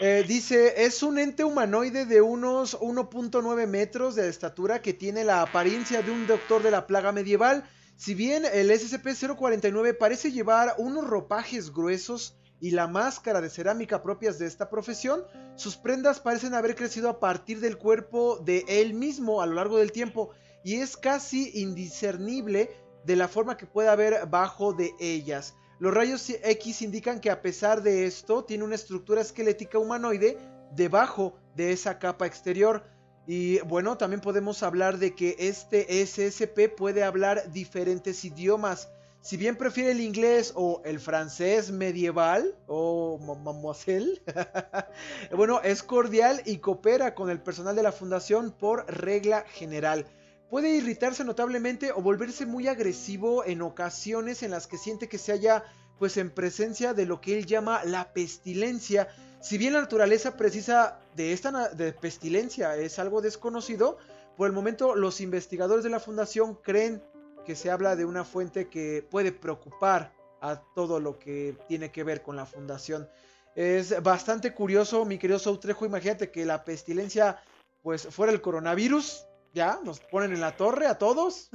[0.00, 5.42] Eh, dice, es un ente humanoide de unos 1.9 metros de estatura que tiene la
[5.42, 7.64] apariencia de un doctor de la plaga medieval.
[7.96, 14.38] Si bien el SCP-049 parece llevar unos ropajes gruesos y la máscara de cerámica propias
[14.38, 15.22] de esta profesión,
[15.54, 19.78] sus prendas parecen haber crecido a partir del cuerpo de él mismo a lo largo
[19.78, 20.30] del tiempo
[20.64, 22.70] y es casi indiscernible
[23.04, 25.54] de la forma que puede haber bajo de ellas.
[25.78, 30.38] Los rayos X indican que a pesar de esto tiene una estructura esquelética humanoide
[30.72, 32.84] debajo de esa capa exterior.
[33.26, 38.88] Y bueno, también podemos hablar de que este SSP puede hablar diferentes idiomas.
[39.22, 44.22] Si bien prefiere el inglés o el francés medieval o mo- mademoiselle,
[45.34, 50.06] bueno, es cordial y coopera con el personal de la fundación por regla general.
[50.54, 55.32] Puede irritarse notablemente o volverse muy agresivo en ocasiones en las que siente que se
[55.32, 55.64] halla
[55.98, 59.08] pues en presencia de lo que él llama la pestilencia.
[59.42, 63.98] Si bien la naturaleza precisa de esta de pestilencia es algo desconocido,
[64.36, 67.02] por el momento los investigadores de la fundación creen
[67.44, 72.04] que se habla de una fuente que puede preocupar a todo lo que tiene que
[72.04, 73.08] ver con la fundación.
[73.56, 77.42] Es bastante curioso, mi querido Sautrejo, imagínate que la pestilencia
[77.82, 81.48] pues fuera el coronavirus, ya, nos ponen en la torre a todos.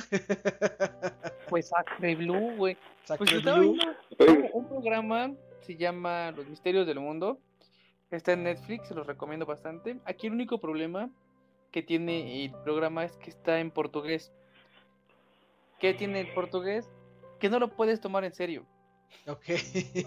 [1.49, 2.77] Pues Sacre Blue, güey.
[3.17, 3.75] Pues estaba Blue.
[4.17, 7.39] viendo un, programa, se llama Los Misterios del Mundo.
[8.11, 9.97] Está en Netflix, se los recomiendo bastante.
[10.05, 11.09] Aquí el único problema
[11.71, 14.31] que tiene el programa es que está en portugués.
[15.79, 16.87] ¿Qué tiene el portugués?
[17.39, 18.65] Que no lo puedes tomar en serio.
[19.27, 19.49] Ok.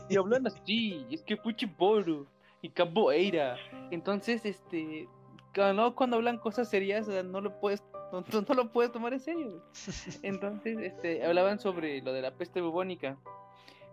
[0.08, 2.28] Y hablan así, es que futebol
[2.60, 3.56] y capoeira.
[3.90, 5.08] Entonces, este,
[5.54, 9.20] cuando, cuando hablan cosas serias, no lo puedes, no, no- no lo puedes tomar en
[9.20, 9.62] serio.
[10.22, 13.16] Entonces, este, hablaban sobre lo de la peste bubónica.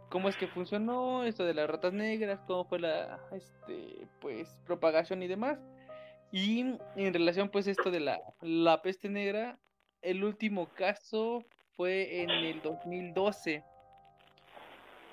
[0.10, 5.22] cómo es que funcionó esto de las ratas negras, cómo fue la este pues propagación
[5.23, 5.60] y demás.
[6.31, 6.60] Y
[6.95, 9.57] en relación pues esto de la, la peste negra,
[10.02, 11.44] el último caso
[11.76, 13.64] fue en el 2012.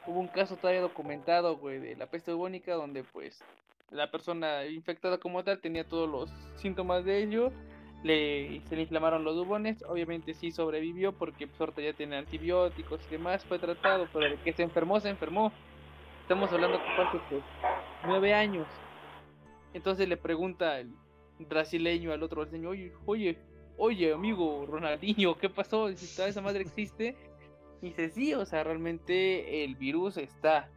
[0.07, 3.43] Hubo un caso todavía documentado, güey, de la peste bubónica donde pues
[3.91, 7.53] la persona infectada como tal tenía todos los síntomas de ello,
[8.03, 13.11] le, se le inflamaron los bubones, obviamente sí sobrevivió porque pues, ya tiene antibióticos y
[13.11, 15.53] demás, fue tratado, pero de que se enfermó, se enfermó.
[16.23, 17.43] Estamos hablando que hace pues,
[18.05, 18.67] nueve años.
[19.75, 20.93] Entonces le pregunta el
[21.39, 23.39] brasileño al otro señor, oye, oye,
[23.77, 25.93] oye, amigo Ronaldinho, ¿qué pasó?
[25.95, 27.17] Si toda esa madre existe.
[27.83, 30.71] Y dice, sí, o sea, realmente el virus está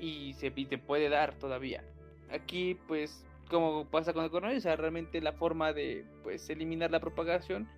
[0.00, 1.84] y se te puede dar todavía.
[2.30, 6.90] Aquí, pues, como pasa con el coronavirus, o sea, realmente la forma de, pues, eliminar
[6.90, 7.68] la propagación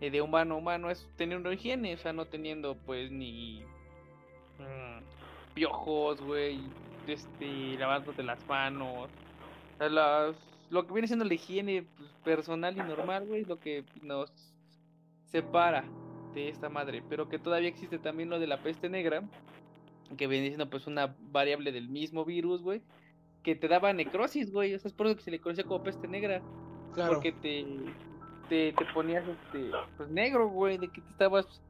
[0.00, 3.62] eh, de humano a humano es tener una higiene, o sea, no teniendo, pues, ni
[4.58, 6.60] mm, piojos, güey,
[7.06, 9.10] este, lavándote las manos,
[9.78, 10.36] las,
[10.70, 14.30] lo que viene siendo la higiene pues, personal y normal, güey, lo que nos
[15.26, 15.84] separa
[16.34, 19.22] de esta madre, pero que todavía existe también lo de la peste negra,
[20.16, 22.82] que viene siendo pues una variable del mismo virus, güey,
[23.42, 25.82] que te daba necrosis, güey, o sea, es por eso que se le conocía como
[25.82, 26.42] peste negra,
[26.94, 27.14] Claro.
[27.14, 27.64] porque te,
[28.48, 31.62] te, te ponías este, pues negro, güey, de que te estabas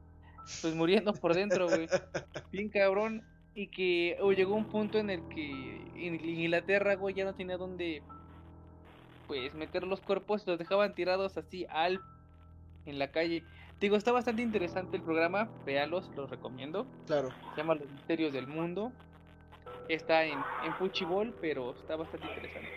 [0.61, 1.87] pues muriendo por dentro, güey,
[2.51, 3.23] bien cabrón,
[3.53, 8.01] y que llegó un punto en el que en Inglaterra, güey, ya no tenía dónde
[9.27, 12.01] pues meter los cuerpos, los dejaban tirados así al
[12.85, 13.43] en la calle.
[13.79, 16.85] Digo, está bastante interesante el programa, véalos, los recomiendo.
[17.07, 17.29] Claro.
[17.51, 18.91] Se llama Los Misterios del Mundo.
[19.91, 22.69] Está en, en Puchibol, pero está bastante interesante.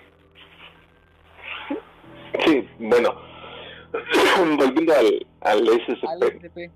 [2.45, 3.15] Sí, bueno,
[4.59, 6.71] volviendo al, al SCP, Al SCP.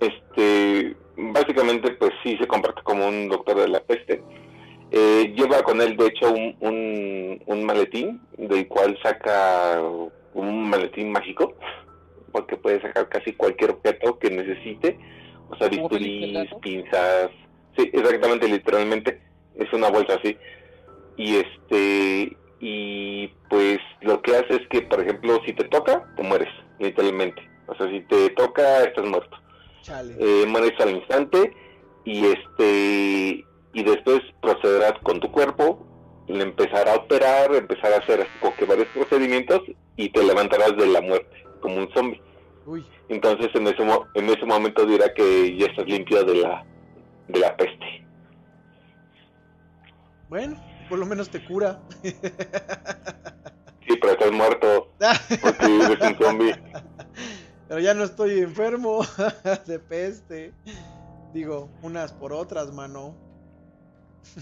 [0.00, 4.20] este, básicamente pues sí se comporta como un doctor de la peste.
[4.90, 9.80] Eh, lleva con él de hecho un, un, un maletín del cual saca
[10.34, 11.54] un maletín mágico
[12.32, 14.98] porque puede sacar casi cualquier objeto que necesite,
[15.50, 16.60] o sea, Gato.
[16.60, 17.30] pinzas,
[17.78, 19.20] sí, exactamente, literalmente,
[19.54, 20.36] es una bolsa así.
[21.16, 26.22] Y este, y pues lo que hace es que, por ejemplo, si te toca, te
[26.22, 26.48] mueres,
[26.78, 27.40] literalmente.
[27.66, 29.36] O sea, si te toca, estás muerto.
[29.82, 30.14] Chale.
[30.18, 31.52] Eh, mueres al instante
[32.04, 33.44] y este
[33.74, 35.86] y después procederás con tu cuerpo,
[36.26, 39.60] le empezará a operar, empezar a hacer como que varios procedimientos
[39.96, 42.20] y te levantarás de la muerte como un zombie.
[42.66, 42.84] Uy.
[43.08, 46.64] Entonces en ese mo- en ese momento dirá que ya estás limpio de la
[47.28, 48.06] de la peste.
[50.28, 50.56] Bueno,
[50.88, 51.80] por lo menos te cura.
[52.02, 54.92] Sí, pero estás muerto.
[55.40, 56.54] Porque eres un zombie.
[57.68, 59.00] Pero ya no estoy enfermo
[59.66, 60.52] de peste.
[61.32, 63.14] Digo, unas por otras, mano.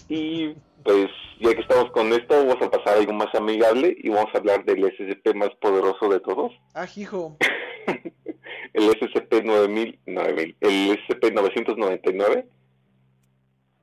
[0.09, 0.55] Y
[0.85, 1.09] pues
[1.41, 4.39] ya que estamos con esto, vamos a pasar a algo más amigable y vamos a
[4.39, 6.53] hablar del SCP más poderoso de todos.
[6.75, 7.37] Ah, hijo.
[8.73, 12.49] el SCP 9000, 9000, el SCP 999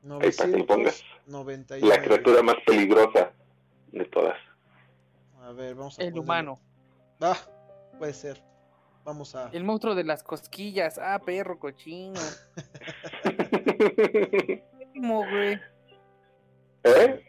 [0.04, 1.80] 999.
[1.82, 3.32] la criatura más peligrosa
[3.92, 4.38] de todas.
[5.42, 6.60] A ver, vamos a El humano.
[7.22, 7.38] Ah,
[7.98, 8.44] puede ser.
[9.06, 9.50] Vamos a.
[9.52, 10.98] El monstruo de las cosquillas.
[10.98, 12.20] Ah, perro cochino.
[14.94, 15.60] Elmo, güey.
[16.84, 17.26] ¿Eh?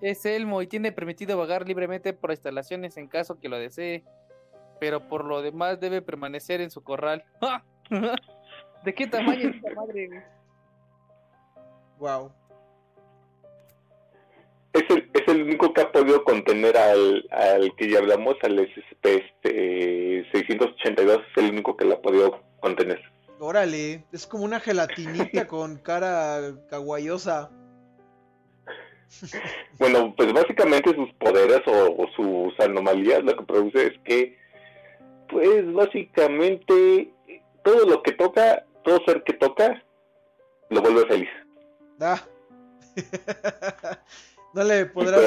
[0.00, 4.04] Es Elmo y tiene permitido vagar libremente por instalaciones en caso que lo desee.
[4.78, 7.24] Pero por lo demás debe permanecer en su corral.
[7.40, 7.64] ¡Ja!
[8.84, 10.39] ¿De qué tamaño es esta madre, güey?
[12.00, 12.32] Wow.
[14.72, 18.58] Es el, es el único que ha podido contener al, al que ya hablamos, al
[18.58, 23.00] SCP este, 682, es el único que la ha podido contener.
[23.38, 27.50] Órale, es como una gelatinita con cara kawaiosa.
[29.78, 34.38] Bueno, pues básicamente sus poderes o, o sus anomalías lo que produce es que,
[35.28, 37.12] pues básicamente,
[37.64, 39.82] todo lo que toca, todo ser que toca,
[40.68, 41.28] lo vuelve feliz,
[42.00, 42.20] Ah.
[44.54, 45.22] no le podrás,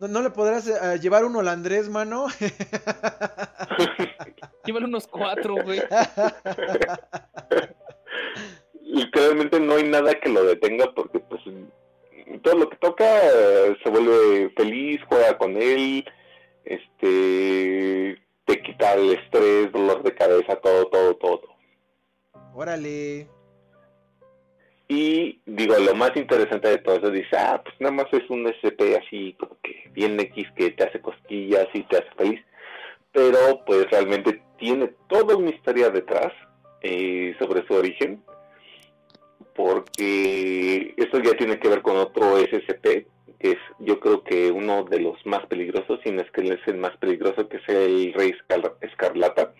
[0.00, 2.26] no, no le podrás llevar un holandés, mano.
[4.64, 5.80] Llévale unos cuatro, güey.
[8.82, 11.42] literalmente no hay nada que lo detenga porque pues
[12.42, 16.04] todo lo que toca eh, se vuelve feliz, juega con él,
[16.64, 21.42] este te quita el estrés, dolor de cabeza, todo, todo, todo.
[22.54, 23.28] Órale.
[24.88, 28.46] Y digo, lo más interesante de todo eso, dice, ah, pues nada más es un
[28.46, 32.40] SP así como que bien X que te hace cosquillas y te hace feliz.
[33.12, 36.32] Pero pues realmente tiene toda una historia detrás
[36.82, 38.22] eh, sobre su origen.
[39.54, 43.06] porque esto ya tiene que ver con otro SCP,
[43.38, 46.60] que es yo creo que uno de los más peligrosos, si no es que es
[46.66, 48.34] el más peligroso, que es el Rey
[48.82, 49.54] Escarlata.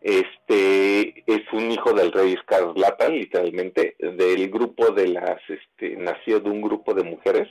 [0.00, 6.50] Este es un hijo del Rey Escarlata, literalmente, del grupo de las, este, nació de
[6.50, 7.48] un grupo de mujeres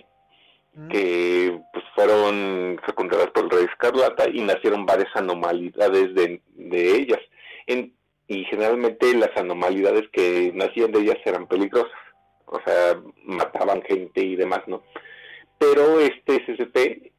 [0.75, 0.89] Mm.
[0.89, 7.19] que pues fueron fecundadas por el Rey Escarlata y nacieron varias anomalidades de, de ellas.
[7.65, 7.93] En,
[8.27, 11.91] y generalmente las anomalidades que nacían de ellas eran peligrosas,
[12.47, 14.83] o sea, mataban gente y demás, ¿no?
[15.57, 17.11] Pero este SCP,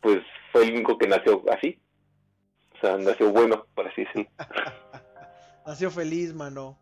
[0.00, 0.18] pues
[0.50, 1.78] fue el único que nació así,
[2.78, 4.30] o sea, nació bueno, por así decirlo.
[5.66, 6.78] Nació feliz, mano.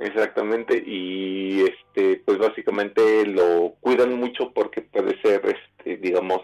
[0.00, 6.40] Exactamente, y este, pues básicamente lo cuidan mucho porque puede ser, este, digamos,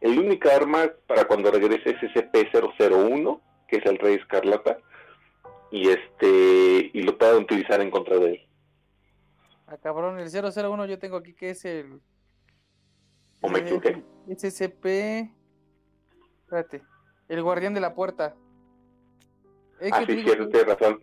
[0.00, 4.78] el única arma para cuando regrese SCP-001, que es el Rey Escarlata,
[5.72, 8.48] y este, y lo puedan utilizar en contra de él.
[9.66, 12.00] Ah, cabrón, el 001 yo tengo aquí que es el.
[13.40, 14.00] ¿O me equivoqué?
[14.28, 15.28] SCP.
[16.44, 16.82] Espérate.
[17.28, 18.34] El guardián de la puerta.
[19.80, 21.02] Es Ah, que sí, digo tienes razón.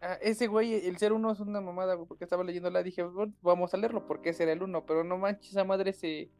[0.00, 3.32] Ah, ese güey, el ser uno es una mamada, güey, porque estaba leyéndola, dije, "Bueno,
[3.42, 6.30] vamos a leerlo porque ese era el uno, pero no manches, esa madre se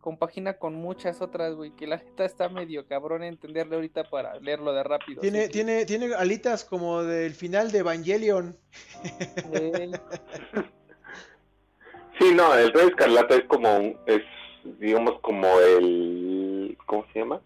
[0.00, 4.72] compagina con muchas otras, güey, que la neta está medio cabrón entenderle ahorita para leerlo
[4.72, 5.20] de rápido.
[5.20, 8.56] Tiene, tiene, tiene alitas como del final de Evangelion.
[9.52, 9.90] eh,
[12.18, 14.22] Sí, no, el Rey Escarlata es como, un- es,
[14.78, 17.42] digamos, como el, ¿cómo se llama?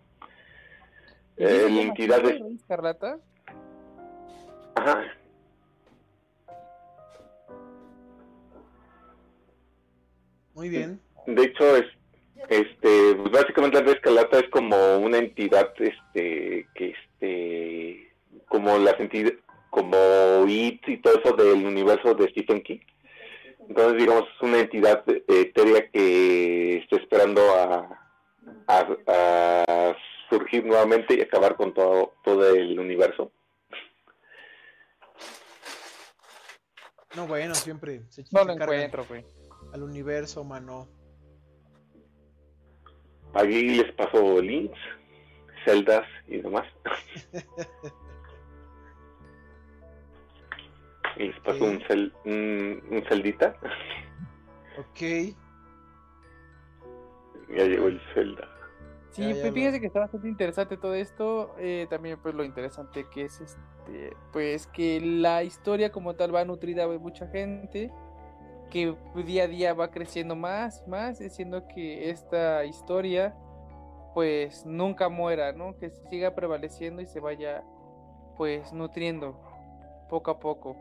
[1.40, 3.18] ¿Y sí se Eh, la llama entidad así, de, güey, Rey Escarlata?
[4.74, 5.04] ajá,
[10.54, 11.00] Muy bien.
[11.26, 11.86] de hecho es,
[12.48, 18.12] este, pues, básicamente el Rey Escarlata es como una entidad, este, que este,
[18.48, 19.38] como las entidades,
[19.70, 19.96] como
[20.48, 22.80] IT y todo eso del universo de Stephen King.
[23.68, 28.00] Entonces, digamos, es una entidad eh, etérea que está esperando a,
[28.66, 29.96] a, a
[30.30, 33.30] surgir nuevamente y acabar con todo, todo el universo.
[37.16, 39.26] No, bueno, siempre se, No lo encuentro, güey.
[39.72, 40.88] al universo, mano.
[43.34, 44.78] Aquí les paso links,
[45.64, 46.66] celdas y demás.
[51.16, 53.56] y les paso un, cel, un, un celdita.
[54.78, 55.00] Ok.
[57.48, 58.48] ya llegó el celda.
[59.12, 61.54] Sí, Ya, ya pues lo- fíjese que está bastante interesante todo esto.
[61.58, 66.44] eh, también pues lo interesante que es este, pues que la historia como tal va
[66.44, 67.90] nutrida de mucha gente,
[68.70, 68.94] que
[69.26, 73.34] día a día va creciendo más, más, diciendo que esta historia
[74.14, 75.76] pues nunca muera, ¿no?
[75.76, 77.64] Que siga prevaleciendo y se vaya
[78.36, 79.36] pues nutriendo
[80.08, 80.76] poco a poco.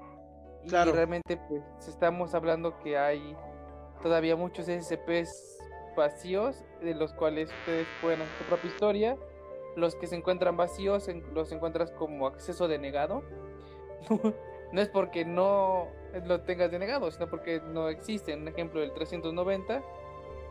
[0.68, 0.92] Claro.
[0.92, 3.36] Y realmente pues estamos hablando que hay
[4.04, 5.58] todavía muchos SCPs
[5.98, 9.18] vacíos de los cuales ustedes pueden hacer su propia historia.
[9.76, 13.24] Los que se encuentran vacíos en- los encuentras como acceso denegado.
[14.72, 15.88] no es porque no
[16.26, 18.34] lo tengas denegado, sino porque no existe.
[18.36, 19.84] Un ejemplo del 390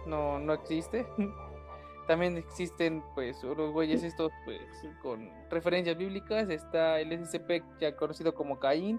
[0.07, 1.07] no, no existe.
[2.07, 4.61] También existen pues los güeyes estos pues
[5.03, 6.49] con referencias bíblicas.
[6.49, 8.99] Está el SCP ya conocido como Caín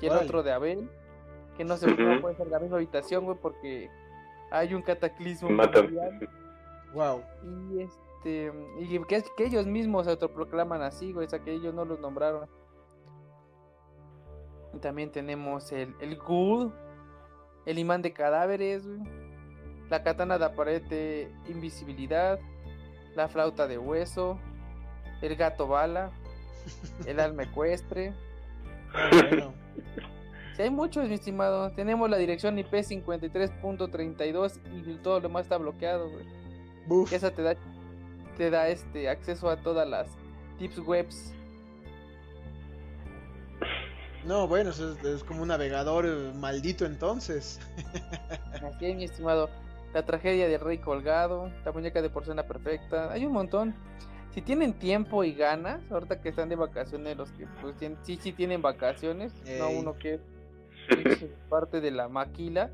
[0.00, 0.88] y el otro de Abel.
[1.56, 2.20] Que no Ujú.
[2.20, 3.88] puede ser la misma habitación, güey, porque
[4.50, 5.84] hay un cataclismo Matan.
[5.84, 6.28] mundial
[6.94, 7.22] Wow.
[7.72, 11.74] y este y que, que ellos mismos se autoproclaman así, güey, o sea que ellos
[11.74, 12.48] no los nombraron.
[14.72, 16.72] Y también tenemos el, el Ghoul,
[17.66, 19.00] el imán de cadáveres, güey,
[19.90, 22.38] la katana de aparente invisibilidad,
[23.14, 24.38] la flauta de hueso,
[25.20, 26.10] el gato bala,
[27.06, 28.14] el alma ecuestre.
[29.12, 29.52] Bueno.
[30.56, 31.72] Si hay muchos, mi estimado.
[31.72, 36.43] Tenemos la dirección IP 53.32 y todo lo demás está bloqueado, güey.
[37.12, 37.56] Esa te da
[38.36, 40.08] te da este acceso a todas las
[40.58, 41.32] tips webs.
[44.24, 47.60] No, bueno, eso es, es como un navegador eh, maldito entonces.
[48.54, 49.50] así es, mi estimado.
[49.92, 53.74] La tragedia del rey colgado la muñeca de porcelana perfecta hay un montón.
[54.32, 58.18] Si tienen tiempo y ganas ahorita que están de vacaciones los que pues tien- sí
[58.20, 60.14] sí tienen vacaciones no uno que
[60.88, 62.70] es parte de la maquila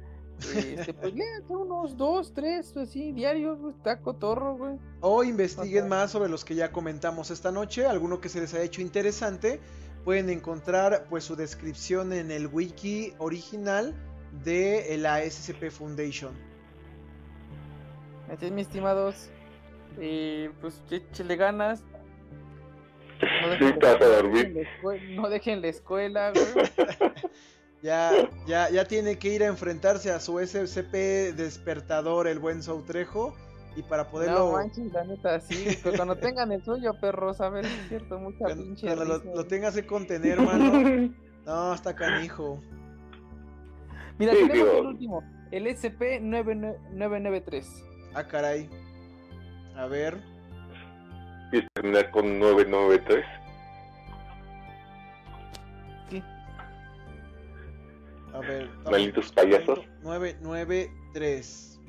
[0.55, 5.89] este, pues léanse unos dos tres así diarios güey, está cotorro güey O investiguen Ajá.
[5.89, 9.61] más sobre los que ya comentamos esta noche, alguno que se les haya hecho interesante,
[10.05, 13.95] pueden encontrar pues su descripción en el wiki original
[14.45, 16.33] de la SCP Foundation.
[18.33, 19.29] Así es, mis estimados.
[20.01, 21.83] Y pues échele ganas.
[23.21, 23.81] No Sí, dejen
[24.55, 26.47] la escue- no dejen la escuela, güey.
[27.83, 28.11] Ya,
[28.47, 33.35] ya, ya tiene que ir a enfrentarse a su SCP despertador, el buen Soutrejo.
[33.77, 34.39] Y para poderlo.
[34.51, 35.79] No manches, la neta, sí.
[35.83, 38.87] Pero cuando tengan el suyo, perros, a ver, es cierto, mucha cuando, pinche.
[38.87, 41.13] cuando lo, lo tengas que contener, mano.
[41.47, 42.61] No, está canijo.
[44.19, 47.65] Mira, Sí, tenemos digo- el último, el SCP-993.
[48.15, 48.69] Ah, caray.
[49.75, 50.19] A ver.
[51.51, 53.25] Y terminar con 993.
[58.33, 58.69] A ver.
[58.85, 59.81] Malditos payasos.
[60.03, 61.81] 993.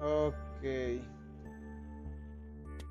[0.00, 0.34] Ok.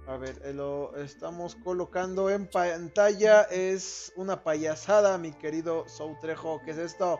[0.07, 3.41] A ver, eh, lo estamos colocando en pantalla.
[3.43, 6.61] Es una payasada, mi querido Soutrejo.
[6.63, 7.19] ¿Qué es esto?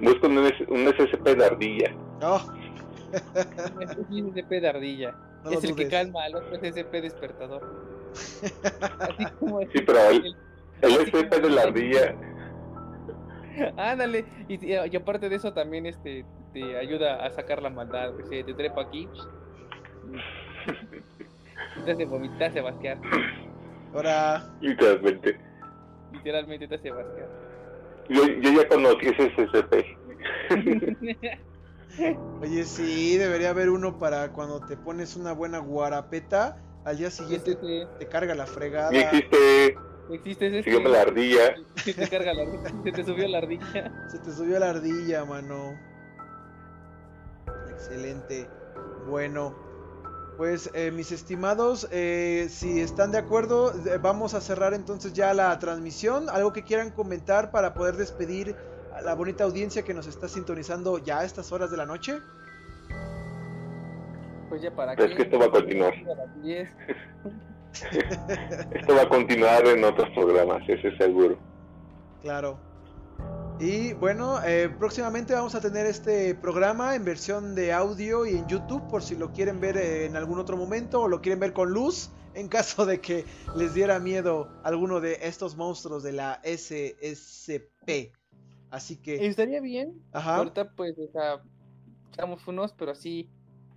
[0.00, 1.94] Busco un, un SCP de ardilla.
[2.22, 2.40] Oh,
[3.80, 5.14] Este sí es SCP de ardilla.
[5.44, 7.62] no es el que calma al otro SCP despertador.
[9.00, 10.36] Así como Sí, pero el,
[10.82, 12.14] el SCP de la ardilla.
[13.76, 18.12] Ándale, y, y- y aparte de eso también este te ayuda a sacar la maldad.
[18.28, 19.08] Se te trepa aquí.
[21.84, 22.98] Te hace vomitar, te hace basquear.
[23.92, 25.38] Ahora, Literalmente.
[26.12, 27.28] Literalmente te hace basquear.
[28.10, 30.00] Yo, yo ya conocí ese SCP.
[32.42, 37.52] oye, sí, debería haber uno para cuando te pones una buena guarapeta, al día siguiente
[37.52, 38.92] este, te carga la fregada.
[38.92, 39.76] Y existe.
[40.12, 40.64] existe ese.
[40.64, 41.54] Sígueme la ardilla.
[41.76, 42.44] Se te carga la
[42.84, 44.08] se te subió la ardilla.
[44.08, 45.78] Se te subió la ardilla, mano.
[47.70, 48.48] Excelente.
[49.06, 49.56] Bueno,
[50.40, 55.34] pues eh, mis estimados, eh, si están de acuerdo, eh, vamos a cerrar entonces ya
[55.34, 56.30] la transmisión.
[56.30, 58.56] Algo que quieran comentar para poder despedir
[58.94, 62.20] a la bonita audiencia que nos está sintonizando ya a estas horas de la noche.
[64.48, 65.92] Pues ya para es que esto va a continuar.
[65.92, 66.70] A las 10.
[68.72, 71.36] Esto va a continuar en otros programas, ese es seguro.
[72.22, 72.58] Claro.
[73.60, 78.46] Y bueno, eh, próximamente vamos a tener este programa en versión de audio y en
[78.46, 81.52] YouTube por si lo quieren ver eh, en algún otro momento o lo quieren ver
[81.52, 86.40] con luz en caso de que les diera miedo alguno de estos monstruos de la
[86.42, 88.12] SSP.
[88.70, 90.00] Así que, Estaría bien.
[90.12, 91.42] ajá, Ahorita pues, o sea,
[92.10, 93.28] estamos unos, pero así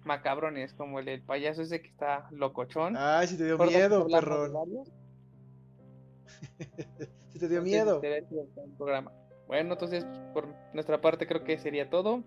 [0.06, 2.96] macabrones, como el, payaso ese que está locochón.
[2.96, 4.54] ay, si te dio miedo, perrón,
[7.34, 8.02] si te dio entonces miedo.
[8.78, 9.12] programa.
[9.54, 10.04] Bueno, entonces
[10.34, 12.24] por nuestra parte creo que sería todo.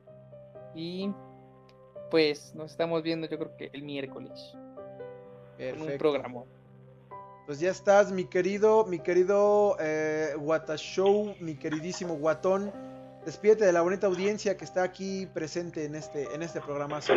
[0.77, 1.11] Y
[2.09, 4.55] pues nos estamos viendo yo creo que el miércoles.
[5.59, 6.44] En un programa.
[7.44, 10.36] Pues ya estás, mi querido, mi querido eh,
[10.77, 12.70] Show, mi queridísimo Guatón.
[13.24, 17.12] Despídete de la bonita audiencia que está aquí presente en este, en este programazo.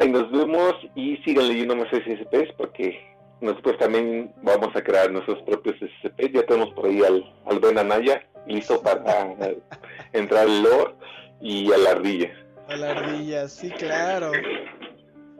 [0.00, 5.42] Ahí nos vemos y sigan leyendo más SCPs porque nosotros también vamos a crear nuestros
[5.42, 6.32] propios SCPs.
[6.32, 9.02] Ya tenemos por ahí al, al buen Anaya listo para
[10.12, 10.94] entrar al lore
[11.40, 12.30] y a la ardilla.
[12.68, 14.32] A la ardilla, sí, claro.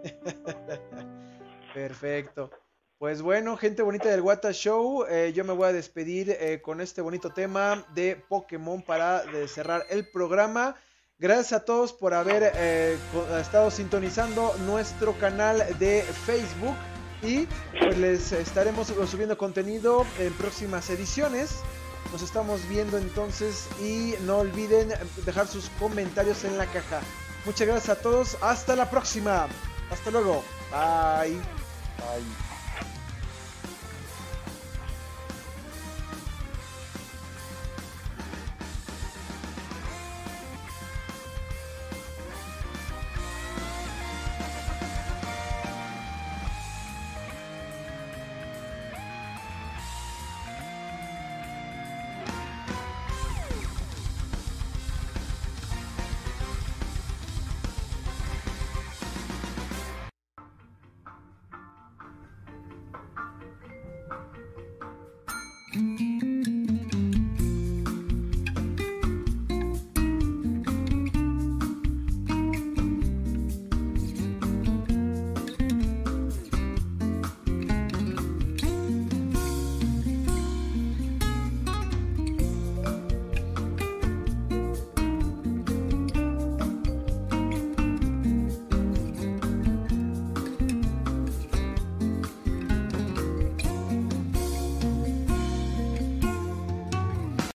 [1.75, 2.51] Perfecto.
[2.99, 6.81] Pues bueno, gente bonita del Wata Show, eh, yo me voy a despedir eh, con
[6.81, 10.77] este bonito tema de Pokémon para de cerrar el programa.
[11.19, 12.97] Gracias a todos por haber eh,
[13.41, 16.77] estado sintonizando nuestro canal de Facebook
[17.25, 17.49] y
[17.79, 21.57] pues les estaremos subiendo contenido en próximas ediciones.
[22.13, 24.93] Nos estamos viendo entonces y no olviden
[25.25, 27.01] dejar sus comentarios en la caja.
[27.45, 28.37] Muchas gracias a todos.
[28.41, 29.49] Hasta la próxima.
[29.91, 30.45] Hasta luego.
[30.71, 31.35] Bye.
[31.35, 32.44] Bye.